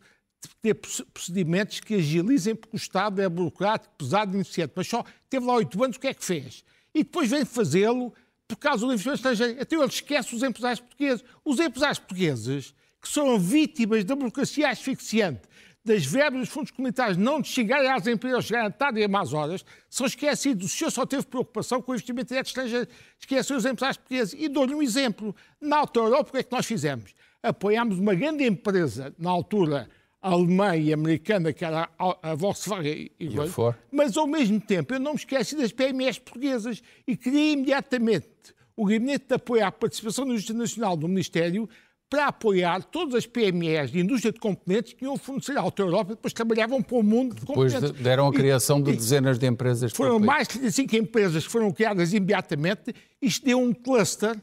ter 0.62 0.76
proce- 0.76 1.04
procedimentos 1.06 1.80
que 1.80 1.96
agilizem 1.96 2.56
porque 2.56 2.76
o 2.76 2.78
Estado 2.78 3.20
é 3.22 3.28
burocrático, 3.28 3.92
pesado 3.98 4.32
e 4.34 4.36
ineficiente. 4.36 4.72
Mas 4.76 4.88
só 4.88 5.04
teve 5.30 5.46
lá 5.46 5.56
oito 5.56 5.84
anos, 5.84 5.98
o 5.98 6.00
que 6.00 6.08
é 6.08 6.14
que 6.14 6.24
fez? 6.24 6.64
E 6.94 7.04
depois 7.04 7.30
vem 7.30 7.46
fazê-lo 7.46 8.14
por 8.48 8.56
causa 8.58 8.86
do 8.86 8.92
investimento 8.94 9.18
estrangeiro. 9.18 9.62
Até 9.62 9.76
ele 9.76 9.86
esquece 9.86 10.36
os 10.36 10.44
empresários 10.44 10.80
portugueses. 10.80 11.24
Os 11.44 11.60
empresários 11.60 12.00
portugueses, 12.00 12.74
que 13.02 13.10
são 13.10 13.38
vítimas 13.40 14.04
da 14.04 14.16
burocracia 14.16 14.70
asfixiante, 14.70 15.42
das 15.84 16.06
verbas 16.06 16.42
dos 16.42 16.50
fundos 16.50 16.72
comunitários 16.72 17.18
não 17.18 17.42
chegarem 17.42 17.90
às 17.90 18.06
empresas, 18.06 18.46
chegarem 18.46 18.70
tarde 18.72 19.00
e 19.00 19.06
a 19.06 19.08
más 19.08 19.34
horas, 19.34 19.64
são 19.90 20.06
esquecidos. 20.06 20.66
O 20.66 20.70
senhor 20.70 20.92
só 20.92 21.06
teve 21.06 21.26
preocupação 21.26 21.82
com 21.82 21.92
o 21.92 21.96
investimento 21.96 22.28
direto 22.28 22.48
estrangeiro. 22.48 22.88
Esqueceu 23.18 23.56
os 23.56 23.66
empresários 23.66 23.98
portugueses. 23.98 24.36
E 24.38 24.50
dou-lhe 24.50 24.76
um 24.76 24.82
exemplo. 24.82 25.36
Na 25.62 25.78
Auto 25.78 26.00
Europa, 26.00 26.30
o 26.30 26.32
que 26.34 26.40
é 26.40 26.44
que 26.44 26.52
nós 26.52 26.66
fizemos? 26.66 27.16
Apoiámos 27.42 28.00
uma 28.00 28.14
grande 28.14 28.44
empresa, 28.44 29.16
na 29.18 29.30
altura 29.30 29.90
alemã 30.22 30.76
e 30.76 30.92
americana, 30.92 31.54
que 31.54 31.64
era 31.64 31.90
a 32.00 32.36
Volkswagen 32.36 33.10
e, 33.20 33.40
a 33.40 33.48
Ford? 33.48 33.76
mas, 33.92 34.18
ao 34.18 34.28
mesmo 34.28 34.60
tempo, 34.60 34.94
eu 34.94 35.00
não 35.00 35.12
me 35.14 35.18
esqueci 35.18 35.56
das 35.56 35.72
PMEs 35.72 36.18
portuguesas 36.20 36.82
e 37.08 37.16
criei 37.16 37.54
imediatamente 37.54 38.28
o 38.76 38.86
Gabinete 38.86 39.26
de 39.28 39.36
Apoio 39.36 39.66
à 39.66 39.72
Participação 39.72 40.26
da 40.28 40.34
Justiça 40.34 40.54
Nacional 40.58 40.98
do 40.98 41.08
Ministério 41.08 41.68
para 42.10 42.28
apoiar 42.28 42.84
todas 42.86 43.16
as 43.16 43.26
PMEs 43.28 43.92
de 43.92 44.00
indústria 44.00 44.32
de 44.32 44.40
componentes 44.40 44.94
que 44.94 45.04
iam 45.04 45.18
fornecer 45.18 45.58
à 45.58 45.62
Auto 45.62 45.82
Europa 45.82 46.14
e 46.14 46.16
depois 46.16 46.32
trabalhavam 46.34 46.82
para 46.82 46.96
o 46.98 47.04
mundo 47.04 47.36
de 47.36 47.42
Depois 47.42 47.72
de- 47.74 47.80
componentes. 47.80 48.02
deram 48.04 48.28
a 48.28 48.30
E- 48.30 48.34
criação 48.34 48.82
de 48.82 48.92
e 48.92 48.96
dezenas 48.96 49.38
de 49.38 49.46
empresas. 49.46 49.92
Foram 49.92 50.18
mais 50.20 50.48
de 50.48 50.54
35 50.60 50.96
empresas 50.96 51.46
que 51.46 51.52
foram 51.52 51.70
criadas 51.72 52.14
imediatamente. 52.14 52.94
Isto 53.22 53.46
deu 53.46 53.60
um 53.60 53.74
cluster 53.74 54.40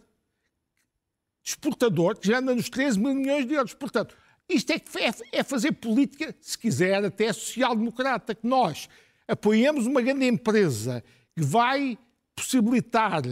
exportador 1.44 2.16
que 2.18 2.28
já 2.28 2.38
anda 2.38 2.54
nos 2.54 2.68
13 2.68 2.98
mil 2.98 3.14
milhões 3.14 3.46
de 3.46 3.54
euros. 3.54 3.74
Portanto, 3.74 4.14
isto 4.48 4.70
é, 4.70 4.76
é, 4.76 5.38
é 5.38 5.42
fazer 5.42 5.72
política, 5.72 6.34
se 6.40 6.58
quiser, 6.58 7.04
até 7.04 7.32
social-democrata, 7.32 8.34
que 8.34 8.46
nós 8.46 8.88
apoiamos 9.26 9.86
uma 9.86 10.02
grande 10.02 10.26
empresa 10.26 11.02
que 11.34 11.42
vai 11.42 11.98
possibilitar 12.36 13.22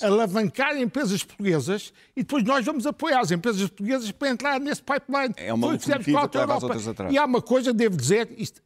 alavancar 0.00 0.76
empresas 0.80 1.22
portuguesas 1.22 1.92
e 2.16 2.22
depois 2.22 2.44
nós 2.44 2.64
vamos 2.64 2.86
apoiar 2.86 3.20
as 3.20 3.30
empresas 3.30 3.62
portuguesas 3.62 4.10
para 4.10 4.30
entrar 4.30 4.60
nesse 4.60 4.82
pipeline. 4.82 5.34
É 5.36 5.52
uma 5.52 5.72
locomotiva 5.72 6.28
que 6.28 6.38
leva 6.38 6.56
as 6.56 6.62
outras 6.62 6.88
atrás. 6.88 7.12
E 7.12 7.18
há 7.18 7.24
uma 7.24 7.42
coisa, 7.42 7.72
devo 7.72 7.96
dizer, 7.96 8.32
isto, 8.36 8.62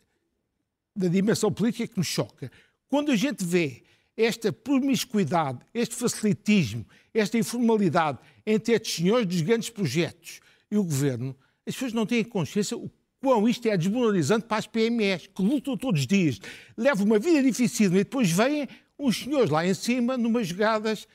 da 0.94 1.08
dimensão 1.08 1.52
política 1.52 1.86
que 1.86 1.98
nos 1.98 2.06
choca. 2.06 2.50
Quando 2.88 3.10
a 3.10 3.16
gente 3.16 3.44
vê 3.44 3.82
esta 4.16 4.52
promiscuidade, 4.52 5.58
este 5.74 5.94
facilitismo, 5.94 6.86
esta 7.12 7.36
informalidade 7.36 8.18
entre 8.46 8.74
estes 8.74 8.94
senhores 8.94 9.26
dos 9.26 9.40
grandes 9.40 9.68
projetos 9.68 10.40
e 10.70 10.78
o 10.78 10.84
governo, 10.84 11.36
as 11.66 11.74
pessoas 11.74 11.92
não 11.92 12.06
têm 12.06 12.22
consciência 12.24 12.76
o 12.76 12.90
quão 13.20 13.48
isto 13.48 13.66
é 13.66 13.76
desmoralizante 13.76 14.46
para 14.46 14.58
as 14.58 14.66
PMEs, 14.66 15.26
que 15.26 15.42
lutam 15.42 15.76
todos 15.76 16.00
os 16.02 16.06
dias, 16.06 16.38
levam 16.76 17.04
uma 17.06 17.18
vida 17.18 17.42
difícil 17.42 17.86
e 17.86 17.90
depois 17.90 18.30
vêm 18.30 18.68
uns 18.98 19.18
senhores 19.18 19.50
lá 19.50 19.66
em 19.66 19.74
cima, 19.74 20.16
numas 20.16 20.46
jogadas. 20.48 21.06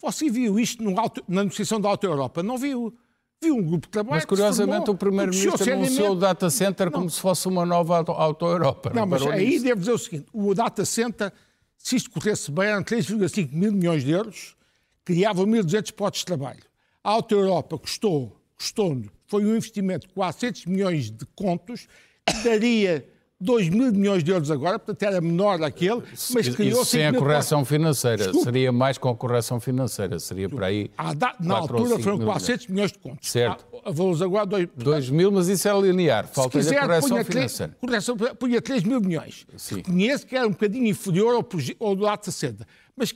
Você 0.00 0.30
viu 0.30 0.58
isto 0.58 0.82
auto- 0.98 1.24
na 1.28 1.42
negociação 1.42 1.80
da 1.80 1.88
Auto 1.88 2.06
Europa? 2.06 2.42
Não 2.42 2.56
viu? 2.58 2.94
Viu 3.42 3.56
um 3.56 3.62
grupo 3.62 3.86
de 3.86 3.90
trabalho. 3.90 4.16
Mas 4.16 4.24
curiosamente 4.24 4.78
formou, 4.86 4.94
o 4.94 4.98
Primeiro-Ministro 4.98 5.72
anunciou 5.72 6.12
o 6.12 6.16
data 6.16 6.48
center 6.50 6.90
como 6.90 7.10
se 7.10 7.20
fosse 7.20 7.46
uma 7.48 7.66
nova 7.66 7.98
auto- 7.98 8.12
auto-Europa. 8.12 8.90
Não, 8.94 9.06
mas 9.06 9.22
parou 9.22 9.34
aí 9.34 9.46
nisso? 9.50 9.64
devo 9.64 9.80
dizer 9.80 9.92
o 9.92 9.98
seguinte: 9.98 10.26
o 10.32 10.54
data 10.54 10.84
center, 10.84 11.32
se 11.76 11.96
isto 11.96 12.10
corresse 12.10 12.50
bem, 12.50 12.66
eram 12.68 12.82
3,5 12.82 13.52
mil 13.52 13.72
milhões 13.72 14.02
de 14.04 14.10
euros, 14.12 14.56
criava 15.04 15.44
1.200 15.46 15.92
postos 15.92 16.20
de 16.20 16.26
trabalho. 16.26 16.62
A 17.02 17.10
Auto 17.10 17.34
Europa 17.34 17.78
custou, 17.78 18.40
custou 18.56 19.02
foi 19.26 19.44
um 19.44 19.56
investimento 19.56 20.06
de 20.06 20.14
400 20.14 20.66
milhões 20.66 21.10
de 21.10 21.24
contos, 21.34 21.86
que 22.26 22.42
daria 22.44 23.06
2 23.40 23.68
mil 23.68 23.92
milhões 23.92 24.22
de 24.24 24.30
euros 24.30 24.50
agora, 24.50 24.78
portanto 24.78 25.02
era 25.02 25.20
menor 25.20 25.62
aquele, 25.62 26.02
mas 26.30 26.46
Isso 26.46 26.56
criou 26.56 26.84
sem 26.84 27.00
5 27.00 27.08
a 27.08 27.12
mil 27.12 27.20
correção 27.20 27.58
postos. 27.58 27.76
financeira. 27.76 28.16
Desculpe. 28.18 28.44
Seria 28.44 28.72
mais 28.72 28.96
com 28.96 29.08
a 29.10 29.14
correção 29.16 29.60
financeira. 29.60 30.18
Seria 30.18 30.48
por 30.48 30.62
aí. 30.64 30.90
À 30.96 31.12
da- 31.12 31.34
na 31.40 31.56
altura 31.58 31.98
foram 31.98 32.16
mil 32.18 32.26
400 32.26 32.68
milhões 32.68 32.92
de 32.92 32.98
contos. 32.98 33.30
Certo. 33.30 33.66
A, 33.84 33.88
a 33.90 33.92
valores 33.92 34.22
agora 34.22 34.46
2 34.46 34.68
2 34.76 35.10
mil, 35.10 35.30
mas 35.32 35.48
isso 35.48 35.68
é 35.68 35.78
linear. 35.80 36.26
Falta-lhe 36.28 36.74
a 36.76 36.80
correção 36.82 37.08
punha, 37.10 37.24
financeira. 37.24 37.76
correção, 37.80 38.16
punha 38.16 38.62
3 38.62 38.82
mil 38.84 39.00
milhões. 39.00 39.46
Sim. 39.58 39.82
Conheço 39.82 40.26
que 40.26 40.36
era 40.36 40.46
um 40.46 40.50
bocadinho 40.52 40.86
inferior 40.86 41.34
ao, 41.34 41.46
ao 41.86 41.94
do 41.96 42.02
Data 42.04 42.30
Center, 42.30 42.66
mas 42.96 43.12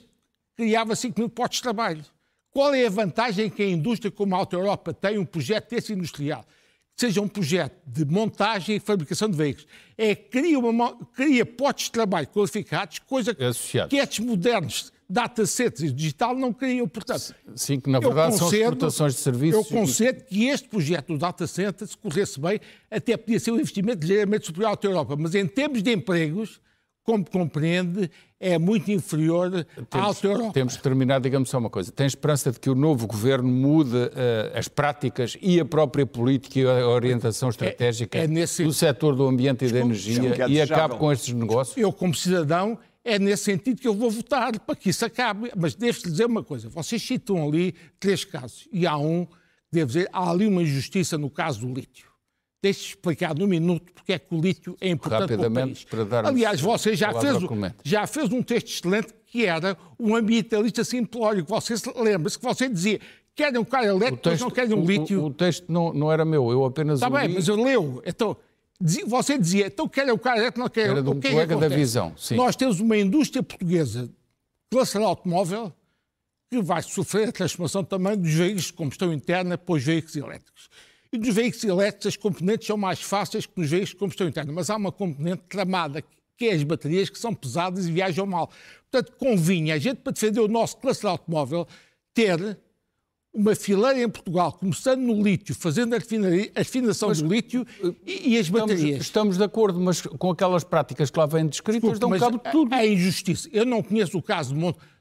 criava 0.55 0.95
5 0.95 1.19
mil 1.19 1.29
postos 1.29 1.57
de 1.57 1.63
trabalho. 1.63 2.03
Qual 2.59 2.75
é 2.75 2.87
a 2.87 2.89
vantagem 2.89 3.49
que 3.49 3.63
a 3.63 3.69
indústria 3.69 4.11
como 4.11 4.35
a 4.35 4.39
Auto 4.39 4.53
Europa 4.53 4.93
tem 4.93 5.17
um 5.17 5.23
projeto 5.23 5.69
desse 5.69 5.93
industrial? 5.93 6.43
seja 6.93 7.21
um 7.21 7.27
projeto 7.29 7.79
de 7.87 8.03
montagem 8.03 8.75
e 8.75 8.79
fabricação 8.81 9.29
de 9.29 9.37
veículos. 9.37 9.65
É 9.97 10.13
cria, 10.13 10.59
uma, 10.59 10.93
cria 11.15 11.45
postos 11.45 11.85
de 11.85 11.91
trabalho 11.93 12.27
qualificados, 12.27 12.99
coisa 12.99 13.33
que 13.33 13.95
estes 13.95 14.19
modernos 14.19 14.91
data 15.09 15.45
centers 15.45 15.89
e 15.89 15.93
digital 15.93 16.35
não 16.35 16.51
criam. 16.51 16.85
Portanto, 16.85 17.33
Sim, 17.55 17.79
que 17.79 17.89
na 17.89 18.01
verdade 18.01 18.33
concedo, 18.33 18.49
são 18.49 18.59
exportações 18.59 19.13
de 19.13 19.19
serviços. 19.21 19.71
Eu 19.71 19.77
concedo 19.77 20.25
que 20.25 20.47
este 20.47 20.67
projeto 20.67 21.13
do 21.13 21.17
data 21.17 21.47
center, 21.47 21.87
se 21.87 21.97
corresse 21.97 22.37
bem, 22.37 22.59
até 22.91 23.15
podia 23.15 23.39
ser 23.39 23.51
um 23.51 23.59
investimento 23.61 24.05
ligeiramente 24.05 24.47
superior 24.47 24.77
à 24.77 24.85
Europa. 24.85 25.15
Mas 25.17 25.33
em 25.33 25.47
termos 25.47 25.81
de 25.81 25.93
empregos, 25.93 26.59
como 27.09 27.27
compreende, 27.27 28.07
é 28.39 28.59
muito 28.59 28.91
inferior 28.91 29.49
temos, 29.49 29.87
à 29.91 29.99
alta 29.99 30.27
Europa. 30.27 30.53
Temos 30.53 30.77
que 30.77 30.83
terminar, 30.83 31.19
digamos 31.19 31.49
só 31.49 31.57
uma 31.57 31.69
coisa. 31.69 31.91
Tem 31.91 32.05
esperança 32.05 32.51
de 32.51 32.59
que 32.59 32.69
o 32.69 32.75
novo 32.75 33.07
governo 33.07 33.49
mude 33.49 33.95
uh, 33.95 34.11
as 34.53 34.67
práticas 34.67 35.35
e 35.41 35.59
a 35.59 35.65
própria 35.65 36.05
política 36.05 36.59
e 36.59 36.67
a 36.67 36.87
orientação 36.87 37.49
estratégica 37.49 38.19
é, 38.19 38.25
é 38.25 38.27
nesse... 38.27 38.63
do 38.63 38.71
setor 38.71 39.15
do 39.15 39.25
ambiente 39.25 39.65
e 39.65 39.71
da 39.71 39.79
energia 39.79 40.35
é 40.45 40.49
e 40.49 40.61
acabe 40.61 40.97
com 40.97 41.11
estes 41.11 41.33
negócios? 41.33 41.75
Eu, 41.75 41.91
como 41.91 42.13
cidadão, 42.13 42.77
é 43.03 43.17
nesse 43.17 43.45
sentido 43.45 43.81
que 43.81 43.87
eu 43.87 43.95
vou 43.95 44.11
votar, 44.11 44.59
para 44.59 44.75
que 44.75 44.91
isso 44.91 45.03
acabe. 45.03 45.51
Mas 45.57 45.73
devo-te 45.73 46.11
dizer 46.11 46.25
uma 46.25 46.43
coisa: 46.43 46.69
vocês 46.69 47.01
citam 47.01 47.47
ali 47.47 47.73
três 47.99 48.23
casos, 48.23 48.67
e 48.71 48.85
há 48.85 48.95
um, 48.99 49.25
devo 49.71 49.87
dizer, 49.87 50.07
há 50.13 50.29
ali 50.29 50.45
uma 50.45 50.61
injustiça 50.61 51.17
no 51.17 51.31
caso 51.31 51.61
do 51.61 51.73
lítio. 51.73 52.08
Deixe-me 52.61 52.87
explicar 52.89 53.33
num 53.35 53.47
minuto 53.47 53.91
porque 53.93 54.13
é 54.13 54.19
que 54.19 54.35
o 54.35 54.41
lítio 54.41 54.75
é 54.81 54.89
importante 54.89 55.37
para 55.37 55.47
o 55.47 55.53
país. 55.53 55.83
Para 55.85 56.27
Aliás, 56.27 56.59
você 56.59 56.95
já 56.95 57.13
fez, 57.13 57.37
já 57.83 58.05
fez 58.05 58.31
um 58.31 58.43
texto 58.43 58.67
excelente 58.67 59.13
que 59.25 59.45
era 59.45 59.77
um 59.99 60.15
ambientalista 60.15 60.83
simplório, 60.83 61.45
você 61.45 61.77
se 61.77 61.91
lembra-se 61.95 62.37
que 62.37 62.43
você 62.43 62.67
dizia 62.67 62.99
querem 63.35 63.59
um 63.59 63.63
carro 63.63 63.85
elétrico, 63.85 64.21
mas 64.25 64.41
não 64.41 64.51
querem 64.51 64.73
um 64.73 64.83
lítio. 64.83 65.21
O, 65.21 65.25
o, 65.27 65.33
texto 65.33 65.71
não, 65.71 65.93
não 65.93 66.11
era 66.11 66.25
meu, 66.25 66.51
eu 66.51 66.65
apenas 66.65 66.99
Está 66.99 67.09
bem, 67.09 67.27
li... 67.27 67.35
mas 67.35 67.47
eu 67.47 67.55
leu. 67.55 68.01
Então, 68.05 68.35
você 69.07 69.37
dizia, 69.37 69.67
então 69.67 69.87
querem 69.87 70.11
o 70.11 70.17
carro 70.17 70.39
elétrico, 70.39 70.59
não 70.59 70.69
querem... 70.69 70.91
Era 70.91 71.01
de 71.01 71.09
um 71.09 71.13
o 71.13 71.19
que 71.19 71.29
colega 71.29 71.55
é 71.55 71.57
da 71.57 71.67
visão, 71.69 72.13
sim. 72.17 72.35
Nós 72.35 72.55
temos 72.57 72.81
uma 72.81 72.97
indústria 72.97 73.41
portuguesa 73.41 74.09
classe 74.69 74.97
automóvel 74.97 75.73
que 76.49 76.61
vai 76.61 76.81
sofrer 76.81 77.29
a 77.29 77.31
transformação 77.31 77.83
também 77.83 78.17
dos 78.17 78.33
veículos 78.33 78.65
de 78.65 78.73
combustão 78.73 79.13
interna 79.13 79.57
para 79.57 79.75
os 79.75 79.83
veículos 79.83 80.15
elétricos. 80.15 80.69
E 81.11 81.17
dos 81.17 81.33
veículos 81.33 81.63
elétricos, 81.63 82.07
as 82.07 82.17
componentes 82.17 82.67
são 82.67 82.77
mais 82.77 83.01
fáceis 83.01 83.45
que 83.45 83.53
nos 83.57 83.69
veículos 83.69 83.89
de 83.89 83.95
combustão 83.95 84.27
interna, 84.27 84.51
mas 84.53 84.69
há 84.69 84.75
uma 84.75 84.91
componente 84.91 85.43
tramada, 85.49 86.03
que 86.37 86.45
é 86.45 86.53
as 86.53 86.63
baterias, 86.63 87.09
que 87.09 87.17
são 87.17 87.33
pesadas 87.33 87.87
e 87.87 87.91
viajam 87.91 88.25
mal. 88.25 88.51
Portanto, 88.89 89.15
convinha 89.17 89.75
a 89.75 89.77
gente, 89.77 89.97
para 89.97 90.13
defender 90.13 90.39
o 90.39 90.47
nosso 90.47 90.77
classe 90.77 91.05
automóvel, 91.05 91.67
ter 92.13 92.57
uma 93.33 93.55
fileira 93.55 94.01
em 94.01 94.09
Portugal, 94.09 94.53
começando 94.53 95.01
no 95.01 95.21
lítio, 95.21 95.53
fazendo 95.53 95.95
a 95.95 95.99
refinação 96.55 97.09
mas, 97.09 97.21
do 97.21 97.27
lítio 97.27 97.65
e, 98.05 98.31
e 98.31 98.37
as 98.37 98.45
estamos, 98.45 98.49
baterias. 98.49 99.01
Estamos 99.01 99.37
de 99.37 99.43
acordo, 99.43 99.79
mas 99.79 100.01
com 100.01 100.31
aquelas 100.31 100.63
práticas 100.63 101.09
que 101.09 101.19
lá 101.19 101.25
vêm 101.25 101.47
descritas, 101.47 101.91
Desculpe, 101.91 101.99
dão 101.99 102.19
cabo 102.19 102.43
de 102.43 102.51
tudo. 102.51 102.73
A 102.73 102.85
injustiça. 102.85 103.47
Eu 103.51 103.65
não 103.65 103.83
conheço 103.83 104.17
o 104.17 104.21
caso 104.21 104.53
de 104.53 104.59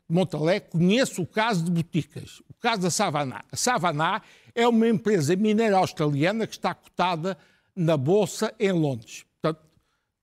Montalé, 0.09 0.61
conheço 0.61 1.21
o 1.23 1.27
caso 1.27 1.65
de 1.65 1.71
Boticas, 1.71 2.41
o 2.49 2.55
caso 2.55 2.83
da 2.83 2.91
Savaná. 2.91 3.45
A 3.53 3.57
Savaná 3.57 4.23
é 4.55 4.67
uma 4.67 4.89
empresa 4.89 5.37
mineira 5.37 5.77
australiana 5.77 6.47
que 6.47 6.55
está 6.55 6.75
cotada 6.75 7.37
na 7.77 7.97
Bolsa 7.97 8.55
em 8.59 8.73
Londres. 8.73 9.25
Portanto, 9.41 9.63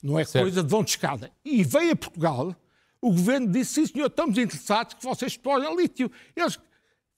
não 0.02 0.18
é 0.18 0.26
certo. 0.26 0.44
coisa 0.44 0.64
de 0.64 0.70
vão 0.70 0.84
de 0.84 0.90
escada. 0.90 1.32
E 1.44 1.64
veio 1.64 1.92
a 1.92 1.96
Portugal, 1.96 2.56
o 3.00 3.12
governo 3.12 3.48
disse, 3.48 3.76
sim 3.76 3.86
senhor, 3.86 4.08
estamos 4.08 4.38
interessados 4.38 4.96
que 4.96 5.04
vocês 5.04 5.34
explorem 5.34 5.76
lítio. 5.76 6.12
Eles 6.36 6.60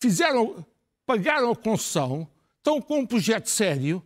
fizeram, 0.02 0.66
pagaram 1.06 1.52
a 1.52 1.56
concessão, 1.56 2.30
estão 2.58 2.82
com 2.82 3.00
um 3.00 3.06
projeto 3.06 3.50
sério, 3.50 4.04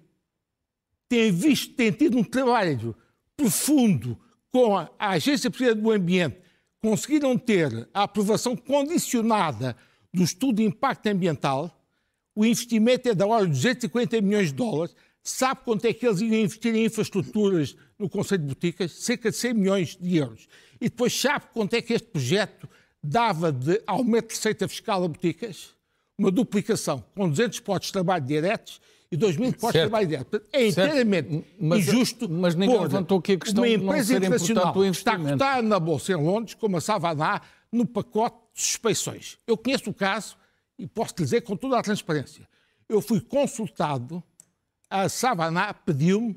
têm 1.09 1.31
visto, 1.31 1.73
têm 1.73 1.91
tido 1.91 2.17
um 2.17 2.23
trabalho 2.23 2.95
profundo 3.35 4.17
com 4.51 4.77
a, 4.77 4.89
a 4.99 5.09
Agência 5.11 5.49
Portuguesa 5.49 5.75
do 5.75 5.91
Ambiente, 5.91 6.40
conseguiram 6.81 7.37
ter 7.37 7.87
a 7.93 8.03
aprovação 8.03 8.55
condicionada 8.55 9.75
do 10.13 10.23
estudo 10.23 10.57
de 10.57 10.63
impacto 10.63 11.07
ambiental, 11.07 11.77
o 12.35 12.45
investimento 12.45 13.07
é 13.07 13.13
da 13.13 13.27
hora 13.27 13.45
de 13.45 13.51
250 13.51 14.19
milhões 14.21 14.47
de 14.47 14.53
dólares. 14.53 14.95
Sabe 15.23 15.61
quanto 15.63 15.85
é 15.85 15.93
que 15.93 16.05
eles 16.05 16.19
iam 16.21 16.33
investir 16.33 16.73
em 16.73 16.85
infraestruturas 16.85 17.75
no 17.99 18.09
Conselho 18.09 18.41
de 18.41 18.47
Boticas? 18.47 18.91
Cerca 18.93 19.29
de 19.29 19.37
100 19.37 19.53
milhões 19.53 19.95
de 19.95 20.17
euros. 20.17 20.47
E 20.79 20.89
depois 20.89 21.13
sabe 21.13 21.45
quanto 21.53 21.75
é 21.75 21.81
que 21.81 21.93
este 21.93 22.07
projeto 22.07 22.67
dava 23.03 23.51
de 23.51 23.81
aumento 23.85 24.29
de 24.29 24.35
receita 24.35 24.67
fiscal 24.67 25.03
a 25.03 25.07
Boticas? 25.07 25.75
Uma 26.17 26.31
duplicação, 26.31 27.03
com 27.15 27.29
200 27.29 27.59
postos 27.59 27.87
de 27.87 27.93
trabalho 27.93 28.25
diretos 28.25 28.81
e 29.11 29.17
2 29.17 29.37
mil 29.37 29.51
postos 29.51 29.73
de 29.73 29.79
trabalho 29.79 30.07
direto. 30.07 30.41
É 30.53 30.67
inteiramente 30.67 31.45
mas, 31.59 31.79
injusto. 31.79 32.29
Mas 32.29 32.55
ninguém 32.55 32.79
levantou 32.79 33.19
aqui 33.19 33.33
a 33.33 33.37
questão 33.37 33.63
uma 33.63 33.69
empresa 33.69 34.19
de 34.19 34.29
não 34.29 34.39
ser 34.39 34.53
importante 34.53 34.77
o 34.77 34.85
está 34.85 35.19
cotada 35.19 35.61
na 35.61 35.79
Bolsa 35.79 36.13
em 36.13 36.15
Londres, 36.15 36.53
como 36.53 36.77
a 36.77 36.81
Savaná, 36.81 37.41
no 37.71 37.85
pacote 37.85 38.37
de 38.53 38.61
suspeições. 38.61 39.37
Eu 39.45 39.57
conheço 39.57 39.89
o 39.89 39.93
caso 39.93 40.37
e 40.79 40.87
posso 40.87 41.13
dizer 41.15 41.41
com 41.41 41.57
toda 41.57 41.77
a 41.77 41.81
transparência, 41.83 42.47
eu 42.87 43.01
fui 43.01 43.19
consultado, 43.21 44.23
a 44.89 45.07
Savaná 45.07 45.73
pediu-me 45.73 46.33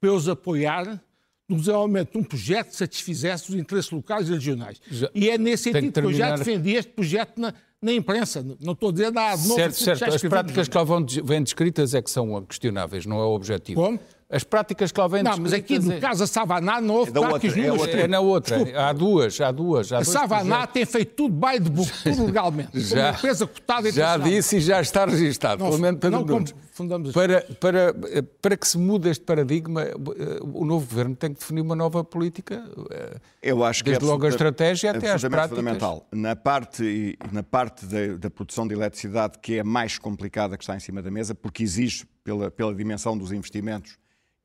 para 0.00 0.10
eu 0.10 0.14
os 0.14 0.28
apoiar 0.28 1.02
no 1.48 1.56
desenvolvimento 1.56 2.12
de 2.12 2.18
um 2.18 2.24
projeto 2.24 2.70
que 2.70 2.76
satisfizesse 2.76 3.50
os 3.50 3.54
interesses 3.54 3.90
locais 3.90 4.28
e 4.28 4.32
regionais. 4.32 4.80
Já, 4.90 5.08
e 5.14 5.30
é 5.30 5.38
nesse 5.38 5.64
sentido 5.64 5.92
que, 5.92 6.00
que, 6.00 6.06
eu 6.06 6.12
já 6.12 6.36
defendi 6.36 6.72
este 6.72 6.90
projeto 6.92 7.40
na, 7.40 7.54
na 7.82 7.92
imprensa. 7.92 8.44
Não 8.60 8.72
estou 8.72 8.88
a 8.88 8.92
dizer 8.92 9.12
nada 9.12 9.36
novo. 9.42 9.54
Certo, 9.54 9.74
certo. 9.74 10.04
As 10.04 10.22
práticas 10.22 10.68
que 10.68 10.76
lá 10.76 10.84
vão, 10.84 11.04
vêm 11.24 11.42
descritas 11.42 11.94
é 11.94 12.02
que 12.02 12.10
são 12.10 12.44
questionáveis, 12.44 13.06
não 13.06 13.18
é 13.18 13.24
o 13.24 13.30
objetivo. 13.30 13.80
Como? 13.80 14.00
As 14.28 14.42
práticas 14.42 14.90
que 14.90 15.00
lá 15.00 15.06
vêm 15.06 15.22
Não, 15.22 15.36
mas 15.38 15.52
aqui 15.52 15.78
no 15.78 16.00
caso 16.00 16.20
da 16.20 16.26
Savaná 16.26 16.80
não 16.80 16.96
houve 16.96 17.10
é 17.10 17.14
práticas 17.14 17.50
outra, 17.50 17.62
nenhumas. 17.62 17.88
É, 17.88 18.00
é, 18.00 18.08
na 18.08 18.20
outra. 18.20 18.56
Desculpa. 18.56 18.80
Há 18.80 18.92
duas, 18.92 19.40
há 19.40 19.52
duas. 19.52 19.92
Há 19.92 19.98
a 19.98 20.04
Savaná 20.04 20.66
tem 20.66 20.84
feito 20.84 21.14
tudo 21.14 21.34
by 21.34 21.60
the 21.62 21.70
book, 21.70 21.90
tudo 22.02 22.26
legalmente. 22.26 22.80
já, 22.80 23.10
uma 23.10 23.18
empresa 23.18 23.46
cotada 23.46 23.92
Já 23.92 24.16
disse 24.16 24.56
e 24.56 24.60
já 24.60 24.80
está 24.80 25.04
registado. 25.06 25.62
Não, 25.62 25.70
pelo 25.70 25.80
menos 25.80 26.00
para, 26.00 26.10
não 26.10 26.44
fundamos 26.72 27.12
para, 27.12 27.42
para, 27.60 27.94
para 28.42 28.56
que 28.56 28.66
se 28.66 28.76
mude 28.76 29.08
este 29.08 29.24
paradigma, 29.24 29.82
eh, 29.84 29.94
o 30.42 30.64
novo 30.64 30.86
governo 30.86 31.14
tem 31.14 31.32
que 31.32 31.38
definir 31.38 31.60
uma 31.60 31.76
nova 31.76 32.02
política. 32.02 32.64
Eh, 32.90 33.20
Eu 33.42 33.64
acho 33.64 33.84
desde 33.84 34.00
que 34.00 34.06
é 34.06 34.08
logo 34.08 34.26
a 34.26 34.28
estratégia 34.28 34.90
até 34.90 35.12
às 35.12 35.22
práticas. 35.22 35.50
fundamental. 35.50 36.04
Na 36.10 36.34
parte, 36.34 37.16
na 37.30 37.44
parte 37.44 37.86
da, 37.86 38.16
da 38.16 38.28
produção 38.30 38.66
de 38.66 38.74
eletricidade, 38.74 39.38
que 39.38 39.54
é 39.54 39.60
a 39.60 39.64
mais 39.64 39.98
complicada 39.98 40.56
que 40.56 40.64
está 40.64 40.74
em 40.74 40.80
cima 40.80 41.00
da 41.00 41.12
mesa, 41.12 41.32
porque 41.32 41.62
exige, 41.62 42.04
pela, 42.24 42.50
pela 42.50 42.74
dimensão 42.74 43.16
dos 43.16 43.30
investimentos, 43.30 43.96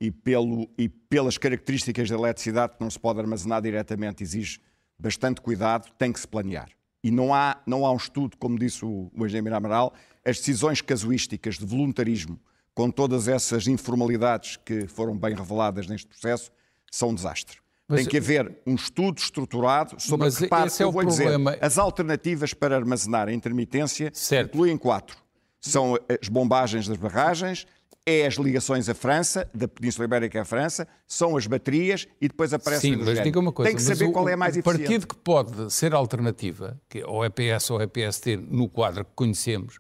e, 0.02 0.10
pelo, 0.10 0.68
e 0.76 0.90
pelas 0.90 1.38
características 1.38 2.10
da 2.10 2.16
eletricidade 2.16 2.74
que 2.74 2.82
não 2.82 2.90
se 2.90 3.00
pode 3.00 3.20
armazenar 3.20 3.62
diretamente, 3.62 4.24
exige 4.24 4.60
bastante 4.98 5.40
cuidado, 5.40 5.92
tem 5.96 6.12
que 6.12 6.20
se 6.20 6.28
planear. 6.28 6.70
E 7.04 7.12
não 7.12 7.32
há, 7.32 7.62
não 7.68 7.86
há 7.86 7.92
um 7.92 7.98
estudo, 7.98 8.36
como 8.38 8.58
disse 8.58 8.84
o, 8.84 9.12
o 9.16 9.26
engenheiro 9.26 9.56
Amaral, 9.56 9.94
as 10.26 10.38
decisões 10.40 10.82
casuísticas 10.82 11.60
de 11.60 11.66
voluntarismo, 11.66 12.40
com 12.74 12.90
todas 12.90 13.28
essas 13.28 13.68
informalidades 13.68 14.58
que 14.58 14.88
foram 14.88 15.16
bem 15.16 15.36
reveladas 15.36 15.86
neste 15.86 16.08
processo, 16.08 16.52
são 16.92 17.10
um 17.10 17.16
desastre. 17.16 17.60
Mas, 17.88 18.02
tem 18.02 18.10
que 18.10 18.18
haver 18.18 18.58
um 18.66 18.74
estudo 18.74 19.20
estruturado 19.20 20.02
sobre 20.02 20.26
mas 20.26 20.42
a 20.42 20.48
parte, 20.48 20.68
esse 20.68 20.82
é 20.82 20.86
vou 20.86 21.04
problema. 21.06 21.52
dizer, 21.52 21.66
as 21.66 21.78
alternativas 21.78 22.54
para 22.54 22.76
armazenar 22.76 23.28
a 23.28 23.34
intermitência 23.34 24.10
certo. 24.14 24.56
incluem 24.56 24.78
quatro. 24.78 25.18
São 25.60 25.96
as 26.22 26.28
bombagens 26.28 26.88
das 26.88 26.98
barragens, 26.98 27.68
é 28.06 28.26
as 28.26 28.36
ligações 28.36 28.90
à 28.90 28.96
França, 28.96 29.48
da 29.54 29.68
Península 29.68 30.06
Ibérica 30.06 30.42
à 30.42 30.46
França, 30.46 30.88
são 31.08 31.38
as 31.38 31.46
baterias 31.46 32.08
e 32.20 32.28
depois 32.28 32.54
aparece 32.54 32.82
Sim, 32.82 32.96
o 32.96 33.06
mas 33.06 33.22
diga 33.22 33.40
uma 33.40 33.52
coisa, 33.52 33.70
Tem 33.70 33.76
que 33.76 33.84
saber 33.84 34.06
o, 34.06 34.12
qual 34.12 34.28
é 34.28 34.34
a 34.34 34.38
mais 34.38 34.58
eficiente. 34.58 34.82
O 34.82 34.84
partido 34.84 35.08
que 35.08 35.16
pode 35.16 35.72
ser 35.72 35.94
alternativa, 35.94 36.80
que 36.90 37.00
é 37.00 37.06
ou 37.06 37.24
EPS 37.24 37.70
ou 37.70 37.82
EPST, 37.82 38.38
no 38.38 38.68
quadro 38.68 39.06
que 39.06 39.12
conhecemos, 39.16 39.80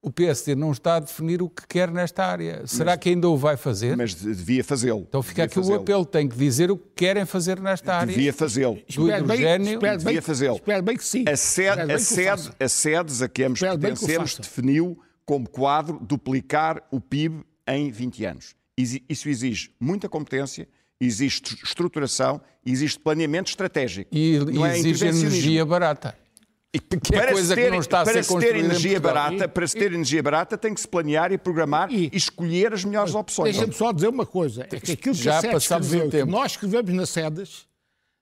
o 0.00 0.10
PSD 0.10 0.54
não 0.54 0.70
está 0.70 0.96
a 0.96 1.00
definir 1.00 1.42
o 1.42 1.50
que 1.50 1.66
quer 1.66 1.90
nesta 1.90 2.24
área. 2.24 2.66
Será 2.66 2.92
mas, 2.92 3.00
que 3.00 3.08
ainda 3.10 3.28
o 3.28 3.36
vai 3.36 3.56
fazer? 3.56 3.96
Mas 3.96 4.14
devia 4.14 4.62
fazê-lo. 4.62 5.04
Então 5.08 5.22
fica 5.22 5.44
aqui 5.44 5.58
o 5.58 5.74
apelo, 5.74 6.06
tem 6.06 6.28
que 6.28 6.36
dizer 6.36 6.70
o 6.70 6.76
que 6.76 6.88
querem 6.94 7.26
fazer 7.26 7.60
nesta 7.60 7.94
área. 7.94 8.14
Devia 8.14 8.32
fazê-lo. 8.32 8.78
Do 8.94 9.10
hidrogênio, 9.10 9.80
devia 9.98 10.22
fazê-lo. 10.22 10.56
Espero 10.56 10.82
bem 10.82 10.96
que 10.96 11.04
sim. 11.04 11.24
A, 11.28 11.36
sede, 11.36 11.92
a, 11.92 11.98
sede, 11.98 12.50
a 12.58 12.68
sedes 12.68 13.22
a 13.22 13.28
que 13.28 13.42
ambos 13.42 13.60
pertencemos 13.60 14.36
definiu 14.36 14.98
como 15.26 15.46
quadro 15.46 15.98
duplicar 16.00 16.82
o 16.90 17.00
PIB 17.00 17.44
em 17.68 17.90
20 17.90 18.24
anos. 18.24 18.54
Isso 18.76 19.28
exige 19.28 19.70
muita 19.80 20.08
competência, 20.08 20.68
existe 21.00 21.54
estruturação, 21.64 22.40
existe 22.64 22.98
planeamento 22.98 23.48
estratégico. 23.50 24.08
E, 24.12 24.36
é 24.36 24.78
exige 24.78 25.06
energia 25.06 25.64
barata. 25.66 26.16
Que 26.70 27.14
é 27.14 27.20
para 27.20 27.32
coisa 27.32 27.54
ter, 27.54 27.64
que 27.64 27.70
não 27.70 27.80
está 27.80 28.02
a 28.02 28.06
ser 28.06 28.22
se 28.22 28.38
ter 28.38 28.56
energia 28.56 29.00
barata, 29.00 29.48
para 29.48 29.66
se 29.66 29.76
ter 29.76 29.92
energia 29.92 30.22
barata 30.22 30.56
tem 30.56 30.74
que 30.74 30.80
se 30.80 30.86
planear 30.86 31.32
e 31.32 31.38
programar 31.38 31.90
e, 31.90 32.10
e 32.12 32.16
escolher 32.16 32.74
as 32.74 32.84
melhores 32.84 33.14
opções. 33.14 33.56
Deixa-me 33.56 33.72
só 33.72 33.90
dizer 33.90 34.08
uma 34.08 34.26
coisa, 34.26 34.62
é 34.62 34.66
que 34.78 34.92
aquilo 34.92 35.14
que 35.14 35.22
Já 35.22 35.40
a 35.40 35.56
escreveu, 35.56 36.10
que 36.10 36.24
nós 36.24 36.52
escrevemos 36.52 36.92
nas 36.92 37.08
sedas, 37.08 37.66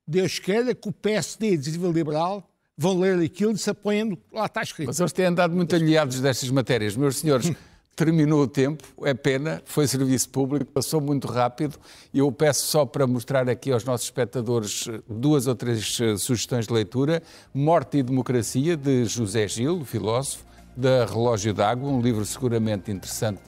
Deus 0.06 0.38
queira 0.38 0.74
que 0.74 0.88
o 0.88 0.92
PSD 0.92 1.46
e 1.46 1.50
a 1.50 1.54
Iniciativa 1.54 1.88
Liberal 1.88 2.48
vão 2.78 3.00
ler 3.00 3.18
aquilo 3.18 3.52
e 3.52 3.58
se 3.58 3.68
apoiem 3.68 4.16
lá 4.32 4.46
está 4.46 4.62
escrito. 4.62 4.86
Mas 4.86 5.00
eles 5.00 5.12
têm 5.12 5.26
andado 5.26 5.54
muito 5.54 5.74
aliados 5.74 6.20
destas 6.20 6.48
matérias, 6.48 6.96
meus 6.96 7.16
senhores. 7.16 7.52
terminou 7.96 8.42
o 8.42 8.46
tempo, 8.46 8.84
é 9.06 9.14
pena, 9.14 9.62
foi 9.64 9.88
serviço 9.88 10.28
público, 10.28 10.70
passou 10.70 11.00
muito 11.00 11.26
rápido 11.26 11.78
e 12.12 12.18
eu 12.18 12.30
peço 12.30 12.66
só 12.66 12.84
para 12.84 13.06
mostrar 13.06 13.48
aqui 13.48 13.72
aos 13.72 13.84
nossos 13.84 14.06
espectadores 14.06 14.86
eh, 14.86 15.00
duas 15.08 15.46
ou 15.46 15.54
três 15.54 15.98
eh, 15.98 16.14
sugestões 16.18 16.66
de 16.66 16.74
leitura. 16.74 17.22
Morte 17.54 17.96
e 17.96 18.02
Democracia, 18.02 18.76
de 18.76 19.06
José 19.06 19.48
Gil, 19.48 19.82
filósofo, 19.82 20.44
da 20.76 21.06
Relógio 21.06 21.54
d'Água, 21.54 21.88
um 21.88 22.02
livro 22.02 22.22
seguramente 22.26 22.90
interessante 22.90 23.40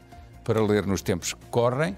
para 0.42 0.64
ler 0.64 0.86
nos 0.86 1.02
tempos 1.02 1.34
que 1.34 1.46
correm. 1.50 1.94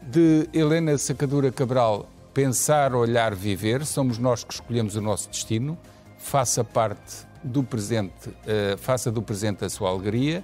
De 0.00 0.48
Helena 0.54 0.96
Sacadura 0.96 1.52
Cabral, 1.52 2.08
Pensar, 2.32 2.94
Olhar, 2.94 3.34
Viver, 3.34 3.84
somos 3.84 4.16
nós 4.16 4.42
que 4.42 4.54
escolhemos 4.54 4.96
o 4.96 5.02
nosso 5.02 5.28
destino, 5.28 5.76
faça 6.16 6.64
parte 6.64 7.28
do 7.44 7.62
presente, 7.62 8.30
uh, 8.30 8.78
faça 8.78 9.12
do 9.12 9.20
presente 9.20 9.66
a 9.66 9.68
sua 9.68 9.90
alegria 9.90 10.42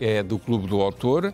é 0.00 0.22
do 0.22 0.38
Clube 0.38 0.66
do 0.66 0.80
Autor. 0.80 1.32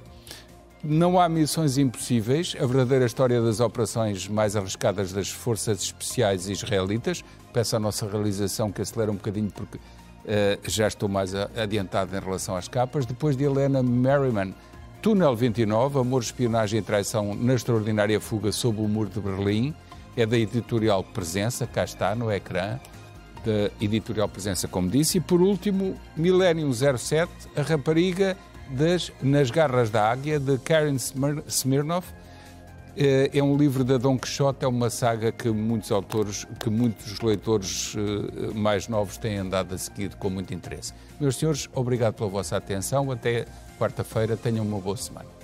Não 0.83 1.19
há 1.19 1.29
missões 1.29 1.79
impossíveis, 1.79 2.55
a 2.61 2.67
verdadeira 2.67 3.07
história 3.07 3.41
das 3.41 3.59
operações 3.59 4.29
mais 4.29 4.55
arriscadas 4.55 5.13
das 5.13 5.31
forças 5.31 5.83
especiais 5.83 6.47
israelitas. 6.49 7.25
Peço 7.55 7.77
à 7.77 7.81
nossa 7.81 8.07
realização 8.07 8.71
que 8.71 8.83
acelere 8.83 9.11
um 9.11 9.15
bocadinho 9.15 9.51
porque 9.51 9.79
uh, 9.79 9.81
já 10.71 10.87
estou 10.87 11.09
mais 11.09 11.35
adiantado 11.35 12.15
em 12.15 12.21
relação 12.21 12.55
às 12.55 12.69
capas. 12.69 13.07
Depois 13.07 13.35
de 13.35 13.45
Helena 13.45 13.83
Merriman, 13.83 14.55
Túnel 15.01 15.35
29, 15.35 16.01
Amor, 16.01 16.23
Espionagem 16.23 16.81
e 16.81 16.83
Traição 16.83 17.35
na 17.35 17.55
Extraordinária 17.55 18.21
Fuga 18.21 18.53
sob 18.53 18.81
o 18.81 18.89
Muro 18.89 19.09
de 19.09 19.21
Berlim. 19.21 19.75
É 20.17 20.27
da 20.27 20.39
editorial 20.39 21.03
Presença, 21.03 21.67
cá 21.67 21.85
está 21.85 22.15
no 22.15 22.31
ecrã 22.31 22.79
da 23.45 23.71
editorial 23.81 24.29
Presença, 24.29 24.67
como 24.67 24.89
disse. 24.89 25.19
E 25.19 25.21
por 25.21 25.41
último, 25.41 25.95
Millennium 26.17 26.73
07, 26.73 27.31
a 27.57 27.63
rapariga 27.63 28.37
das 28.71 29.13
Nas 29.23 29.51
Garras 29.51 29.91
da 29.91 30.11
Águia, 30.11 30.39
de 30.39 30.59
Karen 30.59 30.97
Smirnoff. 31.47 32.13
Eh, 32.97 33.31
é 33.35 33.43
um 33.43 33.57
livro 33.57 33.83
da 33.83 33.99
Dom 33.99 34.17
Quixote, 34.17 34.65
é 34.65 34.69
uma 34.69 34.89
saga 34.89 35.33
que 35.33 35.51
muitos 35.51 35.91
autores, 35.91 36.47
que 36.61 36.71
muitos 36.71 37.21
leitores 37.21 37.95
eh, 37.97 38.55
mais 38.55 38.87
novos 38.87 39.17
têm 39.17 39.39
andado 39.39 39.75
a 39.75 39.79
seguir 39.79 40.15
com 40.15 40.31
muito 40.31 40.55
interesse. 40.55 40.93
Meus 41.19 41.37
senhores, 41.37 41.69
obrigado 41.75 42.15
pela 42.15 42.31
vossa 42.31 42.57
atenção. 42.57 43.11
Até 43.11 43.47
quarta-feira. 43.79 44.37
Tenham 44.37 44.65
uma 44.65 44.79
boa 44.79 44.97
semana. 44.97 45.44